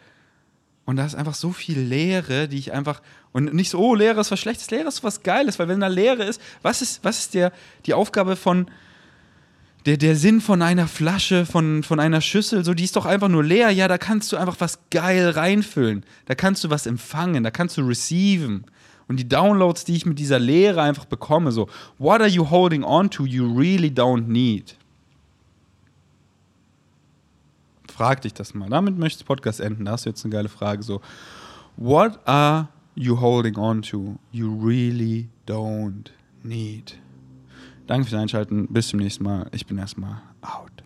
Und 0.84 0.96
da 0.96 1.04
ist 1.04 1.14
einfach 1.14 1.34
so 1.34 1.52
viel 1.52 1.78
Leere, 1.78 2.48
die 2.48 2.58
ich 2.58 2.72
einfach. 2.72 3.00
Und 3.32 3.54
nicht 3.54 3.70
so, 3.70 3.78
oh, 3.78 3.94
Leere 3.94 4.20
ist 4.20 4.30
was 4.30 4.40
Schlechtes, 4.40 4.70
Leere 4.70 4.88
ist 4.88 5.04
was 5.04 5.22
Geiles, 5.22 5.58
weil 5.58 5.68
wenn 5.68 5.80
da 5.80 5.86
Leere 5.86 6.24
ist, 6.24 6.40
was 6.62 6.82
ist, 6.82 7.04
was 7.04 7.18
ist 7.18 7.34
der, 7.34 7.52
die 7.86 7.94
Aufgabe 7.94 8.36
von. 8.36 8.66
Der, 9.86 9.96
der 9.96 10.14
Sinn 10.14 10.42
von 10.42 10.60
einer 10.60 10.86
Flasche, 10.86 11.46
von, 11.46 11.82
von 11.82 12.00
einer 12.00 12.20
Schüssel, 12.20 12.66
so, 12.66 12.74
die 12.74 12.84
ist 12.84 12.96
doch 12.96 13.06
einfach 13.06 13.28
nur 13.28 13.42
leer. 13.42 13.70
Ja, 13.70 13.88
da 13.88 13.96
kannst 13.96 14.30
du 14.30 14.36
einfach 14.36 14.56
was 14.58 14.78
geil 14.90 15.30
reinfüllen. 15.30 16.04
Da 16.26 16.34
kannst 16.34 16.62
du 16.64 16.68
was 16.68 16.84
empfangen, 16.84 17.44
da 17.44 17.50
kannst 17.50 17.78
du 17.78 17.82
receiven. 17.82 18.66
Und 19.08 19.16
die 19.16 19.28
Downloads, 19.28 19.86
die 19.86 19.96
ich 19.96 20.04
mit 20.04 20.18
dieser 20.18 20.38
Leere 20.38 20.82
einfach 20.82 21.06
bekomme, 21.06 21.50
so, 21.50 21.68
what 21.98 22.20
are 22.20 22.28
you 22.28 22.48
holding 22.48 22.84
on 22.84 23.08
to 23.08 23.24
you 23.24 23.56
really 23.58 23.88
don't 23.88 24.28
need? 24.28 24.76
Frag 28.00 28.22
dich 28.22 28.32
das 28.32 28.54
mal. 28.54 28.70
Damit 28.70 28.96
möchte 28.96 29.20
ich 29.20 29.26
Podcast 29.26 29.60
enden. 29.60 29.84
Da 29.84 29.92
hast 29.92 30.06
du 30.06 30.08
jetzt 30.08 30.24
eine 30.24 30.32
geile 30.32 30.48
Frage. 30.48 30.82
So, 30.82 31.02
what 31.76 32.18
are 32.26 32.68
you 32.94 33.20
holding 33.20 33.58
on 33.58 33.82
to, 33.82 34.18
you 34.32 34.58
really 34.58 35.28
don't 35.46 36.08
need. 36.42 36.98
Danke 37.86 38.08
fürs 38.08 38.18
Einschalten. 38.18 38.68
Bis 38.68 38.88
zum 38.88 39.00
nächsten 39.00 39.24
Mal. 39.24 39.48
Ich 39.52 39.66
bin 39.66 39.76
erstmal 39.76 40.22
out. 40.40 40.79